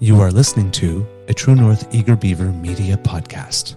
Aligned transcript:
You 0.00 0.20
are 0.20 0.30
listening 0.32 0.70
to 0.72 1.06
a 1.28 1.34
True 1.34 1.54
North 1.54 1.94
Eager 1.94 2.16
Beaver 2.16 2.52
Media 2.52 2.96
Podcast. 2.96 3.76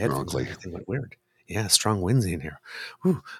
On 0.00 0.08
Strongly. 0.08 0.44
everything 0.44 0.72
went 0.72 0.88
weird. 0.88 1.16
Yeah, 1.46 1.66
strong 1.66 2.00
winds 2.00 2.24
in 2.24 2.40
here. 2.40 2.58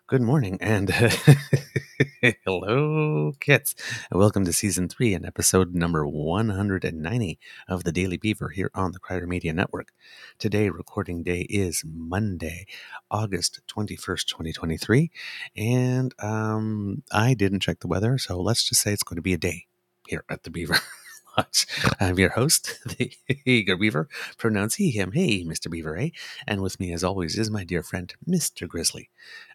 Good 0.07 0.21
morning 0.21 0.59
and 0.61 0.91
hello, 2.45 3.33
kits. 3.41 3.75
And 4.11 4.21
welcome 4.21 4.45
to 4.45 4.53
season 4.53 4.87
three 4.87 5.15
and 5.15 5.25
episode 5.25 5.75
number 5.75 6.07
190 6.07 7.39
of 7.67 7.85
the 7.85 7.93
Daily 7.93 8.19
Beaver 8.19 8.51
here 8.51 8.71
on 8.75 8.93
the 8.93 8.99
Crider 8.99 9.27
Media 9.27 9.55
Network. 9.55 9.93
Today, 10.39 10.69
recording 10.69 11.23
day 11.23 11.47
is 11.49 11.83
Monday, 11.87 12.67
August 13.11 13.63
21st, 13.67 14.27
2023. 14.27 15.11
And 15.57 16.15
um, 16.19 17.03
I 17.11 17.33
didn't 17.33 17.61
check 17.61 17.81
the 17.81 17.89
weather, 17.89 18.19
so 18.19 18.39
let's 18.39 18.69
just 18.69 18.83
say 18.83 18.93
it's 18.93 19.03
going 19.03 19.17
to 19.17 19.23
be 19.23 19.33
a 19.33 19.39
day 19.39 19.65
here 20.07 20.25
at 20.29 20.43
the 20.43 20.51
Beaver. 20.51 20.77
Lodge. 21.41 21.67
I'm 21.99 22.19
your 22.19 22.31
host, 22.31 22.79
the 22.99 23.13
Eager 23.47 23.77
Beaver, 23.77 24.09
pronounce 24.37 24.75
he, 24.75 24.91
him, 24.91 25.13
hey, 25.13 25.43
Mr. 25.43 25.71
Beaver, 25.71 25.97
hey. 25.97 26.13
And 26.47 26.61
with 26.61 26.79
me, 26.79 26.93
as 26.93 27.03
always, 27.03 27.39
is 27.39 27.51
my 27.51 27.65
dear 27.65 27.83
friend, 27.83 28.13
Mr. 28.29 28.69
Grizzly. 28.69 29.09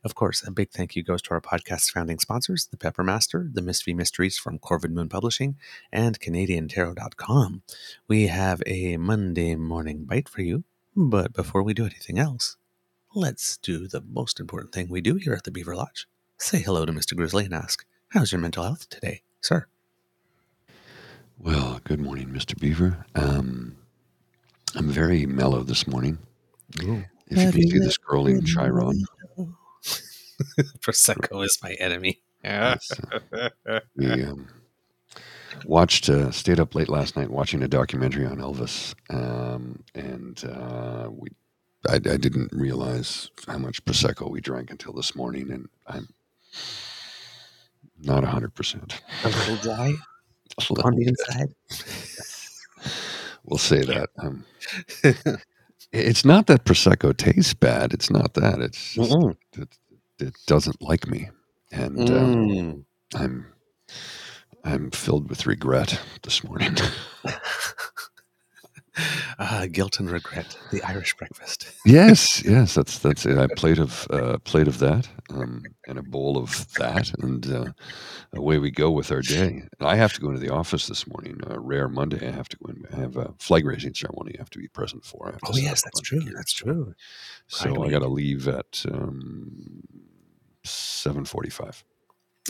Of 0.04 0.16
course, 0.16 0.46
a 0.46 0.52
big 0.52 0.72
thank 0.72 0.96
you 0.96 1.04
goes 1.04 1.22
to 1.24 1.32
our 1.32 1.42
podcast's 1.42 1.92
founding 1.92 2.18
sponsors, 2.18 2.66
the 2.66 2.78
Peppermaster, 2.78 3.54
the 3.54 3.62
Miss 3.62 3.84
V 3.84 3.94
Mysteries 3.94 4.38
from 4.38 4.58
Corvid 4.58 4.92
Moon 4.92 5.10
Publishing, 5.10 5.58
and 5.92 6.20
CanadianTarot.com. 6.20 7.62
We 8.08 8.28
have 8.28 8.64
a 8.66 8.98
Monday 8.98 9.56
morning 9.56 10.06
bite 10.06 10.28
for 10.28 10.42
you, 10.42 10.64
but 10.96 11.34
before 11.34 11.62
we 11.62 11.76
do 11.76 11.86
anything 11.86 12.18
else, 12.18 12.58
let's 13.14 13.58
do 13.58 13.88
the 13.88 14.02
most 14.02 14.40
important 14.40 14.74
thing 14.74 14.90
we 14.90 15.02
do 15.02 15.16
here 15.16 15.34
at 15.34 15.44
the 15.44 15.52
Beaver 15.52 15.76
Lodge. 15.76 16.08
Say 16.40 16.62
hello 16.62 16.86
to 16.86 16.92
Mr. 16.92 17.16
Grizzly 17.16 17.46
and 17.46 17.54
ask, 17.54 17.86
how's 18.10 18.32
your 18.32 18.42
mental 18.42 18.64
health 18.64 18.90
today, 18.90 19.22
sir? 19.40 19.68
Well, 21.38 21.82
good 21.84 22.00
morning, 22.00 22.30
Mr. 22.30 22.58
Beaver. 22.58 23.06
Um, 23.14 23.76
I'm 24.76 24.90
very 24.90 25.26
mellow 25.26 25.64
this 25.64 25.86
morning. 25.86 26.18
If 26.80 26.88
you 26.88 27.06
can 27.28 27.52
see 27.52 27.80
the 27.80 27.94
scrolling 27.94 28.46
Chiron, 28.46 29.04
Prosecco 30.80 31.44
is 31.44 31.60
my 31.62 31.74
enemy. 31.74 32.22
Yes. 32.44 32.90
we 33.98 34.24
um, 34.24 34.48
watched, 35.66 36.10
uh, 36.10 36.32
stayed 36.32 36.60
up 36.60 36.74
late 36.74 36.90
last 36.90 37.18
night 37.18 37.30
watching 37.30 37.62
a 37.64 37.68
documentary 37.68 38.26
on 38.26 38.38
Elvis, 38.38 38.96
um, 39.10 39.84
and 39.94 40.44
uh, 40.46 41.10
we, 41.10 41.30
I, 41.90 41.96
I 41.96 42.18
didn't 42.18 42.54
realize 42.54 43.30
how 43.46 43.58
much 43.58 43.84
prosecco 43.84 44.30
we 44.30 44.40
drank 44.40 44.72
until 44.72 44.94
this 44.94 45.16
morning, 45.16 45.52
and 45.52 45.68
I'm 45.86 46.08
not 48.02 48.24
hundred 48.24 48.54
percent. 48.56 49.02
A 49.26 49.30
little 49.30 49.58
dry 49.58 49.96
on 50.84 50.96
the 50.96 51.08
inside. 51.08 51.54
We'll 53.44 53.58
say 53.58 53.84
that. 53.84 54.10
Um, 54.20 54.46
it's 55.92 56.26
not 56.26 56.48
that 56.48 56.66
prosecco 56.66 57.16
tastes 57.16 57.54
bad. 57.54 57.94
It's 57.94 58.10
not 58.10 58.34
that. 58.36 58.60
It's 58.60 58.94
just 58.94 59.16
it, 59.58 59.78
it 60.20 60.34
doesn't 60.48 60.82
like 60.82 61.08
me, 61.08 61.30
and 61.72 62.10
um, 62.10 62.36
Mm. 62.50 62.86
I'm 63.14 63.46
I'm 64.64 64.92
filled 64.92 65.30
with 65.30 65.46
regret 65.46 66.00
this 66.24 66.44
morning. 66.44 66.76
Ah, 69.40 69.66
guilt 69.72 70.00
and 70.00 70.10
regret. 70.10 70.58
The 70.72 70.82
Irish 70.84 71.16
breakfast. 71.16 71.68
yes, 71.86 72.44
yes, 72.44 72.76
that's 72.76 73.00
that's 73.06 73.26
it. 73.26 73.38
A 73.38 73.50
plate 73.50 73.80
of 73.80 74.08
uh, 74.10 74.38
plate 74.40 74.68
of 74.68 74.80
that, 74.80 75.08
um, 75.30 75.64
and 75.88 75.98
a 75.98 76.04
bowl 76.04 76.38
of 76.38 76.72
that, 76.74 77.12
and 77.20 77.52
uh, 77.52 77.66
away 78.34 78.58
we 78.58 78.72
go 78.72 78.92
with 78.92 79.12
our 79.12 79.22
day. 79.22 79.64
I 79.80 79.96
have 79.96 80.14
to 80.14 80.22
go 80.22 80.30
into 80.30 80.40
the 80.40 80.54
office 80.54 80.88
this 80.88 81.08
morning. 81.08 81.42
Uh, 81.50 81.60
rare 81.60 81.88
Monday. 81.88 82.28
I 82.28 82.32
have 82.32 82.50
to 82.50 82.58
go 82.58 82.72
in. 82.72 82.86
I 82.94 83.00
have 83.02 83.18
a 83.18 83.34
flag 83.40 83.66
raising 83.66 83.94
ceremony. 83.94 84.36
I 84.38 84.42
have 84.42 84.50
to 84.52 84.60
be 84.60 84.68
present 84.68 85.06
for. 85.06 85.38
Oh 85.46 85.58
yes, 85.58 85.82
that's 85.84 86.02
true. 86.02 86.22
That's 86.36 86.54
true. 86.54 86.94
So 87.48 87.84
I 87.84 87.90
got 87.90 88.00
to 88.00 88.08
leave 88.08 88.48
at 88.48 88.86
um, 88.92 89.82
seven 90.64 91.26
forty-five. 91.26 91.84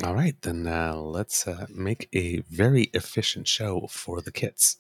All 0.04 0.14
right, 0.14 0.36
then 0.42 0.68
uh, 0.68 0.96
let's 0.98 1.48
uh, 1.48 1.68
make 1.70 2.10
a 2.14 2.40
very 2.50 2.90
efficient 2.94 3.48
show 3.48 3.88
for 3.90 4.22
the 4.22 4.32
kits. 4.32 4.76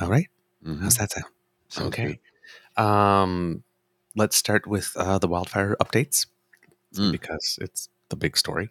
All 0.00 0.08
right, 0.08 0.28
Mm-hmm. 0.64 0.82
how's 0.82 0.96
that 0.98 1.10
sound? 1.12 1.26
Sounds 1.68 1.88
okay. 1.88 2.20
Um, 2.76 3.62
let's 4.16 4.36
start 4.36 4.66
with 4.66 4.92
uh, 4.96 5.18
the 5.18 5.28
wildfire 5.28 5.76
updates 5.80 6.26
Mm. 6.94 7.12
because 7.12 7.56
it's 7.62 7.88
the 8.08 8.16
big 8.16 8.36
story. 8.36 8.68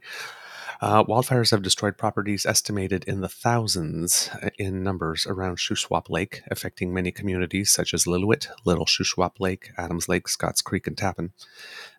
Uh, 0.81 1.03
wildfires 1.05 1.51
have 1.51 1.61
destroyed 1.61 1.97
properties 1.97 2.45
estimated 2.45 3.03
in 3.05 3.21
the 3.21 3.29
thousands 3.29 4.29
uh, 4.43 4.49
in 4.57 4.83
numbers 4.83 5.25
around 5.25 5.57
Shuswap 5.57 6.09
Lake, 6.09 6.41
affecting 6.51 6.93
many 6.93 7.11
communities 7.11 7.71
such 7.71 7.93
as 7.93 8.03
Lillooet, 8.05 8.47
Little 8.65 8.85
Shuswap 8.85 9.39
Lake, 9.39 9.71
Adams 9.77 10.09
Lake, 10.09 10.27
Scotch 10.27 10.63
Creek, 10.65 10.85
and 10.87 10.97
Tappen. 10.97 11.31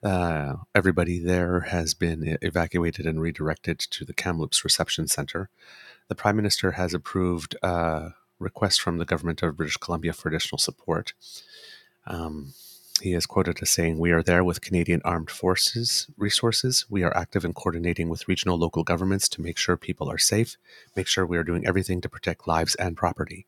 Uh, 0.03 0.57
everybody 0.75 1.19
there 1.19 1.61
has 1.61 1.95
been 1.95 2.37
evacuated 2.43 3.07
and 3.07 3.21
redirected 3.21 3.79
to 3.79 4.05
the 4.05 4.13
Kamloops 4.15 4.63
Reception 4.63 5.09
Center. 5.09 5.49
The 6.09 6.15
Prime 6.15 6.37
Minister 6.37 6.73
has 6.73 6.93
approved 6.93 7.57
uh, 7.63 8.11
request 8.41 8.81
from 8.81 8.99
the 8.99 9.05
government 9.05 9.43
of 9.43 9.57
British 9.57 9.77
Columbia 9.77 10.13
for 10.13 10.29
additional 10.29 10.59
support. 10.59 11.13
Um, 12.07 12.55
he 13.01 13.15
is 13.15 13.27
quoted 13.27 13.59
as 13.63 13.71
saying, 13.71 13.99
We 13.99 14.11
are 14.11 14.23
there 14.23 14.45
with 14.45 14.61
Canadian 14.61 15.01
Armed 15.05 15.31
Forces 15.31 16.09
resources. 16.17 16.85
We 16.91 17.03
are 17.03 17.17
active 17.17 17.45
in 17.45 17.53
coordinating 17.53 18.09
with 18.09 18.29
regional 18.29 18.59
local 18.59 18.85
governments 18.85 19.29
to 19.31 19.43
make 19.43 19.59
sure 19.59 19.77
people 19.77 20.11
are 20.11 20.19
safe, 20.19 20.57
make 20.97 21.07
sure 21.07 21.25
we 21.25 21.39
are 21.39 21.45
doing 21.45 21.67
everything 21.67 22.01
to 22.01 22.09
protect 22.09 22.49
lives 22.49 22.75
and 22.75 22.97
property. 22.97 23.47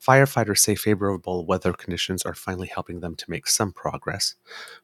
Firefighters 0.00 0.58
say 0.58 0.74
favorable 0.74 1.44
weather 1.44 1.72
conditions 1.72 2.22
are 2.22 2.34
finally 2.34 2.68
helping 2.68 3.00
them 3.00 3.14
to 3.16 3.30
make 3.30 3.46
some 3.46 3.72
progress. 3.72 4.34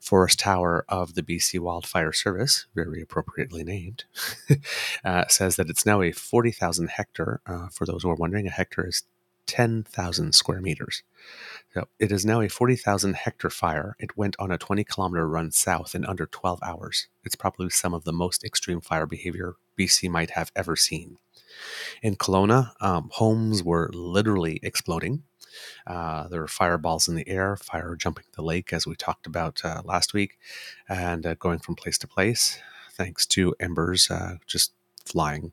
Forrest 0.00 0.38
Tower 0.41 0.85
of 0.88 1.14
the 1.14 1.23
BC 1.23 1.61
Wildfire 1.61 2.12
Service, 2.12 2.67
very 2.75 3.00
appropriately 3.00 3.64
named, 3.64 4.05
uh, 5.05 5.26
says 5.29 5.56
that 5.56 5.70
it's 5.70 5.87
now 5.87 6.02
a 6.02 6.12
40,000 6.12 6.88
hectare. 6.91 7.41
Uh, 7.46 7.69
for 7.69 7.87
those 7.87 8.02
who 8.02 8.11
are 8.11 8.17
wondering, 8.17 8.46
a 8.46 8.50
hectare 8.50 8.87
is 8.87 9.05
10,000 9.46 10.35
square 10.35 10.61
meters. 10.61 11.02
So 11.73 11.88
it 11.99 12.12
is 12.12 12.25
now 12.25 12.41
a 12.41 12.49
40,000 12.49 13.14
hectare 13.14 13.50
fire. 13.50 13.96
It 13.99 14.17
went 14.17 14.37
on 14.38 14.50
a 14.50 14.58
20 14.58 14.85
kilometer 14.85 15.29
run 15.29 15.50
south 15.50 15.94
in 15.94 16.05
under 16.05 16.26
12 16.26 16.61
hours. 16.62 17.08
It's 17.25 17.37
probably 17.37 17.70
some 17.70 17.94
of 17.94 18.05
the 18.05 18.12
most 18.12 18.44
extreme 18.44 18.81
fire 18.81 19.06
behavior 19.06 19.55
BC 19.79 20.09
might 20.11 20.31
have 20.31 20.53
ever 20.55 20.76
seen. 20.76 21.19
In 22.03 22.17
Kelowna, 22.17 22.73
um, 22.81 23.11
homes 23.12 23.62
were 23.62 23.91
literally 23.93 24.61
exploding. 24.62 25.23
Uh, 25.87 26.29
there 26.29 26.41
were 26.41 26.49
fireballs 26.49 27.09
in 27.09 27.15
the 27.15 27.29
air, 27.29 27.56
fire 27.56 27.97
jumping 27.97 28.25
the 28.32 28.43
lake, 28.43 28.73
as 28.73 28.87
we 28.87 28.97
talked 28.97 29.26
about 29.26 29.65
uh, 29.65 29.82
last 29.85 30.12
week, 30.12 30.38
and 30.88 31.25
uh, 31.26 31.35
going 31.35 31.59
from 31.59 31.76
place 31.76 31.99
to 31.99 32.09
place, 32.09 32.59
thanks 32.93 33.26
to 33.26 33.55
embers 33.61 34.11
uh, 34.11 34.37
just 34.47 34.73
flying. 35.05 35.53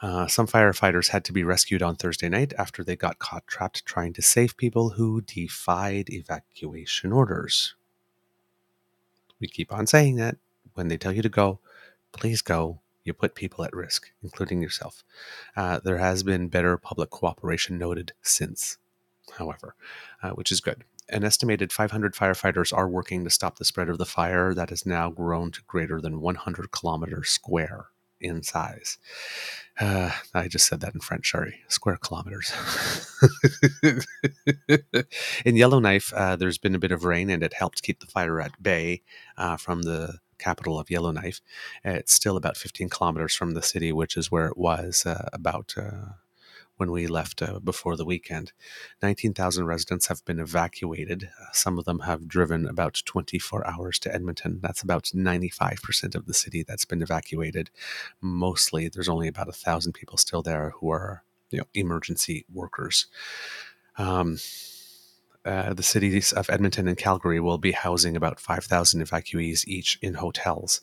Uh, 0.00 0.26
some 0.26 0.46
firefighters 0.46 1.08
had 1.08 1.24
to 1.24 1.32
be 1.32 1.44
rescued 1.44 1.82
on 1.82 1.94
Thursday 1.94 2.28
night 2.28 2.54
after 2.56 2.82
they 2.82 2.96
got 2.96 3.18
caught 3.18 3.46
trapped 3.46 3.84
trying 3.84 4.14
to 4.14 4.22
save 4.22 4.56
people 4.56 4.90
who 4.90 5.20
defied 5.20 6.08
evacuation 6.08 7.12
orders. 7.12 7.74
We 9.38 9.48
keep 9.48 9.72
on 9.72 9.86
saying 9.86 10.16
that. 10.16 10.36
When 10.74 10.88
they 10.88 10.96
tell 10.96 11.12
you 11.12 11.22
to 11.22 11.28
go, 11.28 11.58
please 12.12 12.40
go 12.42 12.80
you 13.04 13.12
put 13.14 13.34
people 13.34 13.64
at 13.64 13.74
risk, 13.74 14.10
including 14.22 14.62
yourself. 14.62 15.02
Uh, 15.56 15.80
there 15.82 15.98
has 15.98 16.22
been 16.22 16.48
better 16.48 16.76
public 16.76 17.10
cooperation 17.10 17.78
noted 17.78 18.12
since, 18.22 18.78
however, 19.38 19.74
uh, 20.22 20.30
which 20.30 20.52
is 20.52 20.60
good. 20.60 20.84
An 21.08 21.24
estimated 21.24 21.72
500 21.72 22.14
firefighters 22.14 22.76
are 22.76 22.88
working 22.88 23.24
to 23.24 23.30
stop 23.30 23.58
the 23.58 23.64
spread 23.64 23.88
of 23.88 23.98
the 23.98 24.06
fire 24.06 24.54
that 24.54 24.70
has 24.70 24.86
now 24.86 25.10
grown 25.10 25.50
to 25.52 25.62
greater 25.66 26.00
than 26.00 26.20
100 26.20 26.70
kilometers 26.70 27.30
square 27.30 27.86
in 28.20 28.42
size. 28.42 28.98
Uh, 29.78 30.10
I 30.34 30.46
just 30.46 30.66
said 30.66 30.80
that 30.80 30.94
in 30.94 31.00
French, 31.00 31.30
sorry. 31.30 31.60
Square 31.68 31.98
kilometers. 32.02 32.52
in 35.44 35.56
Yellowknife, 35.56 36.12
uh, 36.14 36.36
there's 36.36 36.58
been 36.58 36.74
a 36.74 36.78
bit 36.78 36.92
of 36.92 37.04
rain 37.04 37.30
and 37.30 37.42
it 37.42 37.54
helped 37.54 37.82
keep 37.82 38.00
the 38.00 38.06
fire 38.06 38.40
at 38.40 38.62
bay 38.62 39.02
uh, 39.36 39.56
from 39.56 39.82
the 39.82 40.18
capital 40.40 40.78
of 40.78 40.90
Yellowknife. 40.90 41.40
It's 41.84 42.12
still 42.12 42.36
about 42.36 42.56
15 42.56 42.88
kilometers 42.88 43.34
from 43.34 43.52
the 43.52 43.62
city, 43.62 43.92
which 43.92 44.16
is 44.16 44.30
where 44.30 44.46
it 44.46 44.58
was 44.58 45.06
uh, 45.06 45.28
about 45.32 45.74
uh, 45.76 46.14
when 46.80 46.90
we 46.90 47.06
left 47.06 47.42
uh, 47.42 47.60
before 47.60 47.94
the 47.94 48.06
weekend. 48.06 48.52
19,000 49.02 49.66
residents 49.66 50.06
have 50.06 50.24
been 50.24 50.40
evacuated. 50.40 51.28
Some 51.52 51.78
of 51.78 51.84
them 51.84 52.00
have 52.00 52.26
driven 52.26 52.66
about 52.66 53.02
24 53.04 53.66
hours 53.66 53.98
to 54.00 54.14
Edmonton. 54.14 54.60
That's 54.62 54.82
about 54.82 55.04
95% 55.14 56.14
of 56.14 56.24
the 56.24 56.32
city 56.32 56.64
that's 56.66 56.86
been 56.86 57.02
evacuated. 57.02 57.68
Mostly, 58.22 58.88
there's 58.88 59.10
only 59.10 59.28
about 59.28 59.50
a 59.50 59.52
thousand 59.52 59.92
people 59.92 60.16
still 60.16 60.42
there 60.42 60.72
who 60.80 60.90
are 60.90 61.22
you 61.50 61.58
know, 61.58 61.66
emergency 61.74 62.46
workers. 62.50 63.06
Um, 63.98 64.38
uh, 65.44 65.72
the 65.74 65.82
cities 65.82 66.32
of 66.32 66.50
Edmonton 66.50 66.88
and 66.88 66.98
Calgary 66.98 67.40
will 67.40 67.58
be 67.58 67.72
housing 67.72 68.16
about 68.16 68.40
5,000 68.40 69.00
evacuees 69.00 69.66
each 69.66 69.98
in 70.02 70.14
hotels. 70.14 70.80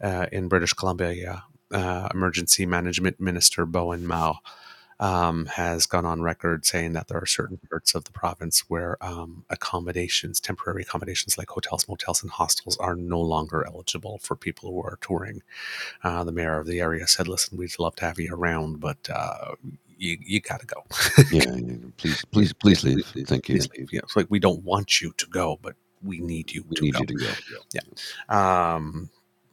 Uh, 0.00 0.26
in 0.32 0.48
British 0.48 0.72
Columbia, 0.72 1.44
uh, 1.72 2.08
Emergency 2.12 2.66
Management 2.66 3.20
Minister 3.20 3.66
Bowinn 3.66 4.02
Ma 4.02 4.34
um, 4.98 5.46
has 5.46 5.86
gone 5.86 6.04
on 6.04 6.20
record 6.20 6.66
saying 6.66 6.92
that 6.92 7.08
there 7.08 7.18
are 7.18 7.26
certain 7.26 7.58
parts 7.70 7.94
of 7.94 8.04
the 8.04 8.12
province 8.12 8.64
where 8.68 9.02
um, 9.02 9.44
accommodations, 9.48 10.40
temporary 10.40 10.82
accommodations 10.82 11.38
like 11.38 11.48
hotels, 11.48 11.88
motels, 11.88 12.22
and 12.22 12.30
hostels, 12.30 12.76
are 12.76 12.94
no 12.94 13.20
longer 13.20 13.66
eligible 13.66 14.18
for 14.18 14.36
people 14.36 14.70
who 14.70 14.82
are 14.82 14.98
touring. 15.00 15.42
Uh, 16.04 16.22
the 16.22 16.32
mayor 16.32 16.58
of 16.58 16.66
the 16.66 16.80
area 16.80 17.06
said, 17.06 17.28
"Listen, 17.28 17.56
we'd 17.56 17.78
love 17.78 17.96
to 17.96 18.04
have 18.04 18.18
you 18.18 18.34
around, 18.34 18.80
but 18.80 19.08
uh, 19.08 19.54
you 20.00 20.18
you 20.20 20.40
got 20.40 20.60
to 20.60 20.66
go. 20.66 20.84
yeah, 21.30 21.44
please, 21.96 22.24
please, 22.32 22.52
please 22.52 22.82
leave. 22.82 23.06
Thank 23.26 23.48
you. 23.48 23.56
Please 23.56 23.68
leave. 23.76 23.92
Yeah, 23.92 24.00
it's 24.02 24.16
like 24.16 24.26
we 24.30 24.40
don't 24.40 24.64
want 24.64 25.00
you 25.00 25.12
to 25.18 25.26
go, 25.26 25.58
but 25.62 25.76
we 26.02 26.18
need 26.18 26.50
you. 26.52 26.64
We 26.68 26.76
to 26.76 26.82
need 26.82 26.94
go. 26.94 27.00
you 27.00 27.06
to 27.06 27.14
go. 27.14 27.30
Yeah. 27.72 28.74
Um, 28.74 29.10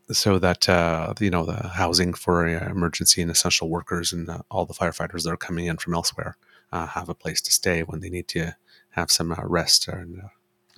so 0.10 0.40
that 0.40 0.70
uh, 0.70 1.14
you 1.20 1.30
know 1.30 1.46
the 1.46 1.68
housing 1.68 2.14
for 2.14 2.48
uh, 2.48 2.70
emergency 2.70 3.22
and 3.22 3.30
essential 3.30 3.70
workers 3.70 4.14
and 4.14 4.30
uh, 4.30 4.40
all 4.50 4.66
the 4.66 4.74
firefighters 4.74 5.24
that 5.24 5.32
are 5.32 5.38
coming 5.38 5.66
in 5.66 5.78
from 5.78 5.94
elsewhere 5.94 6.38
uh, 6.72 6.88
have 6.88 7.10
a 7.10 7.16
place 7.16 7.42
to 7.42 7.52
stay 7.52 7.82
when 7.82 8.00
they 8.00 8.10
need 8.10 8.28
to 8.30 8.56
have 8.92 9.12
some 9.12 9.32
uh, 9.32 9.36
rest 9.44 9.88
and, 9.88 10.22
uh, 10.22 10.28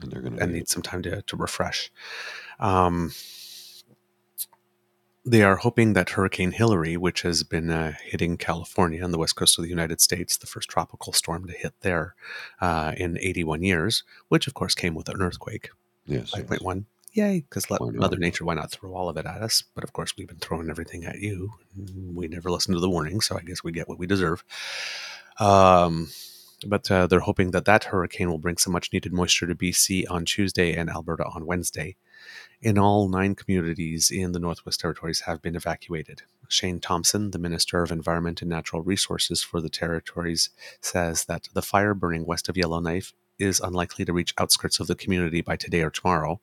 And 0.02 0.14
and 0.14 0.52
need 0.52 0.52
need 0.52 0.70
some 0.70 0.82
time 0.82 1.04
to, 1.04 1.22
to 1.22 1.38
refresh. 1.38 1.92
Um, 2.60 3.12
they 5.30 5.44
are 5.44 5.58
hoping 5.58 5.94
that 5.94 6.10
Hurricane 6.12 6.52
Hillary, 6.52 6.98
which 6.98 7.22
has 7.22 7.44
been 7.44 7.70
uh, 7.70 7.94
hitting 8.04 8.36
California 8.36 9.04
and 9.04 9.14
the 9.14 9.18
west 9.20 9.36
coast 9.36 9.60
of 9.60 9.64
the 9.64 9.70
United 9.70 10.02
States, 10.02 10.38
the 10.38 10.48
first 10.48 10.70
tropical 10.70 11.14
storm 11.14 11.46
to 11.48 11.54
hit 11.54 11.74
there 11.82 12.16
uh, 12.62 12.94
in 12.98 13.18
81 13.20 13.62
years, 13.62 14.04
which 14.30 14.48
of 14.48 14.56
course 14.56 14.74
came 14.74 14.96
with 14.96 15.08
an 15.08 15.22
earthquake, 15.22 15.70
Yes. 16.08 16.34
yes. 16.36 16.46
5.1. 16.46 16.86
Yay, 17.14 17.42
because 17.42 17.68
Mother 17.70 18.18
Nature, 18.18 18.46
why 18.46 18.54
not 18.54 18.72
throw 18.72 18.94
all 18.94 19.10
of 19.10 19.18
it 19.18 19.26
at 19.26 19.42
us? 19.42 19.64
But 19.76 19.84
of 19.84 19.94
course, 19.94 20.16
we've 20.16 20.28
been 20.28 20.38
throwing 20.38 20.70
everything 20.70 21.06
at 21.06 21.20
you. 21.20 21.54
We 22.14 22.28
never 22.28 22.52
listen 22.52 22.74
to 22.74 22.80
the 22.80 22.90
warning, 22.90 23.22
so 23.22 23.36
I 23.38 23.42
guess 23.42 23.64
we 23.64 23.72
get 23.72 23.90
what 23.90 23.98
we 23.98 24.06
deserve. 24.08 24.44
Um, 25.40 26.10
but 26.68 26.90
uh, 26.92 27.08
they're 27.08 27.20
hoping 27.22 27.52
that 27.52 27.66
that 27.66 27.86
hurricane 27.86 28.30
will 28.30 28.38
bring 28.38 28.58
some 28.58 28.74
much 28.74 28.92
needed 28.94 29.14
moisture 29.14 29.48
to 29.48 29.56
BC 29.56 30.06
on 30.10 30.26
Tuesday 30.26 30.74
and 30.74 30.90
Alberta 30.90 31.26
on 31.26 31.46
Wednesday. 31.46 31.96
In 32.62 32.78
all, 32.78 33.08
nine 33.08 33.36
communities 33.36 34.12
in 34.12 34.34
the 34.34 34.40
Northwest 34.40 34.82
Territories 34.82 35.22
have 35.22 35.42
been 35.42 35.56
evacuated. 35.56 36.24
Shane 36.50 36.80
Thompson, 36.80 37.32
the 37.32 37.40
Minister 37.40 37.82
of 37.82 37.92
Environment 37.92 38.42
and 38.42 38.50
Natural 38.50 38.82
Resources 38.82 39.42
for 39.42 39.62
the 39.62 39.70
territories, 39.70 40.50
says 40.82 41.26
that 41.26 41.48
the 41.54 41.62
fire 41.62 41.94
burning 41.94 42.26
west 42.26 42.50
of 42.50 42.58
Yellowknife 42.58 43.14
is 43.38 43.62
unlikely 43.62 44.04
to 44.06 44.14
reach 44.14 44.34
outskirts 44.38 44.80
of 44.80 44.88
the 44.88 44.96
community 44.96 45.42
by 45.42 45.56
today 45.56 45.82
or 45.82 45.90
tomorrow. 45.90 46.42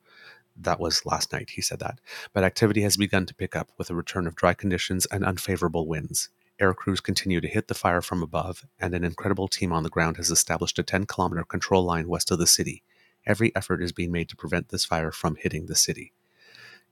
That 0.56 0.80
was 0.80 1.04
last 1.04 1.32
night, 1.32 1.50
he 1.50 1.60
said 1.60 1.80
that. 1.80 2.00
But 2.32 2.44
activity 2.44 2.80
has 2.82 2.96
begun 2.96 3.26
to 3.26 3.34
pick 3.34 3.54
up 3.54 3.70
with 3.76 3.90
a 3.90 3.94
return 3.94 4.26
of 4.26 4.34
dry 4.34 4.54
conditions 4.54 5.04
and 5.06 5.24
unfavorable 5.24 5.86
winds. 5.86 6.30
Air 6.58 6.72
crews 6.72 7.00
continue 7.00 7.42
to 7.42 7.48
hit 7.48 7.68
the 7.68 7.74
fire 7.74 8.00
from 8.00 8.22
above, 8.22 8.64
and 8.80 8.94
an 8.94 9.04
incredible 9.04 9.48
team 9.48 9.72
on 9.72 9.82
the 9.82 9.90
ground 9.90 10.16
has 10.16 10.30
established 10.30 10.78
a 10.78 10.82
10 10.82 11.04
kilometer 11.04 11.44
control 11.44 11.84
line 11.84 12.08
west 12.08 12.30
of 12.30 12.38
the 12.38 12.46
city. 12.46 12.82
Every 13.26 13.54
effort 13.56 13.82
is 13.82 13.92
being 13.92 14.12
made 14.12 14.28
to 14.28 14.36
prevent 14.36 14.68
this 14.68 14.84
fire 14.84 15.10
from 15.10 15.36
hitting 15.36 15.66
the 15.66 15.74
city. 15.74 16.12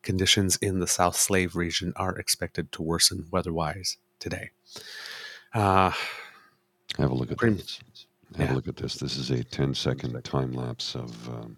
Conditions 0.03 0.57
in 0.57 0.81
the 0.81 0.87
South 0.87 1.17
Slave 1.17 1.55
region 1.57 1.93
are 1.97 2.17
expected 2.17 2.73
to 2.73 2.83
worsen 2.83 3.26
weather-wise 3.31 3.97
today. 4.19 4.50
Uh, 5.55 5.93
Have 6.99 7.11
a 7.11 7.14
look 7.14 7.31
at 7.31 7.38
Pretty- 7.38 7.57
this. 7.57 7.79
Have 8.37 8.49
yeah. 8.49 8.53
a 8.53 8.57
look 8.57 8.69
at 8.69 8.76
this. 8.76 8.95
This 8.97 9.17
is 9.17 9.31
a 9.31 9.45
10 9.45 9.75
second 9.75 10.21
time 10.25 10.53
lapse 10.53 10.97
of 10.97 11.29
um, 11.29 11.57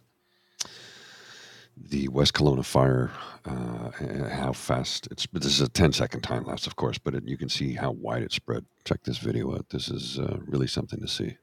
the 1.77 2.09
West 2.09 2.35
Kelowna 2.35 2.65
fire. 2.65 3.11
Uh, 3.47 3.91
how 4.29 4.53
fast 4.53 5.09
it's. 5.11 5.27
This 5.33 5.47
is 5.47 5.61
a 5.63 5.69
10 5.69 5.93
second 5.93 6.21
time 6.21 6.45
lapse, 6.45 6.67
of 6.67 6.77
course, 6.77 6.99
but 6.99 7.15
it, 7.15 7.25
you 7.27 7.39
can 7.39 7.49
see 7.49 7.73
how 7.75 7.93
wide 7.93 8.23
it 8.23 8.33
spread. 8.33 8.67
Check 8.85 9.03
this 9.05 9.19
video 9.19 9.55
out. 9.55 9.71
This 9.71 9.89
is 9.89 10.19
uh, 10.19 10.39
really 10.47 10.67
something 10.67 11.01
to 11.01 11.09
see. 11.09 11.37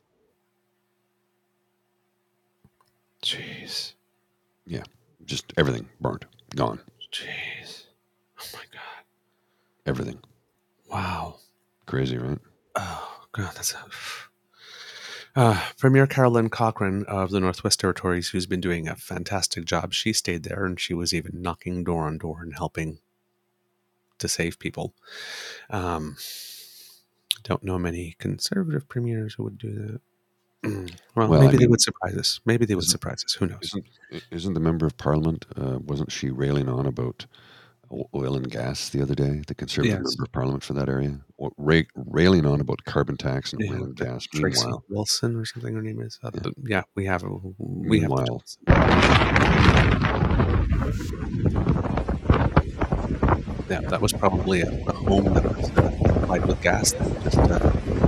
Jeez, 3.24 3.94
Yeah. 4.68 4.84
Just 5.26 5.54
everything 5.58 5.88
burnt, 6.02 6.26
gone. 6.56 6.82
jeez, 7.12 7.86
oh 8.40 8.46
my 8.54 8.64
god, 8.72 9.06
Everything. 9.86 10.20
wow. 10.90 11.38
Crazy, 11.86 12.18
right? 12.18 12.38
Oh 12.76 13.26
god, 13.32 13.52
that's 13.56 13.74
a. 13.74 13.86
Uh, 15.36 15.60
Premier 15.80 16.06
Caroline 16.06 16.50
Cochrane 16.50 17.06
of 17.08 17.32
the 17.32 17.40
Northwest 17.40 17.80
Territories, 17.80 18.30
who's 18.30 18.46
been 18.46 18.62
doing 18.62 18.88
a 18.88 18.96
fantastic 18.96 19.66
job, 19.66 19.94
she 19.94 20.14
stayed 20.14 20.44
there 20.44 20.64
and 20.66 20.80
she 20.80 20.94
was 20.94 21.14
even 21.14 21.42
knocking 21.42 21.84
door 21.84 22.04
on 22.06 22.18
door 22.20 22.42
and 22.42 22.54
helping 22.56 23.00
to 24.20 24.28
save 24.28 24.60
people. 24.60 24.94
Um, 25.72 26.18
don't 27.44 27.64
know 27.64 27.80
many 27.80 28.16
conservative 28.20 28.88
premiers 28.88 29.34
who 29.34 29.44
would 29.46 29.58
do 29.58 29.74
that. 29.74 30.02
Mm. 30.64 30.96
Well, 31.16 31.28
Well, 31.28 31.42
I 31.42 31.46
maybe 31.46 31.58
they 31.58 31.64
mean- 31.66 31.70
would 31.72 31.82
surprise 31.82 32.16
us. 32.18 32.40
Maybe 32.46 32.66
they 32.66 32.74
would 32.76 32.86
surprise 32.86 33.24
us. 33.24 33.34
Who 33.34 33.46
knows? 33.46 33.60
Isn't 33.62 33.86
isn't 34.32 34.54
the 34.56 34.60
member 34.60 34.88
of 34.88 34.98
parliament? 34.98 35.46
Uh, 35.56 35.78
wasn't 35.80 36.12
she 36.12 36.30
railing 36.32 36.68
on 36.68 36.86
about 36.88 37.26
oil 38.16 38.36
and 38.36 38.50
gas 38.50 38.90
the 38.90 39.00
other 39.04 39.14
day. 39.14 39.44
The 39.46 39.54
Conservative 39.54 40.00
Yes. 40.04 40.16
member 40.18 40.24
of 40.24 40.32
Parliament 40.32 40.64
for 40.64 40.74
that 40.74 40.90
area, 40.90 41.20
wa- 41.38 41.52
ra- 41.58 41.82
railing 41.96 42.44
on 42.48 42.60
about 42.60 42.84
carbon 42.86 43.18
tax 43.18 43.54
and 43.54 43.62
Yeah, 43.62 43.74
oil 43.74 43.84
and 43.84 43.96
gas. 43.96 44.26
Tracy 44.26 44.62
Meanwhile, 44.64 44.84
Wilson 44.90 45.36
or 45.36 45.46
something 45.46 45.76
her 45.76 45.82
name 45.84 46.02
is. 46.02 46.18
Uh, 46.24 46.32
Yeah. 46.34 46.40
but 46.44 46.54
yeah, 46.66 46.82
we 46.96 47.06
have 47.06 47.22
a, 47.24 47.30
we 47.60 48.00
have. 48.00 48.10
Meanwhile- 48.10 48.44
Yeah, 53.70 53.82
that 53.90 54.02
was 54.02 54.12
probably 54.14 54.62
a, 54.62 54.70
a 54.88 54.94
home 54.94 55.26
that 55.34 55.44
was 55.46 55.70
uh, 55.78 55.92
supplied 55.92 56.46
with 56.46 56.62
gas 56.62 56.92
that 56.94 57.24
just 57.24 57.38
uh, 57.38 57.60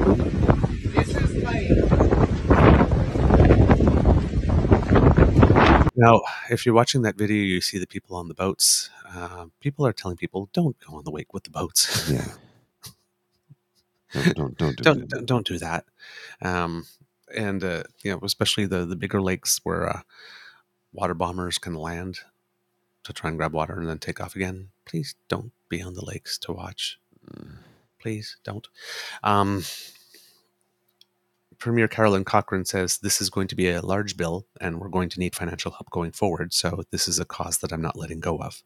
boomed. 0.03 1.84
Now, 5.95 6.21
if 6.49 6.65
you're 6.65 6.75
watching 6.75 7.03
that 7.03 7.17
video, 7.17 7.43
you 7.43 7.61
see 7.61 7.77
the 7.77 7.87
people 7.87 8.15
on 8.17 8.27
the 8.27 8.33
boats. 8.33 8.89
Uh, 9.09 9.45
people 9.61 9.85
are 9.85 9.93
telling 9.93 10.17
people, 10.17 10.49
"Don't 10.53 10.77
go 10.79 10.97
on 10.97 11.03
the 11.03 11.11
wake 11.11 11.33
with 11.33 11.43
the 11.43 11.49
boats. 11.49 12.09
yeah. 12.09 12.33
Don't 14.13 14.35
don't 14.35 14.57
don't 14.57 14.77
do 14.77 14.83
don't, 14.83 14.99
that. 14.99 15.09
don't 15.09 15.25
don't 15.25 15.47
do 15.47 15.57
that." 15.59 15.85
Um, 16.41 16.85
and 17.35 17.63
uh, 17.63 17.83
you 18.03 18.11
know, 18.11 18.19
especially 18.23 18.65
the 18.65 18.85
the 18.85 18.95
bigger 18.95 19.21
lakes 19.21 19.59
where 19.63 19.87
uh, 19.89 20.01
water 20.93 21.13
bombers 21.13 21.57
can 21.57 21.75
land 21.75 22.19
to 23.03 23.13
try 23.13 23.29
and 23.29 23.37
grab 23.37 23.53
water 23.53 23.79
and 23.79 23.87
then 23.87 23.99
take 23.99 24.19
off 24.19 24.35
again. 24.35 24.69
Please 24.85 25.15
don't 25.27 25.51
be 25.69 25.81
on 25.81 25.93
the 25.93 26.03
lakes 26.03 26.37
to 26.39 26.51
watch. 26.51 26.99
Please 27.99 28.37
don't. 28.43 28.67
Um, 29.23 29.63
Premier 31.59 31.87
Caroline 31.87 32.23
Cochrane 32.23 32.65
says 32.65 32.97
this 32.97 33.21
is 33.21 33.29
going 33.29 33.47
to 33.47 33.55
be 33.55 33.69
a 33.69 33.81
large 33.81 34.17
bill 34.17 34.45
and 34.59 34.79
we're 34.79 34.89
going 34.89 35.09
to 35.09 35.19
need 35.19 35.35
financial 35.35 35.71
help 35.71 35.89
going 35.89 36.11
forward. 36.11 36.53
So 36.53 36.83
this 36.91 37.07
is 37.07 37.19
a 37.19 37.25
cause 37.25 37.57
that 37.59 37.71
I'm 37.71 37.81
not 37.81 37.97
letting 37.97 38.19
go 38.19 38.37
of. 38.37 38.63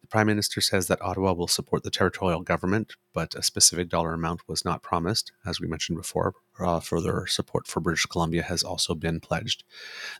The 0.00 0.06
Prime 0.06 0.26
Minister 0.26 0.60
says 0.60 0.86
that 0.86 1.02
Ottawa 1.02 1.32
will 1.32 1.48
support 1.48 1.82
the 1.82 1.90
territorial 1.90 2.40
government, 2.42 2.94
but 3.12 3.34
a 3.34 3.42
specific 3.42 3.88
dollar 3.88 4.14
amount 4.14 4.48
was 4.48 4.64
not 4.64 4.82
promised. 4.82 5.32
As 5.44 5.60
we 5.60 5.68
mentioned 5.68 5.98
before, 5.98 6.34
uh, 6.58 6.80
further 6.80 7.26
support 7.26 7.66
for 7.66 7.80
British 7.80 8.06
Columbia 8.06 8.42
has 8.42 8.62
also 8.62 8.94
been 8.94 9.20
pledged. 9.20 9.64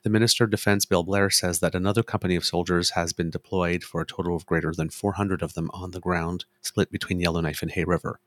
The 0.02 0.10
Minister 0.10 0.44
of 0.44 0.50
Defense, 0.50 0.84
Bill 0.84 1.02
Blair, 1.02 1.30
says 1.30 1.60
that 1.60 1.74
another 1.74 2.02
company 2.02 2.36
of 2.36 2.44
soldiers 2.44 2.90
has 2.90 3.12
been 3.12 3.30
deployed 3.30 3.84
for 3.84 4.00
a 4.00 4.06
total 4.06 4.36
of 4.36 4.46
greater 4.46 4.72
than 4.72 4.90
400 4.90 5.42
of 5.42 5.54
them 5.54 5.70
on 5.72 5.90
the 5.90 6.00
ground, 6.00 6.44
split 6.60 6.90
between 6.90 7.20
Yellowknife 7.20 7.62
and 7.62 7.70
Hay 7.72 7.84
River. 7.84 8.20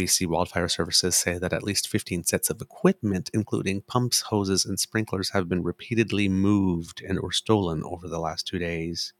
BC 0.00 0.26
Wildfire 0.26 0.68
Services 0.68 1.14
say 1.14 1.36
that 1.36 1.52
at 1.52 1.62
least 1.62 1.86
15 1.86 2.24
sets 2.24 2.48
of 2.48 2.62
equipment, 2.62 3.28
including 3.34 3.82
pumps, 3.82 4.22
hoses, 4.22 4.64
and 4.64 4.80
sprinklers, 4.80 5.30
have 5.30 5.46
been 5.46 5.62
repeatedly 5.62 6.26
moved 6.26 7.02
and 7.06 7.18
or 7.18 7.32
stolen 7.32 7.82
over 7.84 8.08
the 8.08 8.18
last 8.18 8.46
two 8.46 8.58
days. 8.58 9.12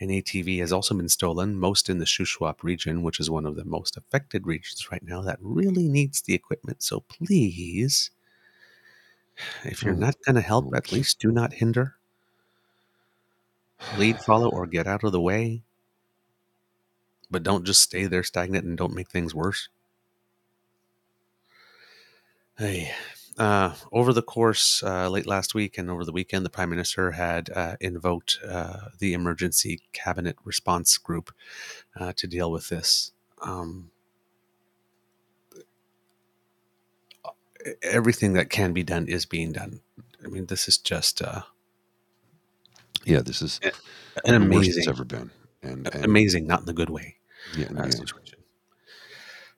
An 0.00 0.08
ATV 0.08 0.58
has 0.58 0.72
also 0.72 0.96
been 0.96 1.08
stolen, 1.08 1.54
most 1.54 1.88
in 1.88 1.98
the 1.98 2.04
Shuswap 2.04 2.64
region, 2.64 3.02
which 3.04 3.20
is 3.20 3.30
one 3.30 3.46
of 3.46 3.54
the 3.54 3.64
most 3.64 3.96
affected 3.96 4.48
regions 4.48 4.90
right 4.90 5.02
now 5.04 5.22
that 5.22 5.38
really 5.40 5.86
needs 5.86 6.20
the 6.20 6.34
equipment. 6.34 6.82
So 6.82 7.00
please, 7.02 8.10
if 9.62 9.84
you're 9.84 9.94
not 9.94 10.16
going 10.26 10.34
to 10.34 10.40
help, 10.40 10.74
at 10.74 10.90
least 10.90 11.20
do 11.20 11.30
not 11.30 11.52
hinder. 11.52 11.94
Lead, 13.96 14.18
follow, 14.18 14.48
or 14.48 14.66
get 14.66 14.88
out 14.88 15.04
of 15.04 15.12
the 15.12 15.20
way. 15.20 15.62
But 17.32 17.42
don't 17.42 17.64
just 17.64 17.82
stay 17.82 18.06
there 18.06 18.22
stagnant 18.22 18.64
and 18.64 18.78
don't 18.78 18.94
make 18.94 19.08
things 19.08 19.34
worse. 19.34 19.68
Hey, 22.58 22.92
uh, 23.38 23.74
over 23.90 24.12
the 24.12 24.22
course 24.22 24.82
uh, 24.82 25.08
late 25.08 25.26
last 25.26 25.54
week 25.54 25.78
and 25.78 25.90
over 25.90 26.04
the 26.04 26.12
weekend, 26.12 26.44
the 26.44 26.50
prime 26.50 26.70
minister 26.70 27.12
had 27.12 27.50
uh, 27.50 27.76
invoked 27.80 28.38
uh, 28.46 28.90
the 28.98 29.14
emergency 29.14 29.80
cabinet 29.92 30.36
response 30.44 30.98
group 30.98 31.32
uh, 31.98 32.12
to 32.16 32.26
deal 32.26 32.52
with 32.52 32.68
this. 32.68 33.12
Um, 33.40 33.90
everything 37.82 38.34
that 38.34 38.50
can 38.50 38.72
be 38.72 38.82
done 38.82 39.08
is 39.08 39.24
being 39.24 39.52
done. 39.52 39.80
I 40.24 40.28
mean, 40.28 40.46
this 40.46 40.68
is 40.68 40.76
just 40.78 41.22
uh, 41.22 41.42
Yeah, 43.04 43.22
this 43.22 43.42
is 43.42 43.60
an 44.24 44.50
worst 44.50 44.76
it's 44.76 44.88
ever 44.88 45.04
been. 45.04 45.30
And, 45.62 45.92
and 45.92 46.04
amazing, 46.04 46.46
not 46.46 46.60
in 46.60 46.66
the 46.66 46.72
good 46.72 46.90
way. 46.90 47.16
Yeah, 47.56 47.66
uh, 47.76 47.84
yeah. 47.84 47.90
situation. 47.90 48.38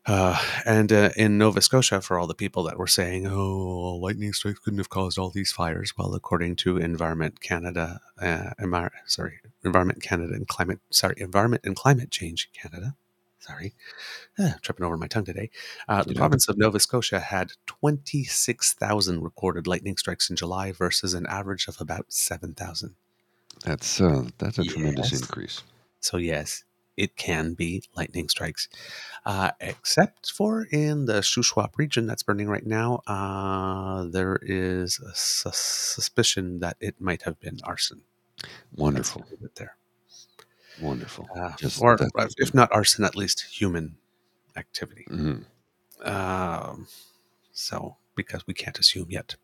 Uh, 0.06 0.38
and 0.66 0.92
uh, 0.92 1.10
in 1.16 1.38
Nova 1.38 1.62
Scotia, 1.62 2.02
for 2.02 2.18
all 2.18 2.26
the 2.26 2.34
people 2.34 2.62
that 2.64 2.76
were 2.78 2.86
saying, 2.86 3.26
"Oh, 3.26 3.96
lightning 3.96 4.34
strikes 4.34 4.58
couldn't 4.58 4.78
have 4.78 4.90
caused 4.90 5.18
all 5.18 5.30
these 5.30 5.50
fires," 5.50 5.94
well, 5.96 6.14
according 6.14 6.56
to 6.56 6.76
Environment 6.76 7.40
Canada, 7.40 8.00
uh, 8.20 8.50
Envir- 8.60 8.90
sorry, 9.06 9.40
Environment 9.64 10.02
Canada 10.02 10.34
and 10.34 10.46
Climate, 10.46 10.80
sorry, 10.90 11.14
Environment 11.16 11.62
and 11.64 11.74
Climate 11.74 12.10
Change 12.10 12.50
Canada, 12.52 12.94
sorry, 13.38 13.72
Ah, 14.38 14.56
tripping 14.60 14.84
over 14.84 14.98
my 14.98 15.06
tongue 15.06 15.24
today. 15.24 15.48
Uh, 15.88 16.02
the 16.02 16.12
Yeah. 16.12 16.18
province 16.18 16.48
of 16.48 16.58
Nova 16.58 16.80
Scotia 16.80 17.18
had 17.20 17.52
twenty 17.64 18.24
six 18.24 18.74
thousand 18.74 19.22
recorded 19.22 19.66
lightning 19.66 19.96
strikes 19.96 20.28
in 20.28 20.36
July 20.36 20.70
versus 20.70 21.14
an 21.14 21.24
average 21.28 21.66
of 21.66 21.80
about 21.80 22.12
seven 22.12 22.52
thousand. 22.52 22.94
That's 23.64 24.02
uh, 24.02 24.28
that's 24.36 24.58
a 24.58 24.64
tremendous 24.64 25.18
increase. 25.18 25.62
So 26.00 26.18
yes, 26.18 26.64
it 26.96 27.16
can 27.16 27.54
be 27.54 27.82
lightning 27.96 28.28
strikes, 28.28 28.68
uh, 29.26 29.50
except 29.60 30.30
for 30.32 30.64
in 30.70 31.06
the 31.06 31.20
Shuswap 31.20 31.76
region 31.76 32.06
that's 32.06 32.22
burning 32.22 32.48
right 32.48 32.66
now. 32.66 33.02
Uh, 33.06 34.04
there 34.04 34.38
is 34.42 34.98
a 35.00 35.14
sus- 35.14 35.56
suspicion 35.58 36.60
that 36.60 36.76
it 36.80 37.00
might 37.00 37.22
have 37.22 37.38
been 37.40 37.58
arson. 37.64 38.02
Wonderful, 38.76 39.24
there, 39.56 39.76
wonderful. 40.80 41.28
uh, 41.34 41.52
Just 41.56 41.80
or 41.80 41.96
that- 41.96 42.10
uh, 42.16 42.28
if 42.36 42.52
not 42.54 42.70
arson, 42.72 43.04
at 43.04 43.16
least 43.16 43.40
human 43.42 43.96
activity. 44.56 45.06
Mhm. 45.08 45.44
Um, 46.02 46.86
so 47.52 47.96
because 48.14 48.46
we 48.46 48.54
can't 48.54 48.78
assume 48.78 49.06
yet, 49.10 49.36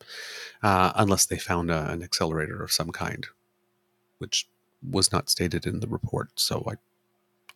uh, 0.63 0.93
unless 0.95 1.27
they 1.27 1.39
found 1.39 1.71
a, 1.71 1.91
an 1.91 2.03
accelerator 2.03 2.63
of 2.63 2.71
some 2.71 2.91
kind, 2.93 3.27
which 4.19 4.49
was 4.83 5.11
not 5.13 5.29
stated 5.31 5.67
in 5.67 5.81
the 5.81 5.89
report, 5.89 6.31
so 6.37 6.65
I 6.71 6.75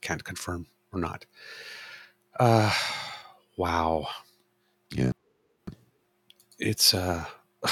can't 0.05 0.23
confirm 0.23 0.67
or 0.93 1.01
not. 1.01 1.27
Uh, 2.39 2.73
wow. 3.57 4.07
Yeah. 4.93 5.13
It's 6.59 6.95
uh, 6.95 7.25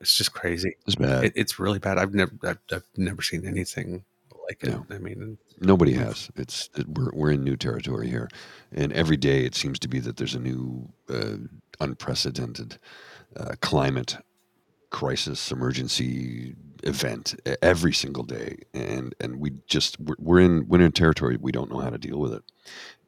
it's 0.00 0.16
just 0.16 0.32
crazy. 0.32 0.76
It's 0.86 0.96
bad. 0.96 1.24
It, 1.24 1.32
it's 1.36 1.58
really 1.60 1.78
bad. 1.78 1.98
I've 1.98 2.14
never, 2.14 2.32
I've, 2.42 2.58
I've 2.72 2.84
never 2.96 3.22
seen 3.22 3.46
anything 3.46 4.04
like 4.48 4.64
it. 4.64 4.70
No. 4.70 4.86
I 4.90 4.98
mean, 4.98 5.38
Nobody 5.60 5.92
has. 5.92 6.30
It's 6.36 6.68
it, 6.76 6.88
we're 6.88 7.10
we're 7.12 7.30
in 7.30 7.44
new 7.44 7.56
territory 7.56 8.08
here, 8.08 8.28
and 8.72 8.92
every 8.92 9.16
day 9.16 9.44
it 9.44 9.54
seems 9.54 9.78
to 9.80 9.88
be 9.88 10.00
that 10.00 10.16
there's 10.16 10.34
a 10.34 10.40
new 10.40 10.88
uh, 11.08 11.36
unprecedented 11.80 12.78
uh, 13.36 13.54
climate 13.60 14.16
crisis 14.90 15.50
emergency 15.50 16.54
event 16.82 17.34
every 17.62 17.92
single 17.92 18.24
day, 18.24 18.58
and 18.74 19.14
and 19.20 19.36
we 19.40 19.52
just 19.66 19.98
we're, 20.00 20.16
we're 20.18 20.40
in 20.40 20.66
we're 20.68 20.80
in 20.80 20.92
territory 20.92 21.36
we 21.40 21.52
don't 21.52 21.70
know 21.70 21.80
how 21.80 21.90
to 21.90 21.98
deal 21.98 22.18
with 22.18 22.32
it, 22.32 22.42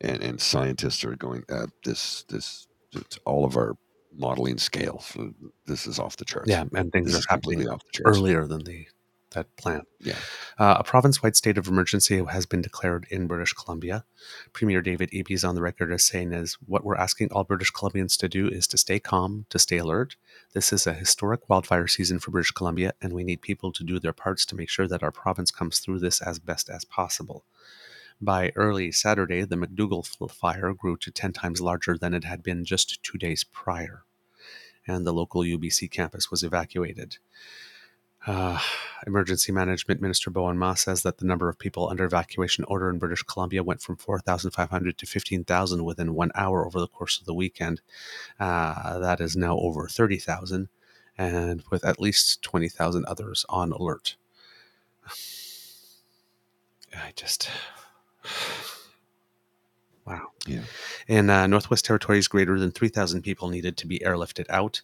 and 0.00 0.22
and 0.22 0.40
scientists 0.40 1.04
are 1.04 1.16
going 1.16 1.44
uh, 1.50 1.66
this 1.84 2.24
this 2.28 2.66
it's 2.92 3.18
all 3.24 3.44
of 3.44 3.56
our 3.56 3.76
modeling 4.16 4.58
scale. 4.58 5.00
So 5.00 5.32
this 5.66 5.86
is 5.86 5.98
off 5.98 6.16
the 6.16 6.24
charts. 6.24 6.50
yeah, 6.50 6.64
and 6.74 6.92
things 6.92 7.12
this 7.12 7.24
are 7.24 7.24
happening 7.28 7.60
completely 7.60 7.66
off 7.68 7.82
the 7.84 7.92
charts. 7.92 8.18
earlier 8.18 8.46
than 8.46 8.64
the 8.64 8.86
that 9.36 9.54
plan. 9.56 9.82
Yeah. 10.00 10.16
Uh, 10.58 10.76
a 10.78 10.84
province-wide 10.84 11.36
state 11.36 11.58
of 11.58 11.68
emergency 11.68 12.22
has 12.24 12.46
been 12.46 12.62
declared 12.62 13.06
in 13.10 13.26
British 13.26 13.52
Columbia. 13.52 14.04
Premier 14.52 14.80
David 14.80 15.10
Eby 15.10 15.32
is 15.32 15.44
on 15.44 15.54
the 15.54 15.62
record 15.62 15.92
as 15.92 16.04
saying 16.04 16.32
is 16.32 16.54
what 16.66 16.84
we're 16.84 16.96
asking 16.96 17.30
all 17.30 17.44
British 17.44 17.72
Columbians 17.72 18.16
to 18.18 18.28
do 18.28 18.48
is 18.48 18.66
to 18.68 18.78
stay 18.78 18.98
calm, 18.98 19.46
to 19.50 19.58
stay 19.58 19.76
alert. 19.76 20.16
This 20.54 20.72
is 20.72 20.86
a 20.86 20.94
historic 20.94 21.48
wildfire 21.48 21.86
season 21.86 22.18
for 22.18 22.30
British 22.30 22.50
Columbia, 22.50 22.94
and 23.00 23.12
we 23.12 23.24
need 23.24 23.42
people 23.42 23.72
to 23.72 23.84
do 23.84 24.00
their 24.00 24.12
parts 24.12 24.46
to 24.46 24.56
make 24.56 24.70
sure 24.70 24.88
that 24.88 25.02
our 25.02 25.12
province 25.12 25.50
comes 25.50 25.78
through 25.78 26.00
this 26.00 26.20
as 26.20 26.38
best 26.38 26.70
as 26.70 26.84
possible. 26.84 27.44
By 28.20 28.52
early 28.56 28.92
Saturday, 28.92 29.42
the 29.44 29.56
McDougall 29.56 30.30
fire 30.30 30.72
grew 30.72 30.96
to 30.96 31.10
10 31.10 31.34
times 31.34 31.60
larger 31.60 31.98
than 31.98 32.14
it 32.14 32.24
had 32.24 32.42
been 32.42 32.64
just 32.64 33.02
two 33.02 33.18
days 33.18 33.44
prior, 33.44 34.04
and 34.86 35.06
the 35.06 35.12
local 35.12 35.42
UBC 35.42 35.90
campus 35.90 36.30
was 36.30 36.42
evacuated. 36.42 37.18
Uh, 38.26 38.58
Emergency 39.06 39.52
Management 39.52 40.00
Minister 40.00 40.30
Bowinn 40.32 40.56
Ma 40.56 40.74
says 40.74 41.02
that 41.02 41.18
the 41.18 41.26
number 41.26 41.48
of 41.48 41.58
people 41.60 41.88
under 41.88 42.04
evacuation 42.04 42.64
order 42.64 42.90
in 42.90 42.98
British 42.98 43.22
Columbia 43.22 43.62
went 43.62 43.80
from 43.80 43.96
4,500 43.96 44.98
to 44.98 45.06
15,000 45.06 45.84
within 45.84 46.14
one 46.14 46.32
hour 46.34 46.66
over 46.66 46.80
the 46.80 46.88
course 46.88 47.20
of 47.20 47.26
the 47.26 47.34
weekend. 47.34 47.80
Uh, 48.40 48.98
that 48.98 49.20
is 49.20 49.36
now 49.36 49.56
over 49.58 49.86
30,000, 49.86 50.68
and 51.16 51.62
with 51.70 51.84
at 51.84 52.00
least 52.00 52.42
20,000 52.42 53.04
others 53.06 53.46
on 53.48 53.70
alert. 53.72 54.16
I 56.94 57.12
just. 57.14 57.48
Wow. 60.06 60.28
Yeah. 60.46 60.62
In 61.08 61.30
uh, 61.30 61.48
Northwest 61.48 61.84
Territories, 61.84 62.28
greater 62.28 62.60
than 62.60 62.70
3,000 62.70 63.22
people 63.22 63.48
needed 63.48 63.76
to 63.78 63.88
be 63.88 63.98
airlifted 63.98 64.46
out. 64.48 64.82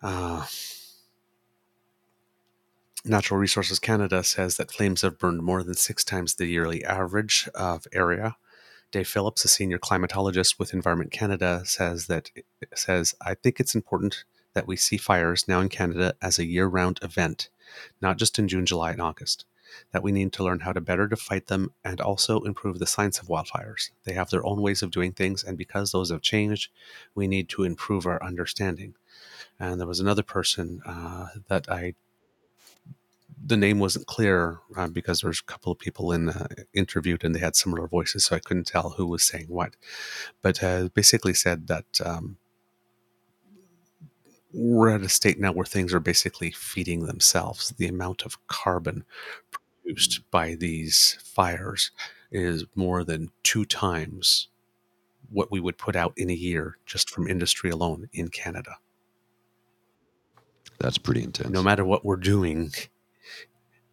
Uh, 0.00 0.46
Natural 3.04 3.40
Resources 3.40 3.78
Canada 3.78 4.22
says 4.22 4.58
that 4.58 4.70
flames 4.70 5.00
have 5.02 5.18
burned 5.18 5.42
more 5.42 5.62
than 5.62 5.74
six 5.74 6.04
times 6.04 6.34
the 6.34 6.46
yearly 6.46 6.84
average 6.84 7.48
of 7.54 7.86
area. 7.92 8.36
Dave 8.92 9.08
Phillips, 9.08 9.44
a 9.44 9.48
senior 9.48 9.78
climatologist 9.78 10.58
with 10.58 10.74
Environment 10.74 11.10
Canada, 11.10 11.62
says 11.64 12.08
that 12.08 12.30
says 12.74 13.14
I 13.20 13.34
think 13.34 13.58
it's 13.58 13.74
important 13.74 14.24
that 14.52 14.66
we 14.66 14.76
see 14.76 14.98
fires 14.98 15.48
now 15.48 15.60
in 15.60 15.70
Canada 15.70 16.14
as 16.20 16.38
a 16.38 16.44
year-round 16.44 16.98
event, 17.02 17.48
not 18.02 18.18
just 18.18 18.38
in 18.38 18.48
June, 18.48 18.66
July, 18.66 18.90
and 18.90 19.00
August. 19.00 19.46
That 19.92 20.02
we 20.02 20.12
need 20.12 20.32
to 20.34 20.44
learn 20.44 20.60
how 20.60 20.72
to 20.72 20.80
better 20.80 21.08
to 21.08 21.16
fight 21.16 21.46
them 21.46 21.72
and 21.84 22.00
also 22.00 22.40
improve 22.40 22.80
the 22.80 22.86
science 22.86 23.20
of 23.20 23.28
wildfires. 23.28 23.90
They 24.04 24.12
have 24.14 24.28
their 24.28 24.44
own 24.44 24.60
ways 24.60 24.82
of 24.82 24.90
doing 24.90 25.12
things, 25.12 25.44
and 25.44 25.56
because 25.56 25.92
those 25.92 26.10
have 26.10 26.20
changed, 26.20 26.70
we 27.14 27.28
need 27.28 27.48
to 27.50 27.62
improve 27.62 28.04
our 28.04 28.22
understanding. 28.22 28.94
And 29.58 29.80
there 29.80 29.86
was 29.86 30.00
another 30.00 30.24
person 30.24 30.82
uh, 30.84 31.28
that 31.48 31.70
I 31.70 31.94
the 33.44 33.56
name 33.56 33.78
wasn't 33.78 34.06
clear 34.06 34.60
uh, 34.76 34.88
because 34.88 35.20
there's 35.20 35.40
a 35.40 35.50
couple 35.50 35.72
of 35.72 35.78
people 35.78 36.12
in 36.12 36.28
uh, 36.28 36.48
interviewed 36.74 37.24
and 37.24 37.34
they 37.34 37.40
had 37.40 37.56
similar 37.56 37.86
voices, 37.86 38.24
so 38.24 38.36
I 38.36 38.40
couldn't 38.40 38.66
tell 38.66 38.90
who 38.90 39.06
was 39.06 39.22
saying 39.22 39.46
what. 39.48 39.76
But 40.42 40.62
uh, 40.62 40.88
basically 40.94 41.34
said 41.34 41.66
that 41.68 42.00
um, 42.04 42.36
we're 44.52 44.90
at 44.90 45.02
a 45.02 45.08
state 45.08 45.40
now 45.40 45.52
where 45.52 45.64
things 45.64 45.94
are 45.94 46.00
basically 46.00 46.50
feeding 46.50 47.06
themselves. 47.06 47.70
The 47.70 47.86
amount 47.86 48.22
of 48.22 48.46
carbon 48.46 49.04
produced 49.84 50.30
by 50.30 50.54
these 50.54 51.16
fires 51.22 51.92
is 52.30 52.64
more 52.74 53.04
than 53.04 53.30
two 53.42 53.64
times 53.64 54.48
what 55.30 55.50
we 55.50 55.60
would 55.60 55.78
put 55.78 55.96
out 55.96 56.12
in 56.16 56.28
a 56.28 56.34
year 56.34 56.76
just 56.84 57.08
from 57.08 57.28
industry 57.28 57.70
alone 57.70 58.08
in 58.12 58.28
Canada. 58.28 58.76
That's 60.78 60.98
pretty 60.98 61.22
intense. 61.22 61.50
No 61.50 61.62
matter 61.62 61.84
what 61.84 62.04
we're 62.04 62.16
doing, 62.16 62.72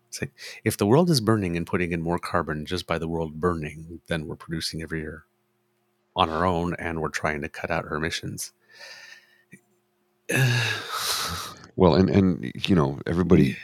it's 0.07 0.21
like 0.21 0.31
if 0.63 0.77
the 0.77 0.85
world 0.85 1.09
is 1.09 1.21
burning 1.21 1.57
and 1.57 1.67
putting 1.67 1.91
in 1.91 2.01
more 2.01 2.19
carbon 2.19 2.65
just 2.65 2.87
by 2.87 2.97
the 2.97 3.07
world 3.07 3.39
burning 3.39 4.01
than 4.07 4.27
we're 4.27 4.35
producing 4.35 4.81
every 4.81 5.01
year 5.01 5.25
on 6.15 6.29
our 6.29 6.45
own, 6.45 6.73
and 6.79 6.99
we're 7.01 7.09
trying 7.09 7.41
to 7.41 7.49
cut 7.49 7.69
out 7.71 7.85
our 7.85 7.95
emissions. 7.95 8.51
Well, 11.77 11.93
and 11.93 12.09
and 12.09 12.51
you 12.67 12.75
know 12.75 12.99
everybody. 13.05 13.55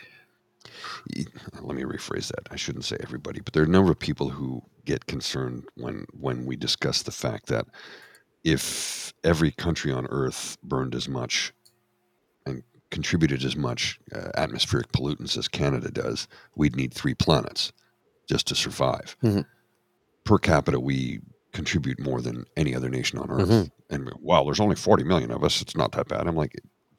Let 1.62 1.76
me 1.76 1.82
rephrase 1.82 2.28
that. 2.28 2.48
I 2.52 2.56
shouldn't 2.56 2.86
say 2.86 2.96
everybody, 3.02 3.42
but 3.42 3.54
there 3.54 3.64
are 3.64 3.66
a 3.66 3.70
number 3.70 3.92
of 3.92 3.98
people 3.98 4.30
who 4.30 4.62
get 4.86 5.08
concerned 5.08 5.64
when 5.76 6.06
when 6.20 6.46
we 6.46 6.56
discuss 6.56 7.02
the 7.02 7.12
fact 7.12 7.48
that 7.48 7.66
if 8.44 9.14
every 9.24 9.50
country 9.50 9.92
on 9.92 10.06
Earth 10.12 10.58
burned 10.62 10.94
as 10.94 11.10
much 11.10 11.54
contributed 12.94 13.44
as 13.44 13.56
much 13.58 14.00
uh, 14.16 14.30
atmospheric 14.36 14.92
pollutants 14.92 15.36
as 15.38 15.48
Canada 15.48 15.90
does, 15.90 16.28
we'd 16.56 16.76
need 16.76 16.94
three 16.94 17.16
planets 17.16 17.74
just 18.30 18.48
to 18.48 18.56
survive. 18.56 19.18
Mhm. 19.24 19.46
Per 20.24 20.38
capita, 20.38 20.80
we 20.80 21.20
contribute 21.52 22.00
more 22.00 22.22
than 22.22 22.46
any 22.56 22.74
other 22.76 22.90
nation 22.90 23.18
on 23.20 23.30
Earth. 23.32 23.50
Mhm. 23.50 23.72
And 23.90 24.12
well, 24.22 24.46
there's 24.46 24.60
only 24.60 24.76
40 24.76 25.04
million 25.04 25.32
of 25.32 25.44
us. 25.44 25.62
It's 25.62 25.76
not 25.76 25.92
that 25.94 26.08
bad. 26.08 26.28
I'm 26.28 26.36
like, 26.36 26.54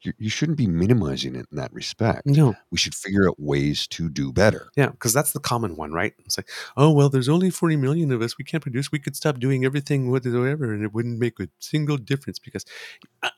you, 0.05 0.13
you 0.17 0.29
shouldn't 0.29 0.57
be 0.57 0.67
minimizing 0.67 1.35
it 1.35 1.47
in 1.51 1.57
that 1.57 1.73
respect. 1.73 2.25
No, 2.25 2.55
We 2.71 2.77
should 2.77 2.95
figure 2.95 3.27
out 3.27 3.39
ways 3.39 3.87
to 3.87 4.09
do 4.09 4.31
better. 4.31 4.69
yeah, 4.75 4.87
because 4.87 5.13
that's 5.13 5.33
the 5.33 5.39
common 5.39 5.75
one, 5.75 5.91
right? 5.91 6.13
It's 6.25 6.37
like, 6.37 6.49
oh 6.77 6.91
well, 6.91 7.09
there's 7.09 7.29
only 7.29 7.49
40 7.49 7.77
million 7.77 8.11
of 8.11 8.21
us. 8.21 8.37
We 8.37 8.45
can't 8.45 8.61
produce. 8.61 8.91
We 8.91 8.99
could 8.99 9.15
stop 9.15 9.39
doing 9.39 9.65
everything 9.65 10.11
whatsoever, 10.11 10.73
and 10.73 10.83
it 10.83 10.93
wouldn't 10.93 11.19
make 11.19 11.39
a 11.39 11.47
single 11.59 11.97
difference. 11.97 12.39
Because 12.39 12.65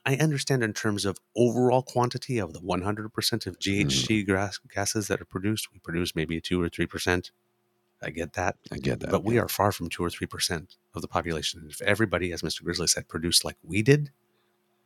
I- 0.04 0.18
understand 0.18 0.62
in 0.64 0.72
terms 0.72 1.04
of 1.04 1.16
overall 1.36 1.82
quantity 1.82 2.38
of 2.38 2.52
the 2.52 2.60
100% 2.60 3.46
of 3.46 3.58
mm. 3.58 3.86
GHG 3.86 4.26
gas, 4.26 4.58
gases 4.58 5.08
that 5.08 5.20
are 5.20 5.24
produced, 5.24 5.68
we 5.72 5.78
produce 5.78 6.14
maybe 6.14 6.40
two 6.40 6.60
or 6.60 6.68
three 6.68 6.86
percent. 6.86 7.30
I 8.02 8.10
get 8.10 8.34
that. 8.34 8.56
I 8.70 8.78
get 8.78 9.00
that. 9.00 9.10
but 9.10 9.24
we 9.24 9.38
are 9.38 9.48
far 9.48 9.72
from 9.72 9.88
two 9.88 10.04
or 10.04 10.10
three 10.10 10.26
percent 10.26 10.76
of 10.94 11.02
the 11.02 11.08
population. 11.08 11.66
If 11.70 11.80
everybody, 11.82 12.32
as 12.32 12.42
Mr. 12.42 12.62
Grizzly 12.62 12.86
said, 12.86 13.08
produced 13.08 13.44
like 13.44 13.56
we 13.62 13.82
did, 13.82 14.10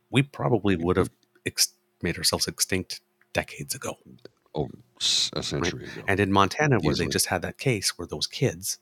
we 0.09 0.21
probably 0.21 0.75
mm-hmm. 0.75 0.85
would 0.85 0.97
have 0.97 1.09
ex- 1.45 1.73
made 2.01 2.17
ourselves 2.17 2.47
extinct 2.47 3.01
decades 3.33 3.73
ago. 3.75 3.97
oh, 4.55 4.69
a 5.33 5.41
century 5.41 5.85
ago. 5.85 6.03
And 6.07 6.19
in 6.19 6.31
Montana, 6.31 6.77
where 6.79 6.93
they 6.95 7.07
just 7.07 7.25
had 7.25 7.41
that 7.41 7.57
case, 7.57 7.97
where 7.97 8.07
those 8.07 8.27
kids 8.27 8.77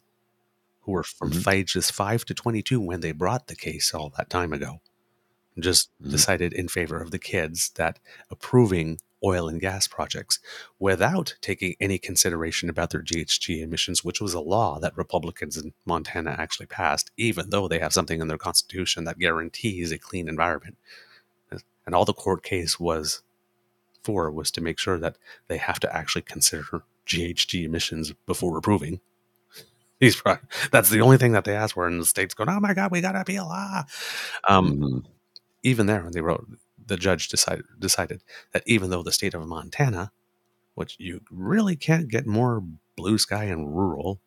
who 0.82 0.92
were 0.92 1.04
from 1.04 1.32
Mhm. 1.32 1.54
ages 1.54 1.90
five 1.90 2.26
to 2.26 2.34
twenty-two 2.34 2.80
when 2.82 3.00
they 3.00 3.14
brought 3.14 3.48
the 3.48 3.56
case 3.56 3.94
all 3.94 4.12
that 4.18 4.30
time 4.30 4.52
ago, 4.52 4.82
just 5.58 5.90
Mhm. 6.02 6.12
decided 6.12 6.52
in 6.54 6.68
favor 6.68 7.02
of 7.02 7.12
the 7.12 7.20
kids 7.20 7.70
that 7.76 8.00
approving 8.30 9.00
oil 9.24 9.48
and 9.48 9.62
gas 9.62 9.88
projects 9.88 10.40
without 10.80 11.36
taking 11.42 11.76
any 11.80 11.98
consideration 11.98 12.70
about 12.70 12.90
their 12.90 13.04
GHG 13.04 13.62
emissions, 13.62 14.04
which 14.04 14.20
was 14.20 14.34
a 14.34 14.40
law 14.42 14.78
that 14.80 14.98
Republicans 14.98 15.56
in 15.56 15.74
Montana 15.86 16.36
actually 16.38 16.66
passed, 16.66 17.12
even 17.16 17.50
though 17.52 17.68
they 17.70 17.80
have 17.80 17.94
something 17.94 18.20
in 18.20 18.28
their 18.28 18.38
constitution 18.38 19.04
that 19.06 19.20
guarantees 19.20 19.92
a 19.94 19.98
clean 20.00 20.28
environment. 20.28 20.78
And 21.86 21.96
all 21.96 22.06
the 22.06 22.14
court 22.14 22.44
case 22.44 22.80
was 22.80 23.24
for 24.04 24.32
was 24.32 24.52
to 24.52 24.62
make 24.62 24.80
sure 24.80 24.98
that 25.00 25.18
they 25.48 25.58
have 25.58 25.80
to 25.82 25.96
actually 25.96 26.24
consider 26.24 26.84
GHG 27.08 27.66
emissions 27.66 28.14
before 28.28 28.58
approving. 28.58 29.02
These 30.00 30.22
that's 30.72 30.90
the 30.90 31.02
only 31.02 31.18
thing 31.18 31.34
that 31.34 31.46
they 31.46 31.56
asked 31.56 31.74
for, 31.76 31.88
and 31.88 32.02
the 32.02 32.06
state's 32.06 32.34
going, 32.34 32.50
"Oh 32.50 32.60
my 32.60 32.74
God, 32.74 32.92
we 32.92 33.02
got 33.02 33.14
to 33.14 33.22
appeal!" 33.22 33.48
Ah. 33.52 33.86
Um, 34.48 34.78
Mhm. 34.80 35.06
even 35.64 35.88
there 35.88 36.04
when 36.04 36.14
they 36.14 36.22
wrote 36.22 36.48
the 36.88 36.98
judge 36.98 37.30
decided 37.30 37.66
decided 37.80 38.24
that 38.54 38.64
even 38.68 38.90
though 38.92 39.04
the 39.04 39.12
state 39.14 39.34
of 39.36 39.46
Montana, 39.48 40.12
which 40.76 40.98
you 41.00 41.22
really 41.32 41.76
can't 41.78 42.10
get 42.10 42.28
more 42.28 42.64
blue 42.98 43.18
sky 43.20 43.46
and 43.46 43.76
rural, 43.76 44.22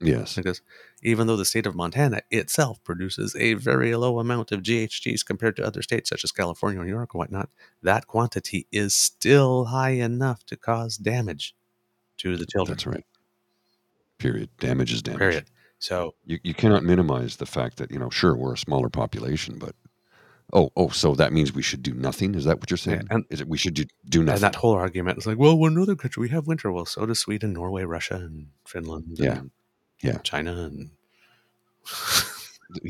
Yes. 0.00 0.34
because 0.34 0.60
even 1.02 1.26
though 1.26 1.36
the 1.36 1.44
state 1.44 1.66
of 1.66 1.74
Montana 1.74 2.20
itself 2.30 2.82
produces 2.84 3.34
a 3.36 3.54
very 3.54 3.94
low 3.96 4.18
amount 4.18 4.52
of 4.52 4.60
GHGs 4.62 5.24
compared 5.24 5.56
to 5.56 5.64
other 5.64 5.80
states 5.82 6.10
such 6.10 6.22
as 6.24 6.32
California 6.32 6.80
or 6.80 6.84
New 6.84 6.90
York 6.92 7.14
and 7.14 7.18
whatnot, 7.18 7.48
that 7.82 8.06
quantity 8.06 8.66
is 8.70 8.92
still 8.94 9.66
high 9.66 9.90
enough 9.90 10.44
to 10.46 10.56
cause 10.56 10.96
damage 10.96 11.54
to 12.18 12.36
the 12.36 12.46
children. 12.46 12.74
That's 12.76 12.86
right. 12.86 13.04
Period. 14.18 14.50
Damage 14.58 14.92
is 14.92 15.02
damage. 15.02 15.18
Period. 15.18 15.44
So 15.78 16.14
You, 16.24 16.38
you 16.42 16.54
cannot 16.54 16.82
minimize 16.84 17.36
the 17.36 17.46
fact 17.46 17.76
that, 17.78 17.90
you 17.90 17.98
know, 17.98 18.10
sure, 18.10 18.34
we're 18.36 18.54
a 18.54 18.58
smaller 18.58 18.88
population, 18.88 19.58
but 19.58 19.74
oh, 20.52 20.70
oh, 20.76 20.88
so 20.88 21.14
that 21.14 21.32
means 21.32 21.52
we 21.52 21.62
should 21.62 21.82
do 21.82 21.92
nothing? 21.92 22.34
Is 22.34 22.44
that 22.44 22.58
what 22.58 22.70
you're 22.70 22.78
saying? 22.78 23.06
and- 23.10 23.24
is 23.30 23.40
it 23.42 23.48
we 23.48 23.58
should 23.58 23.74
do, 23.74 23.84
do 24.08 24.22
nothing? 24.22 24.34
and 24.36 24.42
that 24.42 24.56
whole 24.56 24.72
argument 24.72 25.18
is 25.18 25.26
like, 25.26 25.38
well, 25.38 25.58
we're 25.58 25.68
another 25.68 25.96
country. 25.96 26.20
We 26.22 26.28
have 26.30 26.46
winter. 26.46 26.72
Well, 26.72 26.86
so 26.86 27.04
does 27.06 27.18
Sweden, 27.18 27.52
Norway, 27.52 27.84
Russia, 27.84 28.16
and 28.16 28.48
Finland. 28.66 29.04
Yeah. 29.18 29.38
and 29.38 29.50
Yeah. 30.02 30.18
China, 30.18 30.52
and 30.64 30.90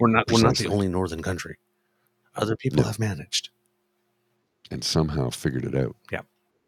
we're 0.00 0.08
not 0.08 0.30
we're 0.30 0.40
not 0.42 0.56
the 0.56 0.68
only 0.68 0.88
northern 0.88 1.22
country. 1.22 1.56
Other 2.36 2.56
people 2.56 2.80
No. 2.82 2.86
have 2.86 2.98
managed. 2.98 3.50
and 4.70 4.84
somehow 4.84 5.30
figured 5.30 5.64
it 5.64 5.74
out. 5.74 5.96
Yeah. 6.12 6.20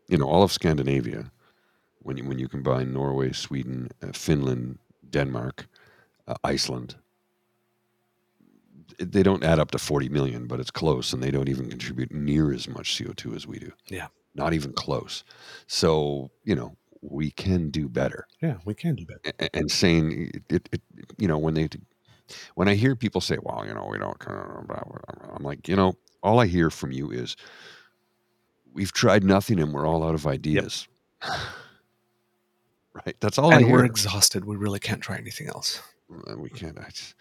You 0.09 0.19
know, 0.19 0.27
all 0.29 0.43
of 0.43 0.51
Scandinavia, 0.53 1.31
when 2.01 2.17
you 2.17 2.25
when 2.25 2.39
you 2.39 2.49
combine 2.49 2.93
Norway, 2.93 3.33
Sweden, 3.33 3.89
uh, 4.03 4.13
Finland, 4.13 4.79
Denmark, 5.11 5.67
uh, 6.27 6.35
Iceland, 6.43 6.97
they 8.99 9.23
don't 9.23 9.45
add 9.45 9.59
up 9.59 9.71
to 9.71 9.79
40 9.79 10.09
million, 10.09 10.47
but 10.47 10.61
it's 10.61 10.71
close, 10.71 11.13
and 11.13 11.23
they 11.23 11.31
don't 11.31 11.49
even 11.49 11.69
contribute 11.69 12.13
near 12.13 12.53
as 12.53 12.69
much 12.69 12.97
CO2 12.97 13.35
as 13.37 13.47
we 13.47 13.59
do. 13.59 13.71
Yeah. 13.89 14.09
Not 14.35 14.53
even 14.53 14.73
close. 14.73 15.25
So, 15.67 16.31
you 16.45 16.55
know, 16.55 16.77
we 17.03 17.31
can 17.33 17.71
do 17.71 17.89
better. 17.89 18.27
Yeah, 18.41 18.57
we 18.65 18.75
can 18.75 18.95
do 18.95 19.05
better. 19.05 19.21
A- 19.27 19.45
a- 19.45 19.57
And 19.57 19.71
saying 19.71 20.31
it, 20.49 20.69
it, 20.73 20.81
you 21.19 21.29
know, 21.29 21.37
when 21.39 21.55
they 21.55 21.69
when 22.55 22.69
I 22.69 22.75
hear 22.75 22.97
people 22.97 23.21
say, 23.21 23.37
"Well, 23.43 23.67
you 23.67 23.75
know, 23.75 23.87
we 23.91 23.99
don't," 23.99 24.17
I'm 24.27 25.43
like, 25.43 25.69
you 25.69 25.77
know, 25.77 25.95
all 26.23 26.39
I 26.41 26.47
hear 26.47 26.71
from 26.71 26.93
you 26.93 27.11
is, 27.11 27.37
"We've 28.73 28.93
tried 28.93 29.25
nothing, 29.25 29.61
and 29.61 29.73
we're 29.75 29.87
all 29.87 30.03
out 30.05 30.15
of 30.15 30.27
ideas." 30.27 30.87
right? 32.95 33.17
That's 33.21 33.39
all 33.39 33.53
I 33.53 33.57
and 33.57 33.65
hear. 33.67 33.73
we're 33.75 33.85
exhausted. 33.85 34.45
We 34.45 34.57
really 34.57 34.79
can't 34.81 35.03
try 35.03 35.17
anything 35.19 35.49
else. 35.49 35.81
Uh, 36.31 36.37
we 36.37 36.51
can't. 36.51 36.79
I 36.79 36.89
just- 36.91 37.15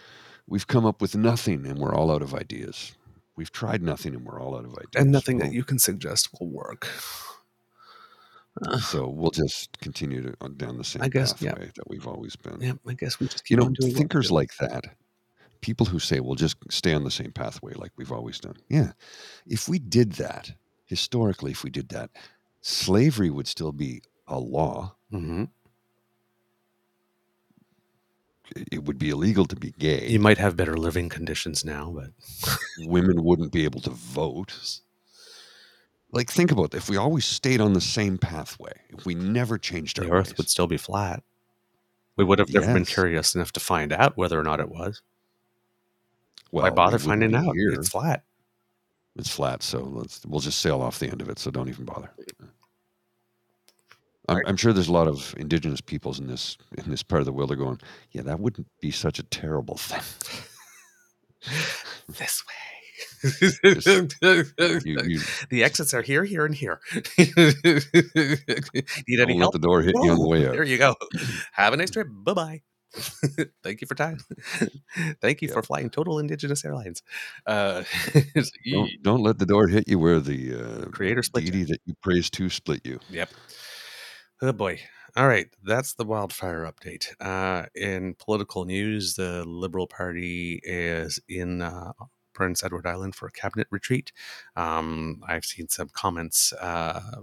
we've 0.48 0.67
come 0.67 0.86
up 0.86 1.02
with 1.02 1.15
nothing, 1.15 1.65
and 1.65 1.80
we're 1.80 1.94
all 1.96 2.12
out 2.12 2.22
of 2.22 2.34
ideas. 2.34 2.94
We've 3.36 3.52
tried 3.52 3.82
nothing, 3.82 4.13
and 4.13 4.26
we're 4.26 4.39
all 4.41 4.56
out 4.56 4.65
of 4.65 4.72
ideas. 4.72 4.89
And 4.96 5.12
nothing 5.12 5.38
that 5.39 5.54
you 5.54 5.63
can 5.63 5.80
suggest 5.80 6.30
will 6.39 6.50
work. 6.50 6.88
Uh, 8.66 8.78
So 8.80 9.08
we'll 9.18 9.32
just 9.32 9.78
continue 9.80 10.22
to 10.22 10.50
down 10.58 10.78
the 10.78 10.84
same 10.84 11.02
I 11.04 11.10
guess, 11.10 11.34
yeah. 11.42 11.52
pathway 11.52 11.72
that 11.76 11.90
we've 11.90 12.08
always 12.08 12.36
been. 12.36 12.60
yeah, 12.62 12.74
I 12.88 12.94
guess 12.94 13.20
we 13.20 13.28
just 13.28 13.46
keep 13.46 13.52
you 13.52 13.58
know, 13.58 13.66
on 13.68 13.74
doing 13.74 13.94
thinkers 13.96 14.32
like 14.32 14.50
that, 14.60 14.84
people 15.62 15.86
who 15.86 16.00
say, 16.00 16.20
"Well, 16.20 16.36
just 16.36 16.58
stay 16.70 16.94
on 16.94 17.04
the 17.04 17.12
same 17.12 17.32
pathway 17.32 17.74
like 17.74 17.92
we've 17.98 18.12
always 18.12 18.40
done." 18.40 18.56
Yeah, 18.70 18.92
if 19.48 19.70
we 19.70 19.80
did 19.80 20.14
that 20.14 20.52
historically, 20.86 21.52
if 21.52 21.64
we 21.64 21.70
did 21.70 21.90
that, 21.90 22.10
slavery 22.62 23.30
would 23.30 23.48
still 23.48 23.72
be 23.72 24.02
a 24.28 24.40
law. 24.40 24.96
Mhm. 25.14 25.50
It- 28.56 28.68
It 28.72 28.84
would 28.84 28.98
be 28.98 29.10
illegal 29.10 29.46
to 29.46 29.56
be 29.56 29.72
gay. 29.72 30.10
You 30.10 30.20
might 30.20 30.38
have 30.38 30.58
better 30.58 30.76
living 30.78 31.08
conditions 31.10 31.64
now, 31.64 31.90
but 31.92 32.12
Women 32.80 33.24
wouldn't 33.24 33.52
be 33.54 33.64
able 33.64 33.80
to 33.82 33.92
vote. 33.92 34.82
Like 36.12 36.30
think 36.30 36.52
about 36.52 36.74
it. 36.74 36.76
if 36.76 36.89
we 36.89 36.97
always 36.97 37.26
stayed 37.26 37.62
on 37.62 37.74
the 37.74 37.82
same 37.82 38.17
pathway, 38.17 38.74
if 38.89 39.06
we 39.06 39.15
never 39.15 39.58
changed 39.58 40.00
our 40.00 40.06
The 40.06 40.12
Earth 40.12 40.28
ways, 40.30 40.38
would 40.38 40.50
still 40.50 40.67
be 40.67 40.78
flat. 40.78 41.24
We 42.17 42.26
would 42.26 42.39
have 42.39 42.54
never 42.54 42.74
been 42.74 42.86
curious 42.86 43.36
enough 43.36 43.52
to 43.54 43.60
find 43.60 43.93
out 43.93 44.17
whether 44.17 44.39
or 44.39 44.43
not 44.43 44.60
it 44.60 44.69
was. 44.69 45.02
well, 46.52 46.63
Why 46.63 46.69
bother 46.69 47.00
finding 47.00 47.34
out? 47.34 47.56
Here. 47.56 47.71
It's 47.71 47.89
flat. 47.89 48.24
It's 49.15 49.30
flat, 49.30 49.63
so 49.63 49.80
let's 49.82 50.26
we'll 50.26 50.39
just 50.39 50.60
sail 50.60 50.82
off 50.82 51.00
the 51.00 51.08
end 51.08 51.21
of 51.21 51.30
it. 51.30 51.39
So 51.39 51.52
don't 51.52 51.69
even 51.69 51.86
bother. 51.86 52.12
I'm, 54.28 54.38
Right. 54.38 54.45
I'm 54.47 54.56
sure 54.56 54.71
there's 54.71 54.88
a 54.88 54.93
lot 54.93 55.08
of 55.08 55.34
indigenous 55.38 55.82
peoples 55.82 56.19
in 56.19 56.28
this 56.28 56.58
in 56.78 56.89
this 56.89 57.04
part 57.04 57.21
of 57.21 57.26
the 57.26 57.34
world 57.34 57.52
are 57.52 57.56
going, 57.56 57.80
yeah, 58.12 58.21
that 58.24 58.39
wouldn't 58.39 58.67
be 58.80 58.91
such 58.91 59.19
a 59.19 59.24
terrible 59.24 59.78
thing. 59.78 60.02
this 62.08 62.43
way. 62.47 62.71
You, 63.24 64.98
you 65.04 65.20
the 65.50 65.64
exits 65.64 65.94
are 65.94 66.02
here, 66.02 66.24
here, 66.24 66.46
and 66.46 66.56
here. 66.56 66.80
Need 67.18 67.34
any 69.20 69.34
don't 69.34 69.40
let 69.40 69.52
the 69.52 69.60
door 69.62 69.82
hit 69.82 69.96
you 70.02 70.12
on 70.12 70.20
the 70.20 70.28
way 70.28 70.46
out. 70.48 70.54
There 70.54 70.64
you 70.64 70.78
go. 70.78 70.96
Have 71.54 71.74
a 71.74 71.78
nice 71.78 71.92
trip. 71.92 72.08
Bye 72.12 72.34
bye. 72.34 72.62
Thank 73.64 73.80
you 73.82 73.88
for 73.88 73.96
time. 73.96 74.18
Thank 75.22 75.42
you 75.42 75.48
Yeah. 75.48 75.54
for 75.54 75.64
flying 75.64 75.90
Total 75.90 76.20
Indigenous 76.20 76.66
Airlines. 76.66 77.02
Uh, 77.46 77.84
Don't, 78.72 78.90
don't 79.02 79.24
let 79.24 79.40
the 79.40 79.46
door 79.46 79.68
hit 79.70 79.88
you 79.88 79.98
where 79.98 80.20
the 80.20 80.56
uh, 80.56 80.86
Creator 80.90 81.24
split 81.24 81.46
you. 81.54 81.66
that 81.66 81.80
you 81.86 81.94
praise 82.04 82.30
to 82.32 82.50
split 82.50 82.82
you. 82.86 83.00
Yep. 83.10 83.30
Oh 84.42 84.52
boy. 84.52 84.80
All 85.16 85.28
right. 85.28 85.48
That's 85.64 85.94
the 85.94 86.04
wildfire 86.04 86.70
update. 86.70 87.08
Uh, 87.22 87.68
in 87.76 88.16
political 88.16 88.66
news, 88.66 89.16
the 89.16 89.46
Liberal 89.46 89.88
Party 89.88 90.60
is 90.64 91.18
in 91.30 91.62
uh, 91.62 91.94
Prince 92.34 92.63
Edward 92.63 92.88
Island 92.88 93.15
for 93.15 93.28
a 93.28 93.32
cabinet 93.32 93.67
retreat. 93.70 94.12
Um, 94.56 95.24
I've 95.28 95.46
seen 95.46 95.67
some 95.67 95.89
comments. 95.89 96.54
Uh, 96.54 97.22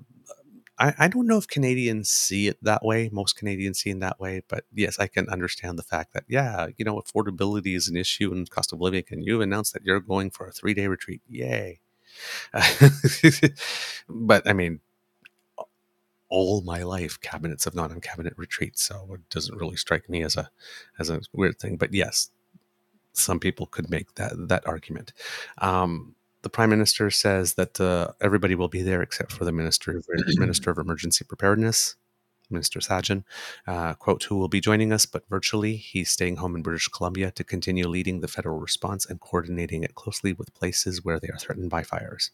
I, 0.79 0.95
I 0.99 1.09
don't 1.09 1.27
know 1.27 1.39
if 1.39 1.49
Canadians 1.49 2.09
see 2.09 2.49
it 2.49 2.59
that 2.63 2.85
way. 2.85 3.11
Most 3.13 3.37
Canadians 3.37 3.81
see 3.81 3.91
it 3.91 4.01
that 4.01 4.21
way, 4.21 4.43
but 4.49 4.65
yes, 4.73 4.99
I 4.99 5.09
can 5.09 5.29
understand 5.29 5.79
the 5.79 5.83
fact 5.83 6.13
that 6.15 6.25
yeah, 6.29 6.69
you 6.77 6.85
know, 6.85 7.01
affordability 7.01 7.75
is 7.75 7.89
an 7.89 7.97
issue 7.97 8.33
and 8.33 8.49
cost 8.49 8.73
of 8.73 8.81
living, 8.81 9.05
and 9.11 9.25
you 9.25 9.43
announced 9.43 9.73
that 9.73 9.85
you're 9.85 10.01
going 10.01 10.31
for 10.31 10.47
a 10.47 10.53
three 10.53 10.75
day 10.75 10.87
retreat. 10.87 11.23
Yay! 11.29 11.81
but 14.09 14.49
I 14.49 14.53
mean, 14.53 14.81
all 16.29 16.63
my 16.63 16.83
life 16.83 17.21
cabinets 17.21 17.65
have 17.65 17.75
not 17.75 17.91
on 17.91 18.01
cabinet 18.01 18.35
retreats 18.37 18.83
so 18.83 19.09
it 19.15 19.29
doesn't 19.31 19.57
really 19.57 19.77
strike 19.77 20.09
me 20.09 20.23
as 20.23 20.37
a 20.37 20.51
as 20.99 21.11
a 21.11 21.21
weird 21.33 21.59
thing 21.59 21.77
but 21.77 21.95
yes 21.95 22.31
some 23.19 23.41
people 23.41 23.67
could 23.67 23.91
make 23.91 24.15
that 24.15 24.33
that 24.49 24.67
argument. 24.67 25.13
Um, 25.59 26.15
the 26.43 26.51
prime 26.51 26.71
minister 26.71 27.11
says 27.11 27.55
that 27.55 27.81
uh, 27.81 28.13
everybody 28.21 28.55
will 28.55 28.69
be 28.69 28.83
there 28.83 29.03
except 29.03 29.33
for 29.33 29.45
the 29.45 29.53
minister 29.53 29.97
of, 29.97 30.07
minister 30.39 30.71
of 30.71 30.79
emergency 30.79 31.25
preparedness 31.25 31.97
minister 32.51 32.81
Sajjan 32.81 33.25
uh, 33.67 33.95
quote 33.95 34.25
who 34.25 34.37
will 34.37 34.49
be 34.49 34.61
joining 34.61 34.93
us 34.93 35.05
but 35.05 35.29
virtually. 35.29 35.77
He's 35.77 36.11
staying 36.11 36.37
home 36.37 36.57
in 36.57 36.63
british 36.63 36.89
columbia 36.89 37.31
to 37.33 37.45
continue 37.45 37.87
leading 37.87 38.21
the 38.21 38.29
federal 38.29 38.59
response 38.59 39.05
and 39.05 39.21
coordinating 39.21 39.85
it 39.85 39.95
closely 39.95 40.33
with 40.33 40.55
places 40.55 41.05
where 41.05 41.21
they 41.21 41.29
are 41.29 41.39
threatened 41.39 41.71
by 41.71 41.83
fires 41.83 42.31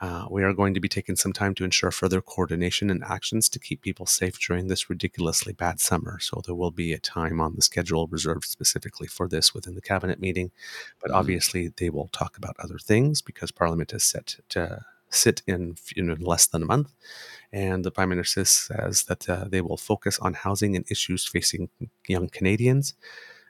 uh, 0.00 0.26
we 0.30 0.42
are 0.42 0.52
going 0.52 0.74
to 0.74 0.80
be 0.80 0.88
taking 0.88 1.16
some 1.16 1.32
time 1.32 1.54
to 1.54 1.64
ensure 1.64 1.90
further 1.90 2.20
coordination 2.20 2.90
and 2.90 3.02
actions 3.04 3.48
to 3.48 3.58
keep 3.58 3.80
people 3.80 4.06
safe 4.06 4.38
during 4.38 4.68
this 4.68 4.90
ridiculously 4.90 5.52
bad 5.54 5.80
summer. 5.80 6.18
So 6.20 6.42
there 6.44 6.54
will 6.54 6.70
be 6.70 6.92
a 6.92 6.98
time 6.98 7.40
on 7.40 7.54
the 7.56 7.62
schedule 7.62 8.06
reserved 8.08 8.44
specifically 8.44 9.06
for 9.06 9.26
this 9.26 9.54
within 9.54 9.74
the 9.74 9.80
cabinet 9.80 10.20
meeting. 10.20 10.50
But 11.00 11.10
Mhm. 11.10 11.16
obviously, 11.16 11.68
they 11.76 11.90
will 11.90 12.08
talk 12.08 12.36
about 12.36 12.56
other 12.58 12.78
things 12.78 13.22
because 13.22 13.50
Parliament 13.50 13.92
is 13.94 14.04
set 14.04 14.36
to 14.50 14.84
sit 15.08 15.42
in, 15.46 15.76
in 15.96 16.14
less 16.16 16.46
than 16.46 16.62
a 16.62 16.66
month. 16.66 16.92
And 17.52 17.84
the 17.84 17.90
Prime 17.90 18.10
Minister 18.10 18.44
says 18.44 19.04
that 19.04 19.28
uh, 19.28 19.44
they 19.48 19.60
will 19.62 19.76
focus 19.78 20.18
on 20.18 20.34
housing 20.34 20.76
and 20.76 20.84
issues 20.90 21.26
facing 21.26 21.70
young 22.06 22.28
Canadians, 22.28 22.94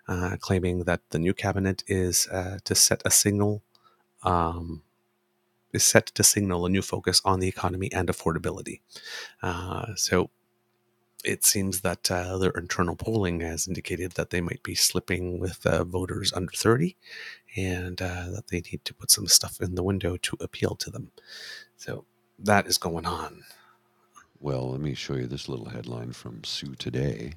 uh, 0.06 0.36
claiming 0.40 0.84
that 0.84 1.00
the 1.10 1.18
new 1.18 1.34
cabinet 1.34 1.82
is 1.88 2.28
uh, 2.28 2.58
to 2.64 2.74
set 2.74 3.02
a 3.04 3.10
signal. 3.10 3.62
Um, 4.22 4.82
is 5.76 5.84
set 5.84 6.06
to 6.06 6.24
signal 6.24 6.66
a 6.66 6.70
new 6.70 6.82
focus 6.82 7.22
on 7.24 7.40
the 7.40 7.48
economy 7.48 7.90
and 7.92 8.08
affordability. 8.08 8.80
Uh, 9.42 9.94
so 9.96 10.30
it 11.24 11.44
seems 11.44 11.80
that 11.82 12.10
uh, 12.10 12.38
their 12.38 12.50
internal 12.52 12.96
polling 12.96 13.40
has 13.40 13.66
indicated 13.68 14.12
that 14.12 14.30
they 14.30 14.40
might 14.40 14.62
be 14.62 14.74
slipping 14.74 15.38
with 15.40 15.64
uh, 15.66 15.84
voters 15.84 16.32
under 16.32 16.52
30 16.52 16.96
and 17.56 18.00
uh, 18.02 18.26
that 18.34 18.48
they 18.50 18.62
need 18.70 18.84
to 18.84 18.94
put 18.94 19.10
some 19.10 19.26
stuff 19.26 19.60
in 19.60 19.74
the 19.74 19.82
window 19.82 20.16
to 20.18 20.36
appeal 20.40 20.76
to 20.76 20.90
them. 20.90 21.10
So 21.76 22.04
that 22.38 22.66
is 22.66 22.78
going 22.78 23.06
on. 23.06 23.42
Well, 24.40 24.70
let 24.70 24.80
me 24.80 24.94
show 24.94 25.14
you 25.14 25.26
this 25.26 25.48
little 25.48 25.68
headline 25.68 26.12
from 26.12 26.42
SooToday. 26.42 27.34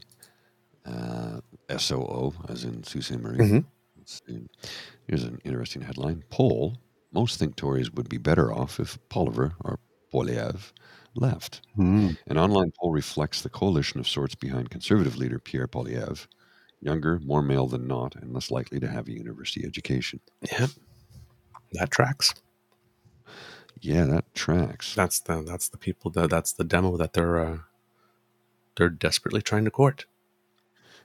Uh, 0.85 1.39
SOO, 1.77 2.33
as 2.49 2.63
in 2.63 2.83
Sault 2.83 3.03
Ste. 3.03 3.19
Marie. 3.19 3.37
Mhm. 3.37 3.65
Here's 5.07 5.23
an 5.23 5.39
interesting 5.43 5.81
headline. 5.83 6.23
Poll 6.29 6.77
Most 7.11 7.39
think 7.39 7.55
Tories 7.55 7.91
would 7.91 8.09
be 8.09 8.17
better 8.17 8.53
off 8.53 8.79
if 8.79 8.97
Poliver 9.09 9.53
or 9.61 9.79
Poilievre 10.13 10.71
left. 11.15 11.61
An 12.27 12.37
online 12.37 12.71
poll 12.79 12.91
reflects 12.91 13.41
the 13.41 13.49
coalition 13.49 13.99
of 13.99 14.07
sorts 14.07 14.35
behind 14.35 14.69
Conservative 14.69 15.17
leader 15.17 15.39
Pierre 15.39 15.67
Poilievre, 15.67 16.27
younger, 16.81 17.19
more 17.19 17.41
male 17.41 17.67
than 17.67 17.87
not, 17.87 18.15
and 18.15 18.33
less 18.33 18.51
likely 18.51 18.79
to 18.79 18.87
have 18.87 19.07
a 19.07 19.11
university 19.13 19.65
education. 19.65 20.19
Yeah, 20.51 20.67
That 21.73 21.91
tracks. 21.91 22.33
Yeah, 23.81 24.05
that 24.05 24.33
tracks. 24.33 24.93
That's 24.93 25.19
the 25.19 25.41
that's 25.41 25.69
the 25.69 25.77
people 25.77 26.11
that 26.11 26.29
that's 26.29 26.51
the 26.51 26.63
demo 26.63 26.97
that 26.97 27.13
they're 27.13 27.39
uh, 27.39 27.57
they're 28.75 28.89
desperately 28.89 29.41
trying 29.41 29.65
to 29.65 29.71
court. 29.71 30.05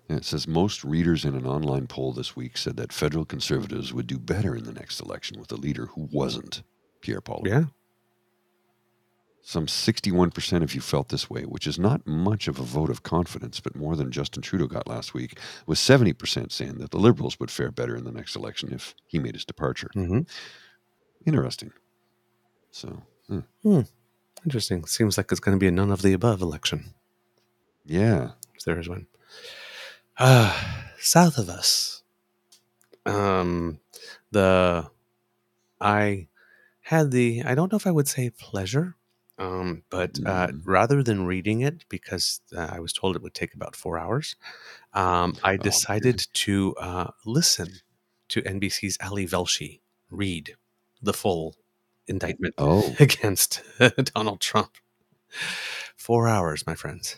And 0.09 0.19
it 0.19 0.25
says 0.25 0.47
most 0.47 0.85
readers 0.85 1.25
in 1.25 1.35
an 1.35 1.47
online 1.47 1.87
poll 1.87 2.13
this 2.13 2.37
week 2.37 2.59
said 2.59 2.77
that 2.77 2.93
federal 2.93 3.25
conservatives 3.25 3.93
would 3.93 4.07
do 4.07 4.19
better 4.19 4.55
in 4.55 4.65
the 4.65 4.73
next 4.73 5.01
election 5.01 5.41
with 5.41 5.51
a 5.51 5.57
leader 5.57 5.87
who 5.87 6.09
wasn't 6.13 6.63
Pierre 7.01 7.23
Poilievre. 7.23 7.49
Yeah. 7.49 7.65
Some 9.47 9.67
61% 9.67 10.63
of 10.63 10.75
you 10.75 10.81
felt 10.81 11.11
this 11.11 11.29
way, 11.29 11.43
which 11.43 11.67
is 11.67 11.79
not 11.79 12.07
much 12.07 12.49
of 12.49 12.59
a 12.59 12.63
vote 12.63 12.89
of 12.89 13.03
confidence, 13.03 13.61
but 13.61 13.77
more 13.77 13.95
than 13.95 14.11
Justin 14.11 14.43
Trudeau 14.43 14.67
got 14.67 14.89
last 14.89 15.13
week, 15.13 15.39
with 15.67 15.77
70% 15.79 16.51
saying 16.51 16.79
that 16.79 16.93
the 16.93 16.99
Liberals 16.99 17.39
would 17.39 17.51
fare 17.51 17.71
better 17.71 17.95
in 17.95 18.05
the 18.05 18.13
next 18.13 18.37
election 18.37 18.73
if 18.73 18.95
he 19.07 19.19
made 19.19 19.35
his 19.35 19.45
departure. 19.45 19.91
Mm-hmm. 19.95 20.21
Interesting. 21.27 21.73
So, 22.71 23.03
hmm. 23.63 23.81
Interesting. 24.45 24.87
Seems 24.87 25.19
like 25.19 25.31
it's 25.31 25.41
going 25.41 25.57
to 25.57 25.61
be 25.61 25.69
a 25.69 25.71
none 25.71 25.91
of 25.91 26.01
the 26.03 26.15
above 26.15 26.41
election. 26.41 26.95
yeah. 27.85 28.31
So 28.59 28.73
there's 28.73 28.89
one. 28.89 29.07
Uh, 30.19 30.53
south 30.99 31.39
of 31.39 31.49
us, 31.49 32.03
um, 33.07 33.79
the 34.31 34.91
I 35.81 36.29
had 36.83 37.13
the 37.13 37.43
I 37.45 37.55
don't 37.55 37.73
know 37.73 37.77
if 37.77 37.87
I 37.87 37.91
would 37.93 38.09
say 38.09 38.31
pleasure, 38.31 38.97
um, 39.39 39.85
but 39.91 40.21
uh, 40.27 40.49
Mhm. 40.49 40.63
rather 40.65 41.03
than 41.03 41.27
reading 41.27 41.61
it 41.63 41.85
because 41.89 42.41
uh, 42.57 42.69
I 42.73 42.81
was 42.81 42.93
told 42.93 43.17
it 43.17 43.23
would 43.23 43.35
take 43.35 43.55
about 43.55 43.77
four 43.77 43.99
hours, 43.99 44.37
um, 44.95 45.37
I 45.45 45.57
dear. 45.57 45.63
decided 45.63 46.27
to 46.35 46.77
uh, 46.77 47.11
listen 47.27 47.81
to 48.31 48.43
NBC's 48.43 48.99
Ali 49.03 49.27
Velshi 49.27 49.81
read 50.11 50.57
the 51.03 51.15
full 51.15 51.57
indictment 52.09 52.57
Oh, 52.59 52.95
against 53.01 53.63
Donald 54.15 54.41
Trump. 54.41 54.73
Four 55.97 56.29
hours, 56.29 56.67
my 56.67 56.75
friends. 56.75 57.17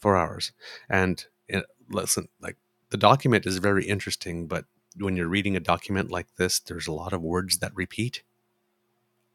Four 0.00 0.16
hours. 0.16 0.52
And 0.90 1.24
it, 1.48 1.66
listen 1.94 2.28
like 2.40 2.56
the 2.90 2.96
document 2.96 3.46
is 3.46 3.58
very 3.58 3.84
interesting 3.86 4.46
but 4.46 4.64
when 4.98 5.16
you're 5.16 5.28
reading 5.28 5.56
a 5.56 5.60
document 5.60 6.10
like 6.10 6.26
this 6.36 6.58
there's 6.60 6.86
a 6.86 6.92
lot 6.92 7.12
of 7.12 7.22
words 7.22 7.58
that 7.58 7.74
repeat 7.74 8.22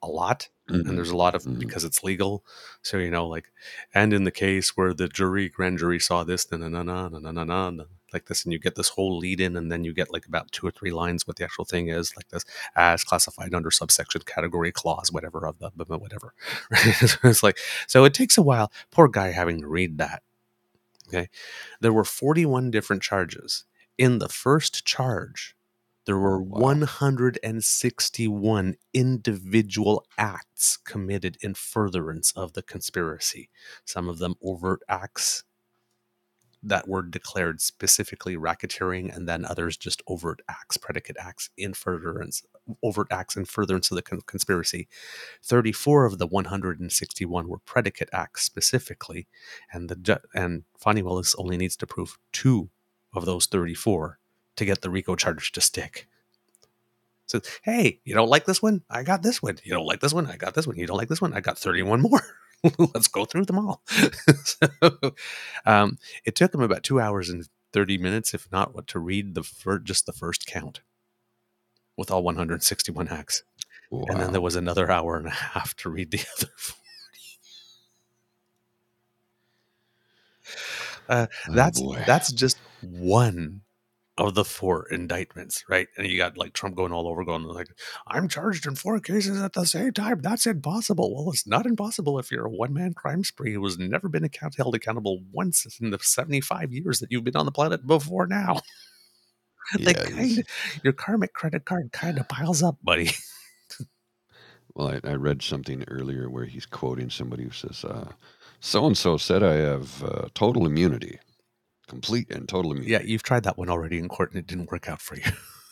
a 0.04 0.08
lot 0.08 0.50
mm-hmm. 0.70 0.88
and 0.88 0.98
there's 0.98 1.10
a 1.10 1.17
lot 1.17 1.36
of 1.36 1.43
mm-hmm. 1.43 1.60
because 1.60 1.84
it's 1.84 2.04
legal 2.04 2.43
so 2.82 2.98
you 2.98 3.10
know 3.10 3.28
like 3.28 3.52
and 3.93 4.13
in 4.13 4.24
the 4.24 4.32
case 4.32 4.78
where 4.78 4.93
the 4.93 5.08
jury 5.08 5.50
grand 5.50 5.80
jury 5.80 6.00
saw 6.00 6.24
this 6.24 6.52
na 6.52 6.58
na 6.58 6.67
na 6.67 6.84
na 6.84 7.08
na 7.08 7.32
na 7.32 7.43
na, 7.43 7.70
na 7.72 7.84
like 8.13 8.26
this 8.28 8.46
and 8.46 8.54
you 8.54 8.60
get 8.60 8.76
this 8.76 8.89
whole 8.89 9.17
lead 9.17 9.41
in 9.41 9.58
and 9.58 9.72
then 9.72 9.84
you 9.84 9.93
get 9.93 10.13
like 10.13 10.26
about 10.26 10.52
two 10.52 10.65
or 10.65 10.72
three 10.72 10.91
lines 10.91 11.28
what 11.28 11.36
the 11.36 11.43
actual 11.43 11.65
thing 11.65 11.89
is 11.89 12.15
like 12.15 12.28
this 12.30 12.46
as 12.76 13.04
classified 13.04 13.54
under 13.54 13.72
subsection 13.72 14.22
category 14.22 14.72
clause 14.72 15.12
whatever 15.12 15.46
of 15.46 15.60
the 15.60 15.72
whatever 15.98 16.34
right 16.72 16.93
so 17.06 17.17
it's 17.24 17.43
like 17.43 17.58
so 17.88 18.06
it 18.06 18.13
takes 18.13 18.38
a 18.38 18.41
while 18.41 18.72
poor 18.91 19.08
guy 19.08 19.32
having 19.32 19.62
to 19.62 19.67
read 19.67 19.98
that 19.98 20.24
Okay. 21.08 21.30
There 21.82 21.93
were 21.93 22.04
41 22.04 22.72
different 22.72 23.02
charges. 23.02 23.65
In 23.98 24.20
the 24.20 24.30
first 24.30 24.86
charge, 24.86 25.56
there 26.06 26.17
were 26.17 26.39
oh, 26.39 26.43
Wow. 26.43 26.60
161 26.60 28.76
individual 28.93 30.06
acts 30.17 30.78
committed 30.78 31.38
in 31.41 31.54
furtherance 31.54 32.32
of 32.34 32.54
the 32.54 32.63
conspiracy. 32.63 33.50
Some 33.86 34.10
of 34.10 34.20
them 34.20 34.36
overt 34.41 34.82
acts 34.89 35.43
that 36.63 36.88
were 36.88 37.04
declared 37.04 37.62
specifically 37.62 38.36
racketeering, 38.36 39.15
and 39.15 39.28
then 39.28 39.46
others 39.46 39.78
just 39.78 40.02
overt 40.08 40.41
acts, 40.50 40.78
predicate 40.78 41.17
acts 41.20 41.50
in 41.58 41.74
furtherance 41.74 42.43
overt 42.84 43.08
acts 43.12 43.36
in 43.36 43.45
furtherance 43.45 43.91
of 43.91 43.95
the 43.95 44.01
con- 44.01 44.21
conspiracy. 44.25 44.88
34 45.43 46.06
of 46.06 46.17
the 46.17 46.27
161 46.27 47.47
were 47.47 47.60
predicate 47.60 48.10
acts 48.13 48.43
specifically, 48.43 49.27
and 49.71 49.89
the 49.89 50.21
and 50.34 50.63
Fani 50.77 51.01
Willis 51.01 51.36
only 51.36 51.58
needs 51.58 51.75
to 51.77 51.88
prove 51.88 52.17
two 52.32 52.69
of 53.13 53.25
those 53.25 53.45
34 53.45 54.19
to 54.56 54.65
get 54.65 54.82
the 54.82 54.89
RICO 54.89 55.15
charge 55.15 55.51
to 55.53 55.62
stick. 55.62 56.08
So, 57.27 57.41
hey, 57.63 57.99
you 58.06 58.13
don't 58.13 58.30
like 58.30 58.45
this 58.45 58.62
one? 58.62 58.84
I 58.89 59.03
got 59.03 59.21
this 59.21 59.43
one. 59.43 59.58
You 59.63 59.73
don't 59.73 59.86
like 59.86 59.99
this 59.99 60.13
one? 60.13 60.27
I 60.27 60.38
got 60.38 60.53
this 60.53 60.65
one. 60.65 60.77
You 60.77 60.88
don't 60.88 60.97
like 60.97 61.10
this 61.10 61.21
one? 61.21 61.34
I 61.34 61.41
got 61.41 61.58
31 61.58 62.01
more. 62.01 62.21
Let's 62.80 63.10
go 63.10 63.25
through 63.25 63.45
them 63.45 63.60
all. 63.60 63.82
so, 64.43 64.67
um, 65.65 65.97
it 66.25 66.36
took 66.36 66.53
him 66.53 66.62
about 66.62 66.84
two 66.84 66.99
hours 67.01 67.30
and 67.30 67.47
30 67.73 67.97
minutes, 67.97 68.34
if 68.34 68.49
not 68.51 68.73
what, 68.73 68.88
to 68.88 68.99
read 68.99 69.36
the 69.36 69.43
fir- 69.43 69.80
just 69.80 70.06
the 70.06 70.13
first 70.13 70.47
count 70.47 70.82
with 71.97 72.12
all 72.12 72.23
161 72.23 73.07
acts. 73.10 73.43
Wow. 73.91 74.05
And 74.10 74.19
then 74.19 74.31
there 74.33 74.41
was 74.41 74.55
another 74.55 74.89
hour 74.91 75.17
and 75.17 75.27
a 75.27 75.31
half 75.31 75.75
to 75.77 75.89
read 75.89 76.12
the 76.12 76.19
other 76.38 76.51
40. 76.57 76.77
Uh, 81.10 81.27
Oh, 81.49 81.53
that's 81.53 81.81
boy. 81.81 82.03
that's 82.05 82.31
just 82.33 82.57
one 82.81 83.62
of 84.17 84.33
the 84.33 84.43
four 84.43 84.88
indictments, 84.89 85.63
right? 85.69 85.88
And 85.97 86.07
you 86.07 86.17
got 86.17 86.38
like 86.38 86.53
Trump 86.53 86.75
going 86.75 86.91
all 86.91 87.07
over, 87.07 87.23
going 87.23 87.43
like, 87.43 87.67
"I'm 88.07 88.27
charged 88.27 88.65
in 88.65 88.75
four 88.75 88.99
cases 88.99 89.39
at 89.41 89.53
the 89.53 89.63
same 89.65 89.93
time. 89.93 90.21
That's 90.21 90.45
impossible." 90.47 91.13
Well, 91.15 91.31
it's 91.31 91.47
not 91.47 91.65
impossible 91.65 92.17
if 92.19 92.31
you're 92.31 92.47
a 92.47 92.51
one 92.51 92.73
man 92.73 92.93
crime 92.93 93.23
spree 93.23 93.53
who 93.53 93.63
has 93.63 93.77
never 93.77 94.10
been 94.10 94.23
account- 94.25 94.55
held 94.57 94.75
accountable 94.75 95.23
once 95.31 95.65
in 95.79 95.91
the 95.91 95.99
75 96.01 96.73
years 96.73 96.99
that 96.99 97.12
you've 97.12 97.23
been 97.23 97.36
on 97.38 97.45
the 97.45 97.51
planet 97.51 97.86
before 97.88 98.27
now. 98.27 98.60
yeah, 99.80 99.93
kind 99.93 100.43
your 100.84 100.93
karmic 100.93 101.34
credit 101.34 101.65
card 101.65 101.91
kind 101.91 102.17
of 102.19 102.27
piles 102.27 102.63
up, 102.63 102.77
buddy. 102.84 103.12
Well, 104.75 104.89
I, 105.03 105.10
I 105.10 105.13
read 105.13 105.41
something 105.41 105.84
earlier 105.88 106.30
where 106.30 106.45
he's 106.45 106.67
quoting 106.67 107.10
somebody 107.10 107.43
who 107.45 107.49
says, 107.49 107.84
"So 108.60 108.86
and 108.86 108.95
so 108.95 109.17
said 109.17 109.41
I 109.41 109.53
have 109.56 110.03
uh, 110.03 110.27
total 110.36 110.67
immunity, 110.67 111.17
complete 111.88 112.30
and 112.30 112.47
total 112.47 112.71
immunity." 112.71 112.91
Yeah, 112.91 113.01
you've 113.01 113.23
tried 113.23 113.43
that 113.45 113.58
one 113.58 113.69
already 113.69 113.97
in 113.97 114.08
court 114.08 114.30
and 114.32 114.38
it 114.39 114.45
didn't 114.45 114.71
work 114.71 114.88
out 114.88 115.01
for 115.01 115.15
you. 115.15 115.23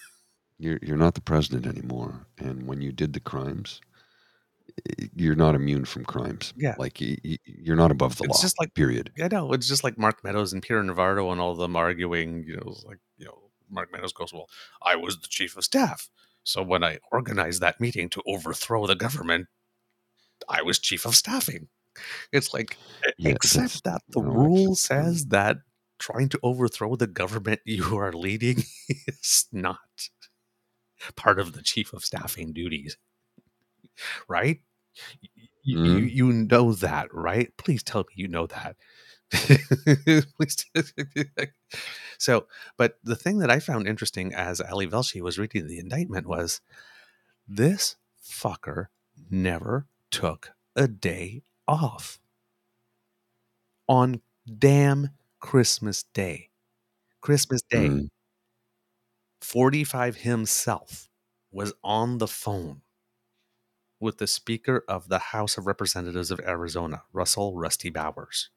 you're 0.57 0.79
you're 0.81 0.97
not 0.97 1.13
the 1.13 1.21
president 1.21 1.67
anymore, 1.67 2.25
and 2.39 2.65
when 2.67 2.81
you 2.81 2.91
did 2.91 3.13
the 3.13 3.19
crimes, 3.19 3.79
you're 5.15 5.35
not 5.35 5.53
immune 5.53 5.85
from 5.85 6.03
crimes. 6.03 6.53
Yeah. 6.57 6.73
like 6.79 6.97
you're 6.99 7.75
not 7.75 7.91
above 7.91 8.17
the 8.17 8.23
It's 8.23 8.37
law. 8.37 8.41
just 8.41 8.59
like- 8.59 8.73
period. 8.73 9.11
Yeah, 9.15 9.27
no, 9.27 9.53
it's 9.53 9.67
just 9.67 9.83
like 9.83 9.99
Mark 9.99 10.23
Meadows 10.23 10.51
and 10.51 10.63
Peter 10.63 10.81
Navarro 10.81 11.31
and 11.31 11.39
all 11.39 11.51
of 11.51 11.59
them 11.59 11.75
arguing, 11.75 12.43
you 12.47 12.55
know, 12.55 12.63
it's 12.71 12.83
like, 12.83 12.97
you 13.19 13.25
know, 13.25 13.44
Mark 13.69 13.91
Meadows 13.91 14.13
goes, 14.13 14.33
Well, 14.33 14.49
I 14.81 14.95
was 14.95 15.19
the 15.19 15.27
chief 15.27 15.57
of 15.57 15.63
staff. 15.63 16.09
So 16.43 16.61
when 16.63 16.83
I 16.83 16.99
organized 17.11 17.61
that 17.61 17.81
meeting 17.81 18.09
to 18.11 18.21
overthrow 18.27 18.85
the 18.87 18.95
government, 18.95 19.47
I 20.49 20.61
was 20.61 20.79
chief 20.79 21.05
of 21.05 21.15
staffing. 21.15 21.67
It's 22.31 22.53
like, 22.53 22.79
Yeah, 23.17 23.31
except 23.31 23.83
that 23.85 24.01
the 24.13 24.21
no, 24.21 24.23
rule 24.23 24.75
says 24.75 25.27
that 25.27 25.57
trying 25.99 26.29
to 26.29 26.39
overthrow 26.43 26.95
the 26.95 27.07
government 27.07 27.61
you 27.65 27.97
are 27.97 28.13
leading 28.13 28.63
is 28.89 29.47
not 29.51 29.79
part 31.15 31.39
of 31.39 31.53
the 31.53 31.61
chief 31.61 31.93
of 31.93 32.03
staffing 32.05 32.53
duties. 32.53 32.97
Right? 34.27 34.61
Y- 35.23 35.29
You, 35.63 36.03
you 36.03 36.31
know 36.31 36.73
that, 36.73 37.13
right? 37.13 37.51
Please 37.57 37.83
tell 37.83 38.01
me 38.01 38.13
you 38.15 38.27
know 38.27 38.47
that. 38.47 38.77
So, 42.17 42.47
but 42.77 42.97
the 43.03 43.15
thing 43.15 43.39
that 43.39 43.51
I 43.51 43.59
found 43.59 43.87
interesting 43.87 44.33
as 44.33 44.61
Ali 44.61 44.87
Velshi 44.87 45.21
was 45.21 45.37
reading 45.37 45.67
the 45.67 45.79
indictment 45.79 46.27
was 46.27 46.61
this 47.47 47.97
fucker 48.23 48.87
never 49.29 49.87
took 50.11 50.51
a 50.75 50.87
day 50.87 51.43
off 51.67 52.19
on 53.87 54.21
damn 54.57 55.09
Christmas 55.39 56.03
Day. 56.13 56.49
Christmas 57.21 57.61
Day, 57.63 57.89
Mm. 57.89 58.09
45 59.41 60.17
himself 60.17 61.09
was 61.51 61.73
on 61.83 62.17
the 62.17 62.27
phone 62.27 62.81
with 63.99 64.17
the 64.17 64.27
Speaker 64.27 64.83
of 64.87 65.07
the 65.07 65.19
House 65.19 65.57
of 65.57 65.67
Representatives 65.67 66.31
of 66.31 66.39
Arizona, 66.41 67.03
Russell 67.13 67.55
Rusty 67.55 67.89
Bowers, 67.89 68.49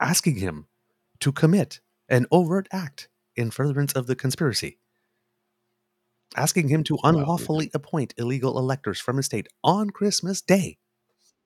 asking 0.00 0.36
him 0.36 0.66
to 1.20 1.32
commit 1.32 1.80
an 2.08 2.26
overt 2.30 2.66
act 2.72 3.08
in 3.36 3.50
furtherance 3.50 3.92
of 3.92 4.06
the 4.06 4.16
conspiracy, 4.16 4.78
asking 6.36 6.68
him 6.68 6.82
to 6.84 6.98
unlawfully 7.04 7.70
appoint 7.74 8.14
illegal 8.16 8.58
electors 8.58 9.00
from 9.00 9.16
his 9.16 9.26
state 9.26 9.48
on 9.62 9.90
Christmas 9.90 10.40
Day. 10.40 10.78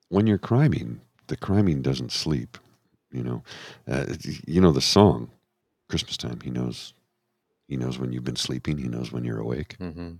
When 0.09 0.27
you're 0.27 0.37
criming, 0.37 1.01
the 1.27 1.37
criming 1.37 1.81
doesn't 1.81 2.11
sleep. 2.11 2.57
You 3.11 3.23
know, 3.23 3.43
uh, 3.87 4.05
you 4.45 4.61
know 4.61 4.71
the 4.71 4.81
song, 4.81 5.29
Christmas 5.89 6.17
time. 6.17 6.39
He 6.43 6.49
knows, 6.49 6.93
he 7.67 7.77
knows 7.77 7.97
when 7.97 8.11
you've 8.11 8.23
been 8.23 8.35
sleeping. 8.35 8.77
He 8.77 8.87
knows 8.87 9.11
when 9.11 9.23
you're 9.23 9.39
awake. 9.39 9.77
Mm-hmm. 9.79 10.13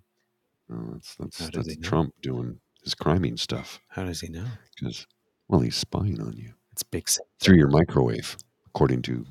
Oh, 0.71 0.89
that's 0.93 1.15
that's, 1.15 1.50
that's? 1.50 1.78
Trump 1.78 2.13
doing 2.21 2.60
his 2.84 2.95
criming 2.95 3.38
stuff 3.38 3.80
How 3.88 4.06
does 4.06 4.21
he 4.21 4.30
know? 4.30 4.45
because, 4.76 5.06
well, 5.48 5.60
he's 5.60 5.76
spying 5.76 6.21
on 6.21 6.38
you 6.38 6.54
It's 6.75 6.83
big. 6.83 7.07
Sa- 7.07 7.21
through 7.39 7.55
your 7.55 7.69
microwave, 7.69 8.35
according 8.67 9.01
to, 9.03 9.25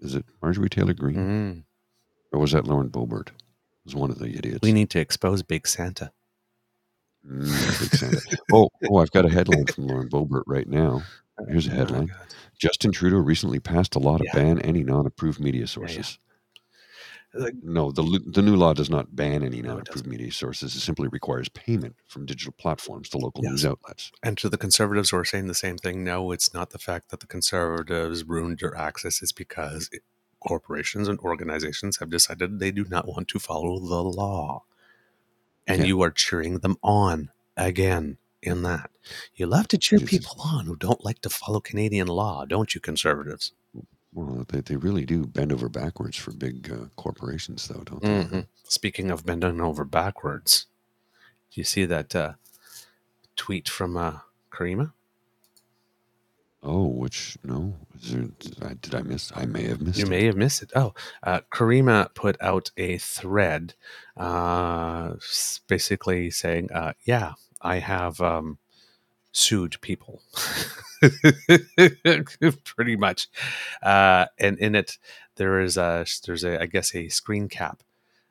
is 0.00 0.16
it 0.16 0.24
Marjorie 0.42 0.68
Taylor 0.68 0.92
Greene 0.92 1.14
Mhm. 1.16 1.64
or 2.32 2.40
was 2.40 2.50
that 2.50 2.64
Lauren 2.66 2.90
Boebert? 2.90 3.28
Was 3.84 3.94
one 3.94 4.10
of 4.10 4.18
the 4.18 4.36
idiots. 4.36 4.58
We 4.62 4.72
need 4.72 4.90
to 4.90 4.98
expose 4.98 5.44
Big 5.44 5.68
Santa. 5.68 6.10
Mm, 7.24 7.80
big 7.80 7.94
Santa. 7.94 8.38
oh, 8.52 8.68
oh, 8.90 8.96
I've 8.96 9.12
got 9.12 9.24
a 9.24 9.28
headline 9.28 9.66
from 9.66 9.86
Lauren 9.86 10.08
Boebert 10.08 10.42
right 10.48 10.66
now. 10.68 11.02
Here's 11.48 11.68
a 11.68 11.70
Oh, 11.70 11.74
headline. 11.76 12.06
God. 12.06 12.34
Justin 12.58 12.90
Trudeau 12.90 13.18
recently 13.18 13.60
passed 13.60 13.94
a 13.94 14.00
law 14.00 14.18
to 14.18 14.24
Yeah. 14.24 14.32
ban 14.34 14.58
any 14.62 14.82
non-approved 14.82 15.38
media 15.38 15.68
sources. 15.68 16.18
Like, 17.34 17.54
No, 17.62 17.92
the 17.92 18.02
the 18.26 18.40
new 18.42 18.56
law 18.56 18.72
does 18.72 18.88
not 18.88 19.14
ban 19.14 19.42
any 19.42 19.60
non-approved 19.60 20.06
media 20.06 20.32
sources. 20.32 20.74
It 20.74 20.80
simply 20.80 21.08
requires 21.08 21.48
payment 21.50 21.96
from 22.06 22.24
digital 22.24 22.54
platforms 22.58 23.10
to 23.10 23.18
local 23.18 23.44
Yes. 23.44 23.50
news 23.50 23.66
outlets. 23.66 24.10
And 24.22 24.38
to 24.38 24.48
the 24.48 24.56
conservatives 24.56 25.10
who 25.10 25.18
are 25.18 25.24
saying 25.26 25.46
the 25.46 25.54
same 25.54 25.76
thing, 25.76 26.02
no, 26.04 26.32
it's 26.32 26.54
not 26.54 26.70
the 26.70 26.78
fact 26.78 27.10
that 27.10 27.20
the 27.20 27.26
conservatives 27.26 28.24
ruined 28.24 28.60
your 28.62 28.74
access. 28.76 29.20
It's 29.22 29.32
because 29.32 29.90
it- 29.92 30.02
corporations 30.40 31.08
and 31.08 31.18
organizations 31.18 31.98
have 31.98 32.08
decided 32.10 32.58
they 32.60 32.70
do 32.70 32.84
not 32.84 33.06
want 33.08 33.28
to 33.28 33.38
follow 33.40 33.78
the 33.78 34.02
law. 34.02 34.62
And 35.66 35.80
Yeah. 35.80 35.86
you 35.88 36.00
are 36.02 36.10
cheering 36.10 36.60
them 36.60 36.76
on 36.82 37.30
again 37.56 38.16
in 38.40 38.62
that. 38.62 38.90
You 39.34 39.46
love 39.46 39.68
to 39.68 39.78
cheer 39.78 39.98
people 39.98 40.36
on 40.42 40.64
who 40.66 40.76
don't 40.76 41.04
like 41.04 41.20
to 41.22 41.28
follow 41.28 41.60
Canadian 41.60 42.06
law, 42.06 42.44
don't 42.46 42.74
you, 42.74 42.80
conservatives? 42.80 43.52
Well, 44.12 44.44
they, 44.48 44.60
they 44.60 44.76
really 44.76 45.04
do 45.04 45.26
bend 45.26 45.52
over 45.52 45.68
backwards 45.68 46.16
for 46.16 46.32
big 46.32 46.70
uh, 46.72 46.86
corporations, 46.96 47.68
though, 47.68 47.82
don't 47.84 48.02
they? 48.02 48.08
Mhm. 48.08 48.46
Speaking 48.64 49.10
of 49.10 49.24
bending 49.26 49.60
over 49.60 49.84
backwards, 49.84 50.66
do 51.52 51.60
you 51.60 51.64
see 51.64 51.84
that 51.84 52.14
uh, 52.16 52.32
tweet 53.36 53.68
from 53.68 53.96
uh, 53.96 54.18
Caryma? 54.50 54.92
Oh, 56.62 56.86
which 56.86 57.36
no? 57.44 57.76
Is 58.02 58.12
there, 58.12 58.22
did, 58.40 58.62
I, 58.62 58.74
did 58.80 58.94
I 58.94 59.02
miss? 59.02 59.30
I 59.36 59.46
may 59.46 59.64
have 59.68 59.80
missed. 59.80 59.98
You 59.98 60.06
it. 60.06 60.10
may 60.10 60.24
have 60.24 60.36
missed 60.36 60.62
it. 60.62 60.72
Oh, 60.74 60.92
uh, 61.22 61.40
Caryma 61.52 62.12
put 62.14 62.36
out 62.40 62.72
a 62.76 62.98
thread 62.98 63.74
uh, 64.16 65.14
basically 65.68 66.30
saying, 66.30 66.70
uh, 66.72 66.94
Yeah, 67.04 67.34
I 67.62 67.78
have 67.78 68.20
um, 68.20 68.58
sued 69.32 69.80
people. 69.80 70.22
Pretty 72.64 72.96
much. 72.96 73.28
Uh, 73.82 74.26
and 74.38 74.58
in 74.58 74.74
it, 74.74 74.98
there 75.36 75.60
is 75.60 75.76
a, 75.76 76.04
there's 76.26 76.44
a, 76.44 76.60
I 76.60 76.66
guess, 76.66 76.94
a 76.94 77.08
screen 77.08 77.48
cap. 77.48 77.82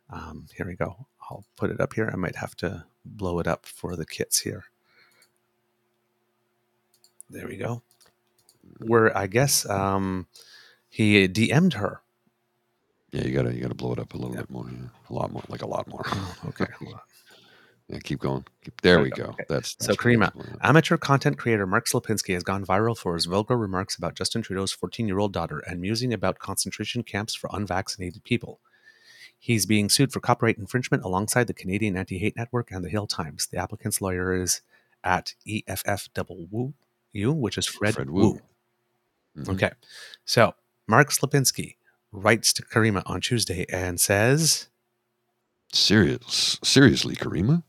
Um, 0.10 0.48
here 0.56 0.66
we 0.66 0.76
go. 0.76 1.06
I'll 1.30 1.46
put 1.56 1.72
it 1.72 1.80
up 1.82 1.94
here. 1.94 2.10
I 2.12 2.16
might 2.16 2.38
have 2.38 2.56
to 2.58 2.86
blow 3.06 3.40
it 3.40 3.48
up 3.48 3.66
for 3.66 3.96
the 3.96 4.06
kits 4.06 4.40
here. 4.42 4.66
There 7.30 7.48
we 7.48 7.58
go. 7.58 7.82
Where 8.80 9.16
I 9.18 9.28
guess 9.28 9.70
um, 9.70 10.28
he 10.90 11.28
DM'd 11.28 11.74
her. 11.74 12.02
Yeah, 13.12 13.24
you 13.24 13.34
gotta 13.34 13.54
you 13.54 13.62
gotta 13.62 13.74
blow 13.76 13.94
it 13.94 14.00
up 14.00 14.14
a 14.14 14.18
little 14.18 14.34
Yeah. 14.36 14.42
bit 14.42 14.50
more. 14.50 14.70
Yeah. 14.70 14.88
A 15.10 15.14
lot 15.14 15.32
more, 15.32 15.44
like 15.50 15.62
a 15.62 15.68
lot 15.68 15.88
more. 15.88 16.06
Okay, 16.50 16.66
hold 16.80 16.94
on. 16.96 17.00
Yeah, 17.90 18.00
keep 18.00 18.20
going. 18.20 18.44
Keep, 18.66 18.82
there 18.82 19.00
we 19.02 19.10
go. 19.10 19.26
Okay. 19.28 19.46
That's, 19.48 19.76
So, 19.80 19.94
Caryma, 19.94 20.58
Amateur 20.62 20.98
content 20.98 21.38
creator 21.38 21.66
Mark 21.66 21.88
Slapinski 21.88 22.34
has 22.34 22.44
gone 22.44 22.66
viral 22.66 22.98
for 22.98 23.14
his 23.14 23.26
vulgar 23.26 23.56
remarks 23.58 23.96
about 23.96 24.14
Justin 24.16 24.42
Trudeau's 24.42 24.74
14 24.74 25.08
year 25.08 25.20
old 25.20 25.32
daughter 25.32 25.60
and 25.60 25.80
musing 25.80 26.12
about 26.12 26.38
concentration 26.40 27.02
camps 27.04 27.34
for 27.34 27.50
unvaccinated 27.54 28.24
people. 28.26 28.60
He's 29.40 29.66
being 29.66 29.88
sued 29.90 30.12
for 30.12 30.20
copyright 30.20 30.58
infringement 30.58 31.04
alongside 31.04 31.48
the 31.48 31.54
Canadian 31.54 31.96
Anti 31.96 32.18
Hate 32.18 32.36
Network 32.36 32.72
and 32.72 32.84
the 32.84 32.90
Hill 32.90 33.08
Times. 33.08 33.48
The 33.48 33.58
applicant's 33.58 34.02
lawyer 34.02 34.34
is 34.34 34.62
at 35.04 35.36
E 35.46 35.64
EFFWU, 35.70 36.74
which 37.36 37.58
is 37.58 37.68
Fred, 37.68 37.94
Fred 37.96 38.10
Wu. 38.10 38.22
Wu. 38.34 38.42
Mhm. 39.44 39.50
Okay. 39.54 39.72
So 40.26 40.56
Mark 40.88 41.12
Slapinski 41.12 41.76
writes 42.12 42.52
to 42.54 42.64
Caryma 42.64 43.04
on 43.06 43.22
Tuesday 43.22 43.66
and 43.70 44.02
says, 44.02 44.68
Serious, 45.72 46.60
seriously, 46.64 47.16
Caryma. 47.16 47.64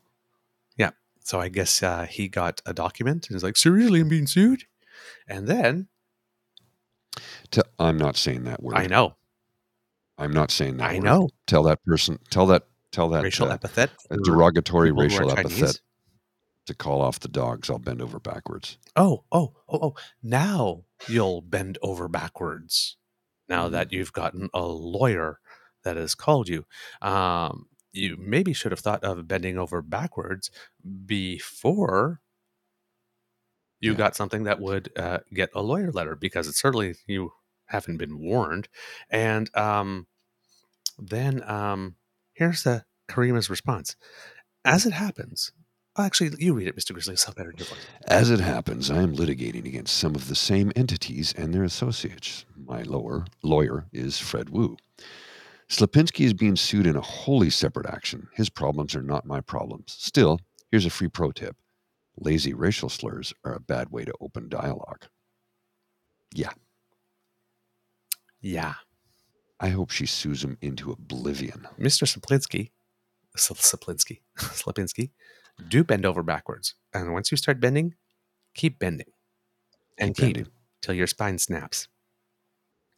So 1.28 1.38
I 1.38 1.50
guess 1.50 1.82
uh, 1.82 2.06
he 2.08 2.26
got 2.26 2.62
a 2.64 2.72
document 2.72 3.26
and 3.28 3.34
he's 3.34 3.44
like, 3.44 3.58
seriously, 3.58 4.00
I'm 4.00 4.08
being 4.08 4.26
sued? 4.26 4.64
And 5.28 5.46
then, 5.46 5.88
To, 7.50 7.62
I'm 7.78 7.98
not 7.98 8.16
saying 8.16 8.44
that 8.44 8.62
word. 8.62 8.76
I 8.76 8.86
know, 8.86 9.14
I'm 10.16 10.32
not 10.32 10.50
saying 10.50 10.78
that. 10.78 10.90
I 10.90 10.94
word. 10.94 11.04
know, 11.04 11.28
Tell 11.46 11.62
that 11.64 11.84
person. 11.84 12.18
Tell 12.30 12.46
that. 12.46 12.64
Tell 12.92 13.10
that. 13.10 13.24
racial 13.24 13.50
uh, 13.50 13.56
epithet. 13.56 13.90
a 14.10 14.16
derogatory 14.16 14.88
people 14.88 15.02
who 15.02 15.16
are 15.16 15.20
racial 15.26 15.30
epithet 15.38 15.80
to 16.64 16.74
call 16.74 17.02
off 17.02 17.20
the 17.20 17.28
dogs. 17.28 17.68
I'll 17.68 17.78
bend 17.78 18.00
over 18.00 18.18
backwards. 18.18 18.78
Oh, 18.96 19.24
oh, 19.30 19.54
oh, 19.68 19.78
oh. 19.82 19.94
Now 20.22 20.84
you'll 21.08 21.42
bend 21.42 21.76
over 21.82 22.08
backwards 22.08 22.96
now 23.50 23.68
Mhm. 23.68 23.72
that 23.72 23.92
you've 23.92 24.14
gotten 24.14 24.48
a 24.54 24.64
lawyer 24.66 25.40
that 25.84 25.96
has 25.98 26.14
called 26.14 26.48
you. 26.48 26.64
Um, 27.02 27.66
you 27.98 28.16
maybe 28.18 28.52
should 28.52 28.72
have 28.72 28.80
thought 28.80 29.04
of 29.04 29.26
bending 29.28 29.58
over 29.58 29.82
backwards 29.82 30.50
before 31.06 32.20
you 33.80 33.92
Yeah. 33.92 33.98
got 33.98 34.16
something 34.16 34.44
that 34.44 34.60
would 34.60 34.90
uh, 34.96 35.18
get 35.32 35.50
a 35.54 35.62
lawyer 35.62 35.92
letter 35.92 36.16
because 36.16 36.48
it's 36.48 36.60
certainly 36.60 36.94
you 37.06 37.32
haven't 37.66 37.96
been 37.98 38.18
warned. 38.18 38.68
And 39.10 39.54
um, 39.56 40.06
then 40.98 41.42
um, 41.48 41.96
here's 42.32 42.62
the 42.62 42.84
Caryma's 43.08 43.48
response. 43.50 43.94
As 44.64 44.84
it 44.84 44.92
happens, 44.92 45.52
actually, 45.96 46.30
you 46.38 46.54
read 46.54 46.66
it, 46.68 46.76
Mr. 46.76 46.92
Grizzly. 46.92 47.14
It's 47.14 47.24
better 47.30 47.54
your 47.56 47.66
voice. 47.66 47.86
As 48.06 48.30
it 48.30 48.40
happens, 48.40 48.90
I 48.90 49.02
am 49.02 49.14
litigating 49.16 49.64
against 49.66 49.96
some 49.96 50.14
of 50.14 50.28
the 50.28 50.34
same 50.34 50.72
entities 50.74 51.32
and 51.36 51.54
their 51.54 51.64
associates. 51.64 52.44
My 52.56 52.82
lower 52.82 53.26
lawyer 53.42 53.86
is 53.92 54.18
Fred 54.18 54.50
Wu. 54.50 54.76
Slapinski 55.70 56.24
is 56.24 56.32
being 56.34 56.56
sued 56.56 56.86
in 56.86 56.96
a 56.96 57.00
wholly 57.00 57.50
separate 57.50 57.86
action. 57.86 58.28
His 58.34 58.48
problems 58.48 58.94
are 58.94 59.02
not 59.02 59.26
my 59.26 59.40
problems. 59.40 59.96
Still, 59.98 60.40
here's 60.70 60.86
a 60.86 60.90
free 60.90 61.08
pro 61.08 61.30
tip 61.32 61.56
lazy 62.20 62.52
racial 62.52 62.88
slurs 62.88 63.32
are 63.44 63.54
a 63.54 63.60
bad 63.60 63.90
way 63.90 64.04
to 64.04 64.12
open 64.20 64.48
dialogue. 64.48 65.06
Yeah. 66.34 66.50
Yeah. 68.40 68.74
I 69.60 69.68
hope 69.68 69.90
she 69.90 70.06
sues 70.06 70.42
him 70.42 70.58
into 70.60 70.90
oblivion. 70.90 71.66
Mr. 71.78 72.06
Saplinsky, 72.06 72.70
Saplinsky, 73.36 74.20
Slapinski, 74.36 75.10
do 75.68 75.84
bend 75.84 76.04
over 76.06 76.22
backwards. 76.24 76.74
And 76.92 77.12
once 77.12 77.30
you 77.30 77.36
start 77.36 77.60
bending, 77.60 77.94
keep 78.54 78.78
bending. 78.80 79.06
And 79.96 80.14
Keep 80.16 80.24
keep, 80.26 80.34
bending. 80.36 80.52
till 80.82 80.94
your 80.94 81.06
spine 81.06 81.38
snaps. 81.38 81.86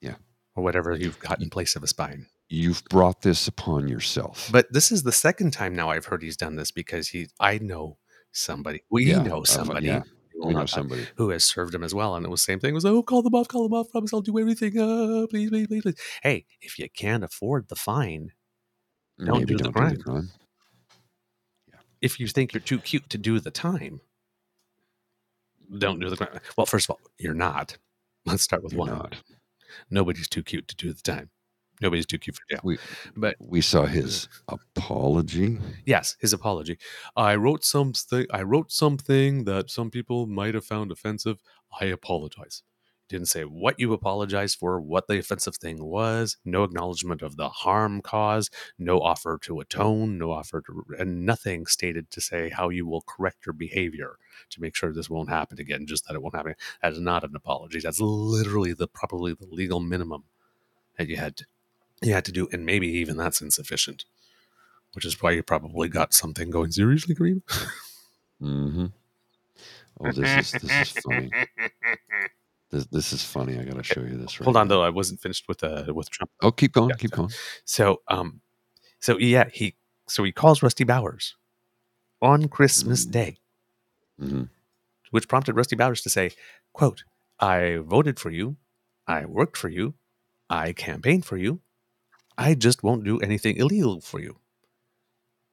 Yeah. 0.00 0.16
Or 0.54 0.62
whatever 0.64 0.94
you've 0.94 1.18
got 1.20 1.42
in 1.42 1.50
place 1.50 1.76
of 1.76 1.82
a 1.82 1.86
spine. 1.86 2.26
You've 2.52 2.82
brought 2.90 3.22
this 3.22 3.46
upon 3.46 3.86
yourself. 3.86 4.48
But 4.52 4.72
this 4.72 4.90
is 4.90 5.04
the 5.04 5.12
second 5.12 5.52
time 5.52 5.74
now 5.74 5.90
I've 5.90 6.06
heard 6.06 6.20
he's 6.22 6.36
done 6.36 6.56
this 6.56 6.72
because 6.72 7.08
he 7.08 7.28
I 7.38 7.58
know 7.58 7.96
somebody. 8.32 8.82
We 8.90 9.04
Yeah, 9.04 9.22
know 9.22 9.44
somebody. 9.44 9.86
yeah, 9.86 10.02
we 10.44 10.52
know 10.52 10.66
somebody. 10.66 11.06
who 11.16 11.30
has 11.30 11.44
served 11.44 11.72
him 11.74 11.84
as 11.84 11.94
well. 11.94 12.16
And 12.16 12.26
it 12.26 12.28
was 12.28 12.40
the 12.40 12.52
same 12.52 12.58
thing. 12.58 12.70
It 12.70 12.74
was 12.74 12.84
like, 12.84 12.92
oh, 12.92 13.04
call 13.04 13.22
them 13.22 13.36
off, 13.36 13.46
call 13.46 13.62
them 13.62 13.72
off. 13.74 13.88
Promise 13.90 14.12
I'll 14.12 14.20
do 14.20 14.36
everything. 14.38 14.76
Uh, 14.78 15.28
please, 15.30 15.48
please, 15.48 15.68
please, 15.68 15.82
please. 15.82 16.00
Hey, 16.24 16.44
if 16.60 16.76
you 16.76 16.88
can't 16.90 17.22
afford 17.22 17.68
the 17.68 17.76
fine, 17.76 18.32
don't 19.24 19.46
do 19.46 19.56
the 19.56 19.62
don't 19.64 19.72
crime. 19.72 19.90
do 19.92 19.96
the 19.98 20.02
crime. 20.02 20.30
if 22.00 22.18
you 22.18 22.26
think 22.26 22.52
you're 22.52 22.60
too 22.60 22.78
cute 22.80 23.08
to 23.10 23.18
do 23.18 23.38
the 23.38 23.52
time, 23.52 24.00
don't 25.78 26.00
do 26.00 26.10
the 26.10 26.16
crime. 26.16 26.40
Well, 26.56 26.66
first 26.66 26.86
of 26.86 26.94
all, 26.94 27.00
you're 27.16 27.32
not. 27.34 27.78
Let's 28.26 28.42
start 28.42 28.64
with 28.64 28.72
You're 28.72 28.80
one. 28.80 28.88
not. 28.88 29.16
Nobody's 29.88 30.28
too 30.28 30.42
cute 30.42 30.66
to 30.66 30.74
do 30.74 30.92
the 30.92 31.02
time. 31.02 31.30
Nobody's 31.80 32.06
too 32.06 32.18
cute 32.18 32.36
for 32.36 32.42
jail. 32.50 32.60
We, 32.62 32.78
But 33.16 33.36
we 33.40 33.60
saw 33.60 33.86
his 33.86 34.28
apology. 34.48 35.58
yes, 35.86 36.16
his 36.20 36.32
apology. 36.32 36.78
I 37.16 37.34
wrote 37.36 37.64
something. 37.64 38.26
I 38.30 38.42
wrote 38.42 38.70
something 38.70 39.44
that 39.44 39.70
some 39.70 39.90
people 39.90 40.26
might 40.26 40.54
have 40.54 40.64
found 40.64 40.92
offensive. 40.92 41.38
I 41.80 41.86
apologize. 41.86 42.62
Didn't 43.08 43.26
say 43.26 43.42
what 43.42 43.80
you 43.80 43.92
apologized 43.92 44.56
for, 44.58 44.80
what 44.80 45.08
the 45.08 45.18
offensive 45.18 45.56
thing 45.56 45.82
was. 45.82 46.36
No 46.44 46.62
acknowledgement 46.62 47.22
of 47.22 47.36
the 47.36 47.48
harm 47.48 48.02
caused. 48.02 48.54
No 48.78 49.00
offer 49.00 49.36
to 49.42 49.58
atone. 49.58 50.16
No 50.16 50.30
offer 50.30 50.60
to, 50.60 50.84
and 50.96 51.26
nothing 51.26 51.66
stated 51.66 52.08
to 52.12 52.20
say 52.20 52.50
how 52.50 52.68
you 52.68 52.86
will 52.86 53.00
correct 53.02 53.46
your 53.46 53.52
behavior 53.52 54.16
to 54.50 54.60
make 54.60 54.76
sure 54.76 54.92
this 54.92 55.10
won't 55.10 55.28
happen 55.28 55.58
again. 55.58 55.86
Just 55.88 56.06
that 56.06 56.14
it 56.14 56.22
won't 56.22 56.36
happen. 56.36 56.54
That 56.82 56.92
is 56.92 57.00
not 57.00 57.24
an 57.24 57.34
apology. 57.34 57.80
That's 57.80 58.00
literally 58.00 58.74
the 58.74 58.86
probably 58.86 59.32
the 59.34 59.46
legal 59.50 59.80
minimum 59.80 60.22
that 60.96 61.08
you 61.08 61.16
had 61.16 61.36
to, 61.38 61.46
you 62.02 62.12
had 62.14 62.24
to 62.26 62.32
do, 62.32 62.48
and 62.52 62.64
maybe 62.64 62.86
even 62.88 63.16
that's 63.16 63.40
insufficient. 63.40 64.04
Which 64.94 65.04
is 65.04 65.20
why 65.22 65.30
you 65.32 65.42
probably 65.42 65.88
got 65.88 66.12
something 66.14 66.50
going 66.50 66.72
seriously, 66.72 67.14
Kareem. 67.14 67.42
hmm 68.40 68.86
Oh, 70.00 70.10
this 70.12 70.52
is 70.54 70.60
this 70.62 70.96
is 70.96 71.02
funny. 71.02 71.30
This, 72.72 72.86
this 72.86 73.12
is 73.12 73.24
funny. 73.24 73.58
I 73.58 73.64
got 73.64 73.74
to 73.78 73.82
show 73.82 74.00
you 74.00 74.16
this. 74.16 74.38
Right 74.38 74.44
Hold 74.44 74.56
on, 74.56 74.68
now. 74.68 74.74
though. 74.76 74.82
I 74.84 74.90
wasn't 74.90 75.20
finished 75.20 75.48
with 75.48 75.64
uh, 75.64 75.92
with 75.92 76.08
Trump. 76.08 76.30
Oh, 76.40 76.52
keep 76.52 76.70
going. 76.72 76.90
Yeah, 76.90 76.94
keep 76.96 77.10
so- 77.10 77.16
going. 77.16 77.30
So, 77.64 78.00
um, 78.06 78.40
so 79.00 79.18
yeah, 79.18 79.48
he 79.52 79.74
so 80.06 80.22
he 80.22 80.30
calls 80.30 80.62
Rusty 80.62 80.84
Bowers 80.84 81.34
on 82.22 82.46
Christmas 82.48 83.04
Mm. 83.06 83.10
Day, 83.10 83.38
hmm 84.20 84.42
which 85.10 85.26
prompted 85.26 85.56
Rusty 85.56 85.74
Bowers 85.74 86.00
to 86.02 86.08
say, 86.10 86.30
"quote 86.72 87.02
I 87.40 87.78
voted 87.78 88.20
for 88.20 88.30
you, 88.30 88.54
I 89.08 89.24
worked 89.24 89.56
for 89.56 89.68
you, 89.68 89.94
I 90.48 90.72
campaigned 90.72 91.24
for 91.26 91.36
you, 91.36 91.58
I 92.40 92.54
just 92.54 92.82
won't 92.82 93.04
do 93.04 93.20
anything 93.20 93.56
illegal 93.56 94.00
for 94.00 94.18
you." 94.20 94.40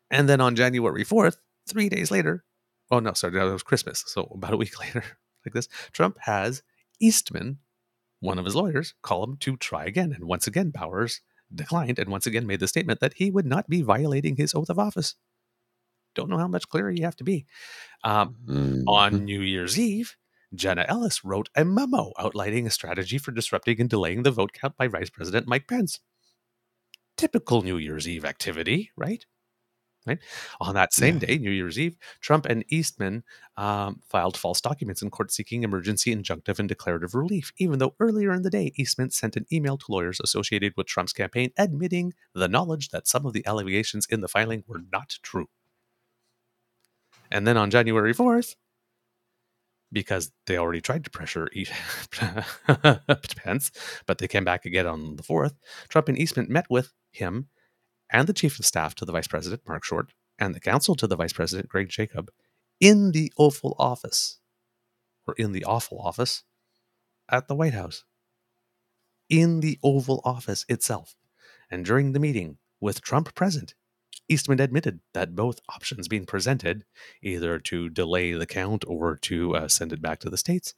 And 0.10 0.28
then 0.30 0.41
on 0.41 0.56
January 0.56 1.04
fourth, 1.04 1.38
three 1.67 1.89
days 1.89 2.12
later, 2.12 2.45
oh 2.89 3.00
no, 3.00 3.13
sorry, 3.13 3.34
that 3.34 3.43
was 3.43 3.63
Christmas, 3.63 4.04
so 4.08 4.23
about 4.34 4.54
a 4.54 4.58
week 4.58 4.80
later, 4.84 5.04
like 5.45 5.54
this, 5.54 5.67
Trump 5.91 6.17
has 6.21 6.63
Eastman, 7.00 7.60
one 8.19 8.39
of 8.39 8.45
his 8.45 8.56
lawyers, 8.56 8.93
call 9.02 9.23
him 9.23 9.38
to 9.38 9.58
try 9.58 9.86
again, 9.86 10.13
and 10.13 10.26
once 10.26 10.47
again 10.47 10.71
Bowers 10.71 11.21
declined 11.54 12.00
and 12.00 12.10
once 12.10 12.26
again 12.26 12.47
made 12.47 12.60
the 12.60 12.67
statement 12.67 13.00
that 13.00 13.13
he 13.15 13.32
would 13.32 13.45
not 13.45 13.69
be 13.69 13.82
violating 13.82 14.36
his 14.36 14.54
oath 14.56 14.69
of 14.69 14.80
office. 14.80 15.15
Don't 16.15 16.30
know 16.30 16.38
how 16.38 16.47
much 16.47 16.67
clearer 16.67 16.89
you 16.89 17.04
have 17.04 17.15
to 17.17 17.23
be. 17.23 17.45
Um, 18.04 18.36
Mhm. 18.45 18.84
on 18.88 19.26
New 19.26 19.41
Year's 19.41 19.78
Eve, 19.80 20.17
Jenna 20.56 20.86
Ellis 20.88 21.23
wrote 21.23 21.50
a 21.56 21.63
memo 21.63 22.12
outlining 22.17 22.65
a 22.65 22.69
strategy 22.71 23.17
for 23.17 23.32
disrupting 23.32 23.80
and 23.82 23.89
delaying 23.89 24.23
the 24.23 24.32
vote 24.32 24.52
count 24.54 24.76
by 24.78 24.88
Vice 24.88 25.10
President 25.10 25.47
Mike 25.47 25.67
Pence. 25.67 26.00
Typical 27.17 27.62
New 27.63 27.77
Year's 27.77 28.08
Eve 28.08 28.25
activity, 28.25 28.91
right? 28.95 29.25
Right. 30.06 30.19
On 30.62 30.73
that 30.75 30.93
same 30.93 31.15
Yeah. 31.15 31.19
day, 31.19 31.38
New 31.38 31.51
Year's 31.51 31.77
Eve, 31.77 31.97
Trump 32.21 32.45
and 32.45 32.63
Eastman 32.69 33.23
um, 33.58 34.01
filed 34.08 34.38
false 34.38 34.62
documents 34.62 35.01
in 35.01 35.10
court 35.12 35.32
seeking 35.34 35.63
emergency 35.63 36.15
injunctive 36.15 36.60
and 36.60 36.69
declarative 36.69 37.13
relief, 37.13 37.51
even 37.58 37.80
though 37.80 37.93
earlier 37.99 38.32
in 38.34 38.41
the 38.43 38.49
day, 38.49 38.71
Eastman 38.77 39.10
sent 39.12 39.36
an 39.36 39.45
email 39.51 39.77
to 39.77 39.86
lawyers 39.89 40.21
associated 40.23 40.73
with 40.77 40.88
Trump's 40.88 41.12
campaign 41.13 41.51
admitting 41.58 42.13
the 42.34 42.47
knowledge 42.47 42.89
that 42.89 43.08
some 43.08 43.25
of 43.25 43.34
the 43.34 43.45
allegations 43.45 44.06
in 44.10 44.21
the 44.21 44.30
filing 44.30 44.63
were 44.65 44.82
not 44.93 45.17
true. 45.23 45.49
And 47.32 47.47
then 47.47 47.58
on 47.58 47.71
January 47.71 48.13
4th, 48.13 48.56
because 49.91 50.32
they 50.45 50.58
already 50.58 50.82
tried 50.82 51.03
to 51.06 51.10
pressure 51.10 51.49
Pence, 53.38 53.71
but 54.06 54.17
they 54.17 54.27
came 54.27 54.43
back 54.43 54.65
again 54.65 54.86
on 54.86 55.15
the 55.15 55.23
4th, 55.23 55.56
Trump 55.89 56.10
and 56.10 56.17
Eastman 56.17 56.47
met 56.49 56.65
with 56.69 56.91
him 57.17 57.47
and 58.10 58.27
the 58.27 58.34
chief 58.34 58.58
of 58.60 58.65
staff 58.65 58.95
to 58.95 59.06
the 59.06 59.12
vice 59.12 59.27
president, 59.27 59.62
Marc 59.67 59.84
Short, 59.84 60.13
and 60.39 60.56
the 60.56 60.60
counsel 60.60 60.95
to 60.95 61.08
the 61.08 61.15
vice 61.15 61.34
president, 61.34 61.69
Greg 61.69 61.89
Jacob, 61.89 62.32
in 62.80 63.12
the 63.12 63.32
Oval 63.38 63.75
Office, 63.77 64.39
or 65.27 65.34
in 65.38 65.51
the 65.51 65.65
awful 65.65 65.99
office 65.99 66.43
at 67.30 67.47
the 67.47 67.56
White 67.56 67.73
House, 67.73 68.03
in 69.30 69.60
the 69.60 69.77
Oval 69.84 70.21
Office 70.23 70.65
itself. 70.69 71.15
And 71.69 71.83
during 71.83 72.13
the 72.13 72.19
meeting, 72.19 72.58
with 72.79 73.02
Trump 73.02 73.35
present, 73.35 73.73
Eastman 74.29 74.60
admitted 74.60 75.00
that 75.13 75.35
both 75.35 75.60
options 75.69 76.08
being 76.08 76.25
presented, 76.25 76.85
either 77.21 77.60
to 77.60 77.89
delay 77.89 78.33
the 78.33 78.46
count 78.46 78.83
or 78.87 79.15
to 79.15 79.56
uh, 79.56 79.67
send 79.67 79.94
it 79.94 80.02
back 80.02 80.19
to 80.19 80.29
the 80.29 80.37
states, 80.37 80.73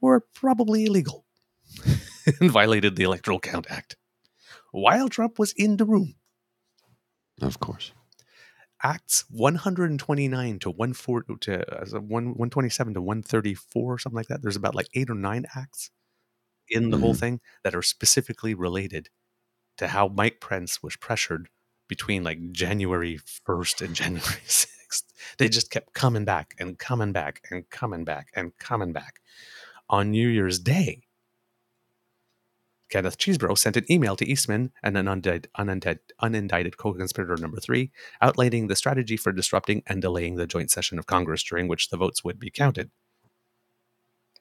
were 0.00 0.24
probably 0.34 0.84
illegal 0.84 1.26
and 2.40 2.50
violated 2.50 2.96
the 2.96 3.04
Electoral 3.04 3.40
Count 3.40 3.66
Act. 3.70 3.96
While 4.72 5.08
Trump 5.08 5.38
was 5.38 5.52
in 5.52 5.76
the 5.76 5.84
room, 5.84 6.16
Of 7.42 7.58
course. 7.60 7.92
Acts 8.82 9.24
129 9.30 10.58
to 10.60 10.70
140 10.70 11.36
to 11.42 11.96
uh, 11.96 12.00
one 12.00 12.34
127 12.34 12.94
to 12.94 13.02
134 13.02 13.98
something 13.98 14.16
like 14.16 14.26
that. 14.28 14.42
There's 14.42 14.56
about 14.56 14.74
like 14.74 14.88
eight 14.94 15.08
or 15.10 15.14
nine 15.14 15.46
acts 15.56 15.90
in 16.68 16.90
the 16.90 16.98
whole 16.98 17.14
Mhm. 17.14 17.20
thing 17.20 17.40
that 17.64 17.74
are 17.74 17.82
specifically 17.82 18.54
related 18.54 19.10
to 19.78 19.88
how 19.88 20.08
Mike 20.08 20.40
Pence 20.40 20.82
was 20.82 20.96
pressured 20.96 21.48
between 21.88 22.24
like 22.24 22.52
January 22.52 23.18
1st 23.18 23.82
and 23.82 23.94
January 24.02 24.42
6th. 24.46 25.12
They 25.38 25.48
just 25.48 25.70
kept 25.70 25.94
coming 25.94 26.24
back 26.26 26.54
and 26.58 26.78
coming 26.78 27.12
back 27.12 27.42
and 27.50 27.68
coming 27.70 28.04
back 28.04 28.30
and 28.34 28.56
coming 28.58 28.92
back 28.92 29.20
on 29.90 30.10
New 30.12 30.28
Year's 30.28 30.58
Day. 30.60 31.04
Kenneth 32.92 33.16
Chesebro 33.16 33.56
sent 33.56 33.78
an 33.78 33.90
email 33.90 34.16
to 34.16 34.28
Eastman 34.28 34.70
and 34.82 34.98
an 34.98 35.06
unindicted, 35.06 35.96
unindicted 36.20 36.76
co-conspirator 36.76 37.38
number 37.38 37.58
three, 37.58 37.90
outlining 38.20 38.66
the 38.66 38.76
strategy 38.76 39.16
for 39.16 39.32
disrupting 39.32 39.82
and 39.86 40.02
delaying 40.02 40.36
the 40.36 40.46
joint 40.46 40.70
session 40.70 40.98
of 40.98 41.06
Congress 41.06 41.42
during 41.42 41.68
which 41.68 41.88
the 41.88 41.96
votes 41.96 42.22
would 42.22 42.38
be 42.38 42.50
counted. 42.50 42.90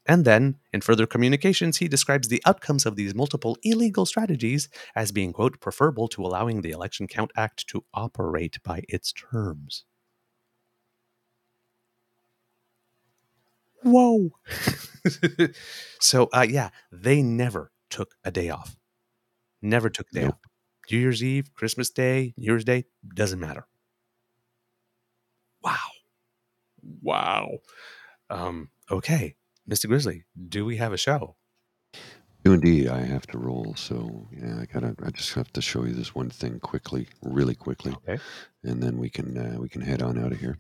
And 0.05 0.25
then, 0.25 0.57
in 0.73 0.81
further 0.81 1.07
communications, 1.07 1.77
he 1.77 1.87
describes 1.87 2.27
the 2.27 2.41
outcomes 2.45 2.85
of 2.85 2.97
these 2.97 3.15
multiple 3.15 3.55
illegal 3.63 4.05
strategies 4.05 4.67
as 4.97 5.13
being, 5.13 5.31
quote, 5.31 5.61
preferable 5.61 6.09
to 6.09 6.25
allowing 6.25 6.59
the 6.59 6.71
Election 6.71 7.07
Count 7.07 7.31
Act 7.37 7.67
to 7.67 7.85
operate 7.93 8.61
by 8.63 8.83
its 8.89 9.13
terms. 9.13 9.85
Whoa. 13.83 14.31
so, 16.01 16.29
uh, 16.33 16.45
yeah, 16.49 16.71
they 16.91 17.21
never 17.21 17.71
took 17.91 18.15
a 18.23 18.31
day 18.31 18.49
off. 18.49 18.75
Never 19.61 19.89
took 19.89 20.07
a 20.11 20.15
day 20.15 20.21
Nope. 20.23 20.33
off. 20.43 20.51
New 20.91 20.97
Year's 20.97 21.23
Eve, 21.23 21.53
Christmas 21.53 21.89
Day, 21.91 22.33
New 22.37 22.45
Year's 22.47 22.65
Day, 22.65 22.85
doesn't 23.15 23.39
matter. 23.39 23.67
Wow. 25.63 25.77
Wow. 27.01 27.59
Um, 28.29 28.69
okay. 28.89 29.35
Mr. 29.69 29.87
Grizzly, 29.87 30.23
do 30.49 30.65
we 30.65 30.77
have 30.77 30.91
a 30.93 30.97
show? 30.97 31.35
Do 32.43 32.53
indeed. 32.53 32.87
I 32.87 33.01
have 33.01 33.27
to 33.27 33.37
roll, 33.37 33.75
so 33.75 34.27
yeah, 34.35 34.59
I 34.59 34.65
gotta. 34.65 34.95
I 35.05 35.11
just 35.11 35.33
have 35.35 35.53
to 35.53 35.61
show 35.61 35.83
you 35.83 35.93
this 35.93 36.15
one 36.15 36.31
thing 36.31 36.59
quickly, 36.59 37.07
really 37.21 37.53
quickly, 37.53 37.91
Okay. 37.93 38.19
and 38.63 38.81
then 38.81 38.97
we 38.97 39.11
can 39.11 39.37
uh, 39.37 39.59
we 39.59 39.69
can 39.69 39.81
head 39.81 40.01
on 40.01 40.17
out 40.17 40.31
of 40.31 40.39
here. 40.39 40.57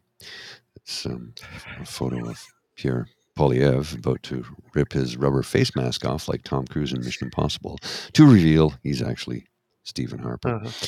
It's 0.75 1.07
um, 1.07 1.33
a 1.79 1.85
photo 1.85 2.29
of 2.29 2.39
Pierre 2.75 3.07
Poilievre 3.37 3.97
about 3.97 4.21
to 4.23 4.45
rip 4.73 4.93
his 4.93 5.17
rubber 5.17 5.43
face 5.43 5.75
mask 5.75 6.05
off 6.05 6.27
like 6.27 6.43
Tom 6.43 6.65
Cruise 6.67 6.93
in 6.93 6.99
Mission 7.03 7.27
Impossible 7.27 7.77
to 8.13 8.25
reveal 8.29 8.73
he's 8.83 9.01
actually 9.01 9.47
Stephen 9.83 10.19
Harper. 10.19 10.55
Uh-huh. 10.55 10.87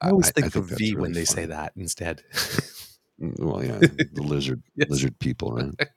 I 0.00 0.10
always 0.10 0.30
think, 0.30 0.54
of 0.56 0.68
that's 0.68 0.78
V 0.80 0.94
when 0.94 1.02
really 1.10 1.12
they 1.20 1.24
say 1.24 1.46
that 1.46 1.72
instead. 1.76 2.22
Mm, 3.20 3.38
Well, 3.38 3.64
yeah, 3.64 3.78
the 4.12 4.22
lizard 4.22 4.62
Yes. 4.76 4.88
lizard 4.90 5.18
people, 5.18 5.52
right? 5.52 5.88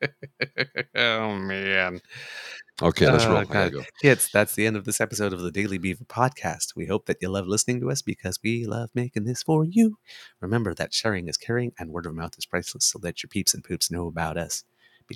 oh 0.95 1.35
man. 1.37 2.01
Okay, 2.81 3.09
let's 3.09 3.25
roll. 3.25 3.37
I 3.37 3.45
gotta 3.45 3.69
God. 3.69 3.73
go. 3.73 3.85
Kids, 4.01 4.29
that's 4.33 4.55
the 4.55 4.65
end 4.65 4.75
of 4.75 4.83
this 4.85 4.99
episode 4.99 5.31
of 5.31 5.41
the 5.41 5.51
Daily 5.51 5.77
Beaver 5.77 6.05
podcast. 6.05 6.75
We 6.75 6.85
hope 6.87 7.05
that 7.05 7.17
you 7.21 7.29
love 7.29 7.47
listening 7.47 7.79
to 7.81 7.91
us 7.91 8.01
because 8.01 8.39
we 8.43 8.65
love 8.65 8.89
making 8.93 9.25
this 9.25 9.43
for 9.43 9.63
you. 9.63 9.97
Remember 10.41 10.73
that 10.73 10.93
sharing 10.93 11.27
is 11.27 11.37
caring 11.37 11.71
and 11.79 11.91
word 11.91 12.05
of 12.05 12.15
mouth 12.15 12.37
is 12.37 12.45
priceless, 12.45 12.85
so 12.85 12.99
let 13.01 13.21
your 13.23 13.29
peeps 13.29 13.53
and 13.53 13.63
poops 13.63 13.91
know 13.91 14.07
about 14.07 14.37
us. 14.37 14.63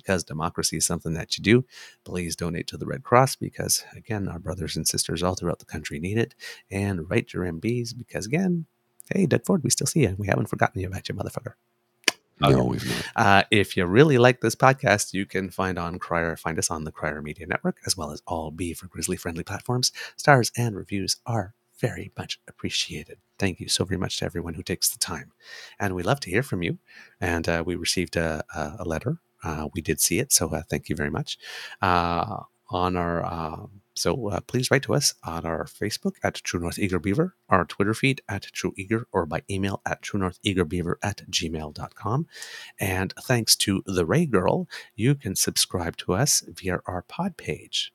Because 0.02 0.22
democracy 0.24 0.76
is 0.76 0.86
something 0.86 1.14
that 1.14 1.36
you 1.36 1.42
do, 1.42 1.64
please 2.04 2.36
donate 2.36 2.66
to 2.68 2.76
the 2.76 2.86
Red 2.86 3.02
Cross 3.02 3.36
because, 3.36 3.84
again, 3.96 4.28
our 4.28 4.38
brothers 4.38 4.76
and 4.76 4.86
sisters 4.86 5.22
all 5.22 5.34
throughout 5.34 5.58
the 5.58 5.64
country 5.64 5.98
need 5.98 6.18
it. 6.18 6.34
And 6.70 7.10
write 7.10 7.32
your 7.32 7.44
MPs 7.44 7.96
because, 7.96 8.26
again, 8.26 8.66
hey, 9.12 9.26
Doug 9.26 9.44
Ford, 9.44 9.64
we 9.64 9.70
still 9.70 9.86
see 9.86 10.00
you. 10.02 10.14
We 10.18 10.28
haven't 10.28 10.46
forgotten 10.48 10.80
you 10.80 10.86
about 10.86 11.08
you, 11.08 11.14
motherfucker. 11.14 11.54
No, 12.40 12.48
Okay. 12.50 12.68
we've 12.68 12.86
not. 12.88 13.04
Uh, 13.16 13.42
if 13.50 13.76
you 13.76 13.84
really 13.86 14.16
like 14.16 14.40
this 14.40 14.54
podcast, 14.54 15.12
you 15.12 15.26
can 15.26 15.50
find 15.50 15.76
on 15.76 15.98
Crier, 15.98 16.36
find 16.36 16.56
us 16.58 16.70
on 16.70 16.84
the 16.84 16.92
Crier 16.92 17.20
Media 17.20 17.46
Network, 17.48 17.78
as 17.84 17.96
well 17.96 18.12
as 18.12 18.22
all 18.28 18.52
B 18.52 18.72
for 18.74 18.86
Grizzly 18.86 19.16
friendly 19.16 19.42
platforms. 19.42 19.90
Stars 20.16 20.52
and 20.56 20.76
reviews 20.76 21.16
are 21.26 21.54
very 21.80 22.12
much 22.16 22.40
appreciated. 22.48 23.18
Thank 23.38 23.60
you 23.60 23.68
so 23.68 23.84
very 23.84 23.98
much 23.98 24.18
to 24.18 24.24
everyone 24.24 24.54
who 24.54 24.62
takes 24.62 24.88
the 24.88 24.98
time, 24.98 25.32
and 25.80 25.94
we 25.94 26.02
love 26.04 26.20
to 26.20 26.30
hear 26.30 26.42
from 26.44 26.62
you. 26.62 26.78
And 27.20 27.48
uh, 27.48 27.62
we 27.66 27.74
received 27.74 28.16
a, 28.16 28.44
a, 28.54 28.76
a 28.80 28.84
letter. 28.84 29.18
Uh, 29.42 29.68
we 29.74 29.80
did 29.80 30.00
see 30.00 30.18
it, 30.18 30.32
so 30.32 30.48
uh, 30.48 30.62
thank 30.68 30.88
you 30.88 30.96
very 30.96 31.10
much. 31.10 31.38
Uh, 31.80 32.42
on 32.70 32.96
our 32.96 33.24
um, 33.24 33.80
so 33.98 34.28
uh, 34.28 34.40
please 34.40 34.70
write 34.70 34.84
to 34.84 34.94
us 34.94 35.14
on 35.24 35.44
our 35.44 35.64
Facebook 35.64 36.14
at 36.22 36.34
True 36.34 36.60
North 36.60 36.78
Eager 36.78 37.00
Beaver, 37.00 37.34
our 37.48 37.64
Twitter 37.64 37.94
feed 37.94 38.22
at 38.28 38.42
True 38.42 38.72
Eager, 38.76 39.08
or 39.12 39.26
by 39.26 39.42
email 39.50 39.82
at 39.84 40.02
True 40.02 40.20
North 40.20 40.38
Eager 40.44 40.64
Beaver 40.64 40.98
at 41.02 41.22
gmail.com. 41.28 42.26
And 42.78 43.12
thanks 43.20 43.56
to 43.56 43.82
the 43.86 44.06
Ray 44.06 44.24
Girl, 44.24 44.68
you 44.94 45.16
can 45.16 45.34
subscribe 45.34 45.96
to 45.98 46.14
us 46.14 46.44
via 46.46 46.78
our 46.86 47.02
pod 47.02 47.36
page. 47.36 47.92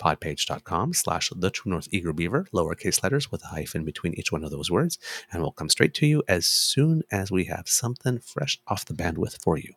Podpage.com 0.00 0.94
slash 0.94 1.30
the 1.36 1.50
true 1.50 1.70
north 1.70 1.86
eager 1.92 2.14
beaver, 2.14 2.46
lowercase 2.54 3.02
letters 3.02 3.30
with 3.30 3.44
a 3.44 3.48
hyphen 3.48 3.84
between 3.84 4.14
each 4.14 4.32
one 4.32 4.42
of 4.42 4.50
those 4.50 4.70
words, 4.70 4.98
and 5.30 5.42
we'll 5.42 5.52
come 5.52 5.68
straight 5.68 5.92
to 5.94 6.06
you 6.06 6.22
as 6.26 6.46
soon 6.46 7.02
as 7.10 7.30
we 7.30 7.44
have 7.44 7.68
something 7.68 8.18
fresh 8.18 8.58
off 8.66 8.86
the 8.86 8.94
bandwidth 8.94 9.42
for 9.42 9.58
you. 9.58 9.74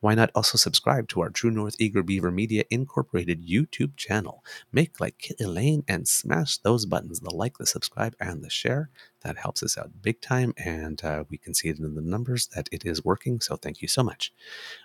Why 0.00 0.14
not 0.14 0.30
also 0.34 0.56
subscribe 0.56 1.08
to 1.08 1.20
our 1.20 1.30
True 1.30 1.50
North 1.50 1.76
Eager 1.78 2.02
Beaver 2.02 2.30
Media 2.30 2.64
Incorporated 2.70 3.46
YouTube 3.46 3.96
channel? 3.96 4.42
Make 4.72 4.98
like 5.00 5.18
Kit 5.18 5.40
Elaine 5.40 5.84
and 5.86 6.08
smash 6.08 6.56
those 6.58 6.86
buttons 6.86 7.20
the 7.20 7.30
like, 7.34 7.58
the 7.58 7.66
subscribe, 7.66 8.16
and 8.18 8.42
the 8.42 8.50
share. 8.50 8.88
That 9.22 9.38
helps 9.38 9.62
us 9.62 9.76
out 9.76 10.02
big 10.02 10.20
time, 10.20 10.54
and 10.56 11.02
uh, 11.04 11.24
we 11.28 11.36
can 11.36 11.54
see 11.54 11.68
it 11.68 11.78
in 11.78 11.94
the 11.94 12.00
numbers 12.00 12.48
that 12.54 12.68
it 12.72 12.86
is 12.86 13.04
working. 13.04 13.40
So 13.40 13.56
thank 13.56 13.82
you 13.82 13.88
so 13.88 14.02
much. 14.02 14.32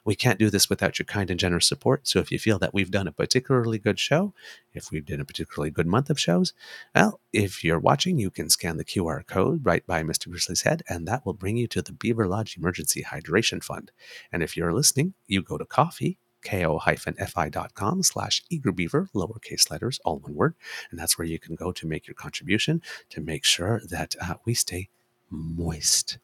We 0.03 0.15
can't 0.15 0.39
do 0.39 0.49
this 0.49 0.69
without 0.69 0.99
your 0.99 1.05
kind 1.05 1.29
and 1.31 1.39
generous 1.39 1.67
support. 1.67 2.07
So 2.07 2.19
if 2.19 2.31
you 2.31 2.39
feel 2.39 2.59
that 2.59 2.73
we've 2.73 2.91
done 2.91 3.07
a 3.07 3.11
particularly 3.11 3.79
good 3.79 3.99
show, 3.99 4.33
if 4.73 4.91
we've 4.91 5.05
done 5.05 5.21
a 5.21 5.25
particularly 5.25 5.71
good 5.71 5.87
month 5.87 6.09
of 6.09 6.19
shows, 6.19 6.53
well, 6.93 7.19
if 7.31 7.63
you're 7.63 7.79
watching, 7.79 8.17
you 8.17 8.29
can 8.29 8.49
scan 8.49 8.77
the 8.77 8.85
QR 8.85 9.25
code 9.25 9.65
right 9.65 9.85
by 9.87 10.03
Mr. 10.03 10.29
Grizzly's 10.29 10.63
head, 10.63 10.83
and 10.89 11.07
that 11.07 11.25
will 11.25 11.33
bring 11.33 11.57
you 11.57 11.67
to 11.67 11.81
the 11.81 11.93
Beaver 11.93 12.27
Lodge 12.27 12.57
Emergency 12.57 13.03
Hydration 13.03 13.63
Fund. 13.63 13.91
And 14.31 14.43
if 14.43 14.57
you're 14.57 14.73
listening, 14.73 15.13
you 15.27 15.41
go 15.41 15.57
to 15.57 15.65
coffee, 15.65 16.19
ko-fi.com 16.45 18.03
slash 18.03 18.43
eagerbeaver, 18.51 19.09
lowercase 19.13 19.69
letters, 19.69 19.99
all 20.05 20.19
one 20.19 20.35
word. 20.35 20.55
And 20.89 20.99
that's 20.99 21.17
where 21.17 21.27
you 21.27 21.39
can 21.39 21.55
go 21.55 21.71
to 21.73 21.87
make 21.87 22.07
your 22.07 22.15
contribution 22.15 22.81
to 23.09 23.21
make 23.21 23.43
sure 23.43 23.81
that 23.89 24.15
uh, 24.21 24.35
we 24.45 24.53
stay 24.53 24.89
moist 25.29 26.17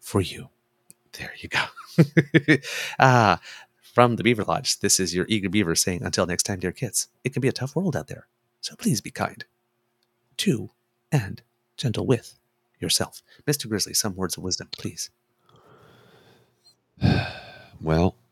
for 0.00 0.20
you. 0.20 0.48
There 1.12 1.32
you 1.38 1.48
go. 1.48 1.64
Ah, 2.98 3.40
from 3.82 4.16
the 4.16 4.22
Beaver 4.22 4.44
Lodge, 4.44 4.78
this 4.78 5.00
is 5.00 5.14
your 5.14 5.26
eager 5.28 5.48
beaver 5.48 5.74
saying, 5.74 6.02
until 6.04 6.26
next 6.26 6.44
time, 6.44 6.60
dear 6.60 6.70
kids, 6.72 7.08
it 7.24 7.32
can 7.32 7.40
be 7.40 7.48
a 7.48 7.52
tough 7.52 7.74
world 7.74 7.96
out 7.96 8.06
there. 8.06 8.28
So 8.60 8.76
please 8.76 9.00
be 9.00 9.10
kind 9.10 9.44
to 10.38 10.70
and 11.10 11.42
gentle 11.76 12.06
with 12.06 12.38
yourself. 12.78 13.22
Mr. 13.46 13.68
Grizzly, 13.68 13.94
some 13.94 14.14
words 14.14 14.36
of 14.36 14.42
wisdom, 14.44 14.68
please. 14.72 15.10
Well, 17.80 18.16
uh, 18.16 18.27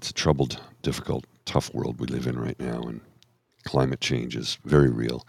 it's 0.00 0.08
a 0.08 0.14
troubled, 0.14 0.58
difficult, 0.80 1.26
tough 1.44 1.74
world 1.74 2.00
we 2.00 2.06
live 2.06 2.26
in 2.26 2.38
right 2.38 2.58
now, 2.58 2.80
and 2.84 3.02
climate 3.64 4.00
change 4.00 4.34
is 4.34 4.56
very 4.64 4.88
real, 4.88 5.26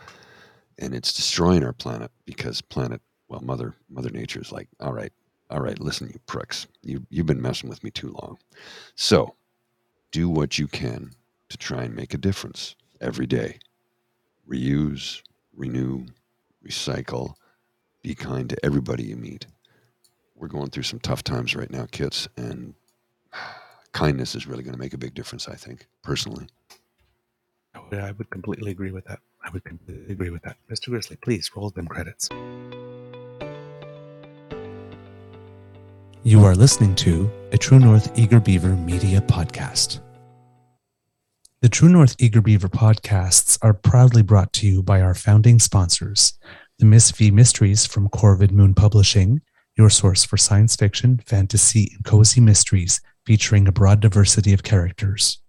and 0.79 0.95
it's 0.95 1.11
destroying 1.11 1.61
our 1.61 1.73
planet 1.73 2.09
because 2.23 2.61
planet, 2.61 3.01
well, 3.27 3.41
Mother 3.41 3.75
Mother 3.89 4.09
Nature 4.09 4.39
is 4.39 4.53
like, 4.53 4.69
all 4.79 4.93
right, 4.93 5.11
all 5.49 5.59
right, 5.59 5.77
listen, 5.77 6.07
you 6.07 6.21
pricks, 6.25 6.67
you 6.83 7.05
you've 7.09 7.25
been 7.25 7.41
messing 7.41 7.69
with 7.69 7.83
me 7.83 7.91
too 7.91 8.15
long, 8.21 8.37
so 8.95 9.35
do 10.09 10.29
what 10.29 10.57
you 10.57 10.69
can 10.69 11.11
to 11.49 11.57
try 11.57 11.83
and 11.83 11.93
make 11.93 12.13
a 12.13 12.17
difference 12.17 12.77
every 13.01 13.27
day. 13.27 13.59
Reuse, 14.49 15.21
renew, 15.53 16.05
recycle. 16.65 17.33
Be 18.03 18.15
kind 18.15 18.49
to 18.49 18.65
everybody 18.65 19.03
you 19.03 19.17
meet. 19.17 19.47
We're 20.33 20.47
going 20.47 20.69
through 20.69 20.83
some 20.83 21.01
tough 21.01 21.25
times 21.25 21.57
right 21.57 21.69
now, 21.69 21.87
kids, 21.91 22.29
and 22.37 22.73
kindness 23.93 24.35
is 24.35 24.47
really 24.47 24.63
going 24.63 24.73
to 24.73 24.79
make 24.79 24.93
a 24.93 24.97
big 24.97 25.13
difference, 25.13 25.47
I 25.47 25.55
think, 25.55 25.87
personally. 26.03 26.47
Oh, 27.75 27.85
I 27.91 28.11
would, 28.11 28.29
completely 28.29 28.71
agree 28.71 28.91
with 28.91 29.05
that. 29.05 29.19
I 29.43 29.49
would 29.51 29.63
completely 29.63 30.11
agree 30.11 30.29
with 30.29 30.41
that. 30.43 30.57
Mr. 30.69 30.89
Grizzly, 30.89 31.17
please 31.17 31.49
roll 31.55 31.69
them 31.69 31.87
credits. 31.87 32.29
You 36.23 36.43
are 36.43 36.55
listening 36.55 36.95
to 36.95 37.31
a 37.51 37.57
True 37.57 37.79
North 37.79 38.17
Eager 38.17 38.39
Beaver 38.39 38.75
media 38.75 39.21
podcast. 39.21 40.01
The 41.61 41.69
True 41.69 41.89
North 41.89 42.15
Eager 42.19 42.41
Beaver 42.41 42.69
podcasts 42.69 43.57
are 43.61 43.73
proudly 43.73 44.21
brought 44.21 44.51
to 44.53 44.67
you 44.67 44.83
by 44.83 45.01
our 45.01 45.15
founding 45.15 45.59
sponsors, 45.59 46.37
the 46.77 46.85
Miss 46.85 47.11
V 47.11 47.31
Mysteries 47.31 47.85
from 47.85 48.09
Corvid 48.09 48.51
Moon 48.51 48.73
Publishing, 48.73 49.41
your 49.77 49.89
source 49.89 50.23
for 50.23 50.37
science 50.37 50.75
fiction, 50.75 51.21
fantasy, 51.25 51.91
and 51.95 52.03
cozy 52.03 52.41
mysteries 52.41 52.99
featuring 53.25 53.67
a 53.67 53.71
broad 53.71 53.99
diversity 53.99 54.53
of 54.53 54.63
characters. 54.63 55.39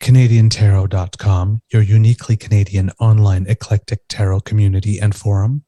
CanadianTarot.com, 0.00 1.60
your 1.72 1.82
uniquely 1.82 2.36
Canadian 2.36 2.90
online 2.98 3.46
eclectic 3.46 4.00
tarot 4.08 4.40
community 4.40 4.98
and 4.98 5.14
forum, 5.14 5.64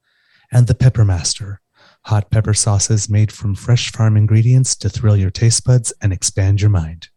and 0.52 0.66
The 0.66 0.74
Peppermaster, 0.74 1.58
hot 2.06 2.30
pepper 2.30 2.54
sauces 2.54 3.08
made 3.08 3.32
from 3.32 3.54
fresh 3.54 3.90
farm 3.92 4.16
ingredients 4.16 4.76
to 4.76 4.88
thrill 4.88 5.16
your 5.16 5.30
taste 5.30 5.64
buds 5.64 5.92
and 6.02 6.12
expand 6.12 6.60
your 6.60 6.70
mind. 6.70 7.08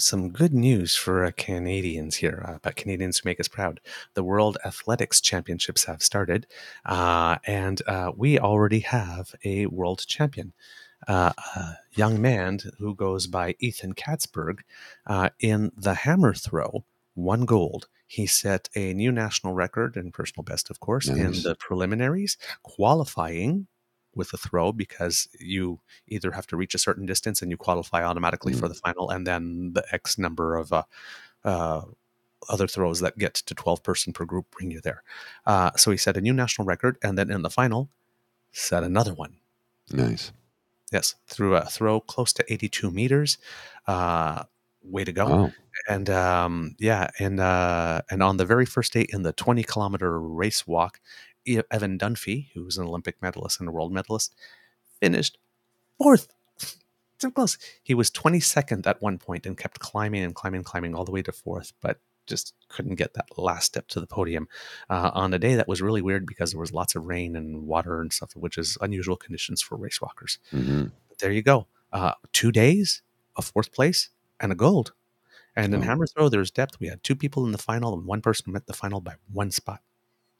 Have 0.00 0.04
some 0.04 0.30
good 0.30 0.54
news 0.54 0.96
for 0.96 1.26
uh, 1.26 1.30
Canadians 1.36 2.16
here, 2.16 2.42
uh, 2.48 2.54
about 2.54 2.74
Canadians 2.74 3.18
who 3.18 3.28
make 3.28 3.38
us 3.38 3.48
proud. 3.48 3.80
The 4.14 4.24
World 4.24 4.56
Athletics 4.64 5.20
Championships 5.20 5.84
have 5.84 6.02
started, 6.02 6.46
uh, 6.86 7.36
and 7.46 7.82
uh, 7.86 8.10
we 8.16 8.38
already 8.38 8.80
have 8.80 9.34
a 9.44 9.66
world 9.66 10.06
champion. 10.06 10.54
Uh, 11.06 11.32
a 11.54 11.76
young 11.92 12.18
man 12.18 12.60
who 12.78 12.94
goes 12.94 13.26
by 13.26 13.56
Ethan 13.58 13.92
Katzberg 13.92 14.60
uh, 15.06 15.28
in 15.38 15.70
the 15.76 15.94
hammer 15.94 16.32
throw, 16.32 16.84
won 17.14 17.44
gold. 17.44 17.88
He 18.06 18.26
set 18.26 18.70
a 18.74 18.94
new 18.94 19.12
national 19.12 19.52
record 19.52 19.96
and 19.96 20.14
personal 20.14 20.44
best, 20.44 20.70
of 20.70 20.80
course, 20.80 21.08
in 21.08 21.32
the 21.42 21.56
preliminaries, 21.58 22.38
qualifying 22.62 23.66
with 24.14 24.32
a 24.32 24.36
throw 24.36 24.72
because 24.72 25.28
you 25.38 25.78
either 26.08 26.32
have 26.32 26.46
to 26.48 26.56
reach 26.56 26.74
a 26.74 26.78
certain 26.78 27.06
distance 27.06 27.42
and 27.42 27.50
you 27.50 27.56
qualify 27.56 28.02
automatically 28.04 28.52
for 28.52 28.66
Mm. 28.66 28.70
the 28.70 28.74
final, 28.74 29.10
and 29.10 29.26
then 29.26 29.72
the 29.72 29.84
X 29.92 30.18
number 30.18 30.56
of 30.56 30.72
uh, 30.72 30.82
uh, 31.44 31.82
other 32.48 32.66
throws 32.66 33.00
that 33.00 33.18
get 33.18 33.34
to 33.34 33.54
12 33.54 33.82
person 33.82 34.12
per 34.12 34.24
group 34.24 34.46
bring 34.50 34.70
you 34.70 34.80
there. 34.80 35.02
Uh, 35.46 35.70
so 35.76 35.90
he 35.90 35.96
set 35.96 36.16
a 36.16 36.20
new 36.20 36.32
national 36.32 36.66
record, 36.66 36.96
and 37.02 37.16
then 37.16 37.30
in 37.30 37.42
the 37.42 37.50
final, 37.50 37.88
set 38.52 38.82
another 38.82 39.14
one. 39.14 39.36
Nice. 39.92 40.32
Yes, 40.92 41.14
threw 41.28 41.54
a 41.54 41.64
throw 41.66 42.00
close 42.00 42.32
to 42.32 42.52
82 42.52 42.90
meters. 42.90 43.38
Uh, 43.86 44.42
way 44.82 45.04
to 45.04 45.12
go! 45.12 45.26
Wow. 45.26 45.52
And 45.88 46.10
um, 46.10 46.74
yeah, 46.78 47.10
and 47.20 47.38
uh, 47.38 48.02
and 48.10 48.22
on 48.22 48.38
the 48.38 48.44
very 48.44 48.66
first 48.66 48.92
day 48.92 49.06
in 49.10 49.22
the 49.22 49.32
20 49.32 49.62
kilometer 49.62 50.18
race 50.18 50.66
walk, 50.66 51.00
Evan 51.70 51.98
Dunfee, 51.98 52.48
who 52.54 52.64
was 52.64 52.76
an 52.78 52.86
Olympic 52.86 53.20
medalist 53.22 53.60
and 53.60 53.68
a 53.68 53.72
world 53.72 53.92
medalist, 53.92 54.34
finished 55.00 55.38
fourth. 55.98 56.28
So 57.18 57.30
close. 57.30 57.58
He 57.82 57.92
was 57.92 58.10
22nd 58.10 58.86
at 58.86 59.02
one 59.02 59.18
point 59.18 59.44
and 59.44 59.54
kept 59.54 59.78
climbing 59.78 60.22
and 60.24 60.34
climbing 60.34 60.60
and 60.60 60.64
climbing 60.64 60.94
all 60.94 61.04
the 61.04 61.12
way 61.12 61.20
to 61.20 61.32
fourth, 61.32 61.74
but 61.82 61.98
just 62.26 62.54
couldn't 62.68 62.94
get 62.94 63.12
that 63.12 63.26
last 63.36 63.66
step 63.66 63.88
to 63.88 64.00
the 64.00 64.06
podium 64.06 64.48
uh, 64.88 65.10
on 65.12 65.34
a 65.34 65.38
day 65.38 65.54
that 65.54 65.68
was 65.68 65.82
really 65.82 66.00
weird 66.00 66.24
because 66.24 66.52
there 66.52 66.60
was 66.60 66.72
lots 66.72 66.94
of 66.94 67.04
rain 67.04 67.36
and 67.36 67.66
water 67.66 68.00
and 68.00 68.10
stuff, 68.10 68.34
which 68.36 68.56
is 68.56 68.78
unusual 68.80 69.16
conditions 69.16 69.60
for 69.60 69.76
race 69.76 70.00
walkers. 70.00 70.38
hmm 70.50 70.84
But 71.10 71.18
there 71.18 71.30
you 71.30 71.42
go. 71.42 71.66
Uh, 71.92 72.12
two 72.32 72.50
days, 72.52 73.02
a 73.36 73.42
fourth 73.42 73.70
place, 73.70 74.08
and 74.40 74.50
a 74.50 74.54
gold. 74.54 74.94
And 75.54 75.74
in 75.74 75.80
Oh. 75.80 75.84
hammer 75.84 76.06
throw, 76.06 76.30
there's 76.30 76.50
depth. 76.50 76.80
We 76.80 76.86
had 76.88 77.04
two 77.04 77.16
people 77.16 77.44
in 77.44 77.52
the 77.52 77.58
final, 77.58 77.92
and 77.92 78.06
one 78.06 78.22
person 78.22 78.50
met 78.50 78.66
the 78.66 78.72
final 78.72 79.02
by 79.02 79.16
one 79.30 79.50
spot. 79.50 79.82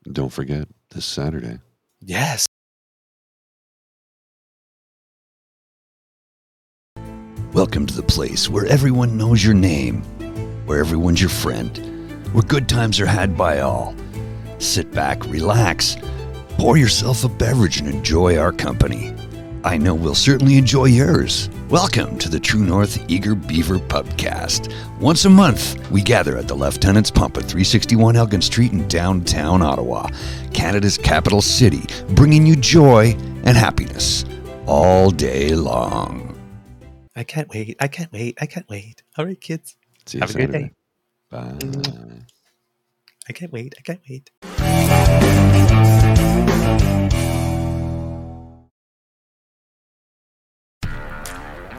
Don't 0.05 0.33
forget 0.33 0.67
this 0.95 1.05
Saturday. 1.05 1.59
Yes. 2.01 2.47
Welcome 7.53 7.85
to 7.87 7.95
the 7.95 8.03
place 8.03 8.49
where 8.49 8.65
everyone 8.67 9.19
knows 9.19 9.45
your 9.45 9.55
name, 9.55 10.03
where 10.65 10.81
everyone's 10.81 11.21
your 11.21 11.29
friend, 11.29 11.77
where 12.33 12.43
good 12.43 12.69
times 12.69 12.99
are 12.99 13.07
had 13.07 13.37
by 13.37 13.61
all. 13.61 13.95
Sit 14.59 14.91
back, 14.93 15.23
relax, 15.27 15.97
pour 16.57 16.79
yourself 16.79 17.25
a 17.25 17.29
beverage, 17.29 17.79
and 17.79 17.89
enjoy 17.89 18.39
our 18.39 18.53
company. 18.53 19.15
I 19.63 19.77
know 19.77 19.95
we'll 19.95 20.15
certainly 20.15 20.57
enjoy 20.57 20.87
yours. 20.87 21.51
Welcome 21.69 22.17
to 22.21 22.31
the 22.31 22.41
True 22.41 22.65
North 22.65 23.05
Eager 23.11 23.35
Beaver 23.35 23.79
Pubcast. 23.79 24.73
Once 24.99 25.27
a 25.27 25.31
month, 25.31 25.91
we 25.91 26.01
gather 26.01 26.39
at 26.39 26.49
the 26.49 26.55
Lieutenant's 26.55 27.11
Pump 27.11 27.37
at 27.37 27.43
361 27.43 28.17
Elgin 28.17 28.41
Street 28.41 28.73
in 28.73 28.89
downtown 28.89 29.61
Ottawa, 29.61 30.09
Canada's 30.55 30.97
capital 30.97 31.43
city, 31.43 31.83
bringing 32.15 32.47
you 32.47 32.57
joy 32.57 33.15
and 33.45 33.55
happiness 33.55 34.25
all 34.67 35.11
day 35.11 35.55
long. 35.55 36.35
I 37.15 37.25
can't 37.25 37.51
wait. 37.51 37.77
I 37.81 37.89
can't 37.89 38.11
wait. 38.13 38.39
I 38.41 38.47
can't 38.47 38.69
wait. 38.71 39.03
All 39.19 39.27
right, 39.27 39.39
kids. 39.39 39.77
See 40.07 40.17
you 40.17 40.23
Have 40.23 40.35
a 40.35 40.39
good 40.39 40.53
day. 40.53 40.71
Bye. 41.29 41.59
I 43.29 43.33
can't 43.35 43.53
wait. 43.53 43.75
I 43.79 43.83
can't 43.83 44.01
wait. 44.09 44.31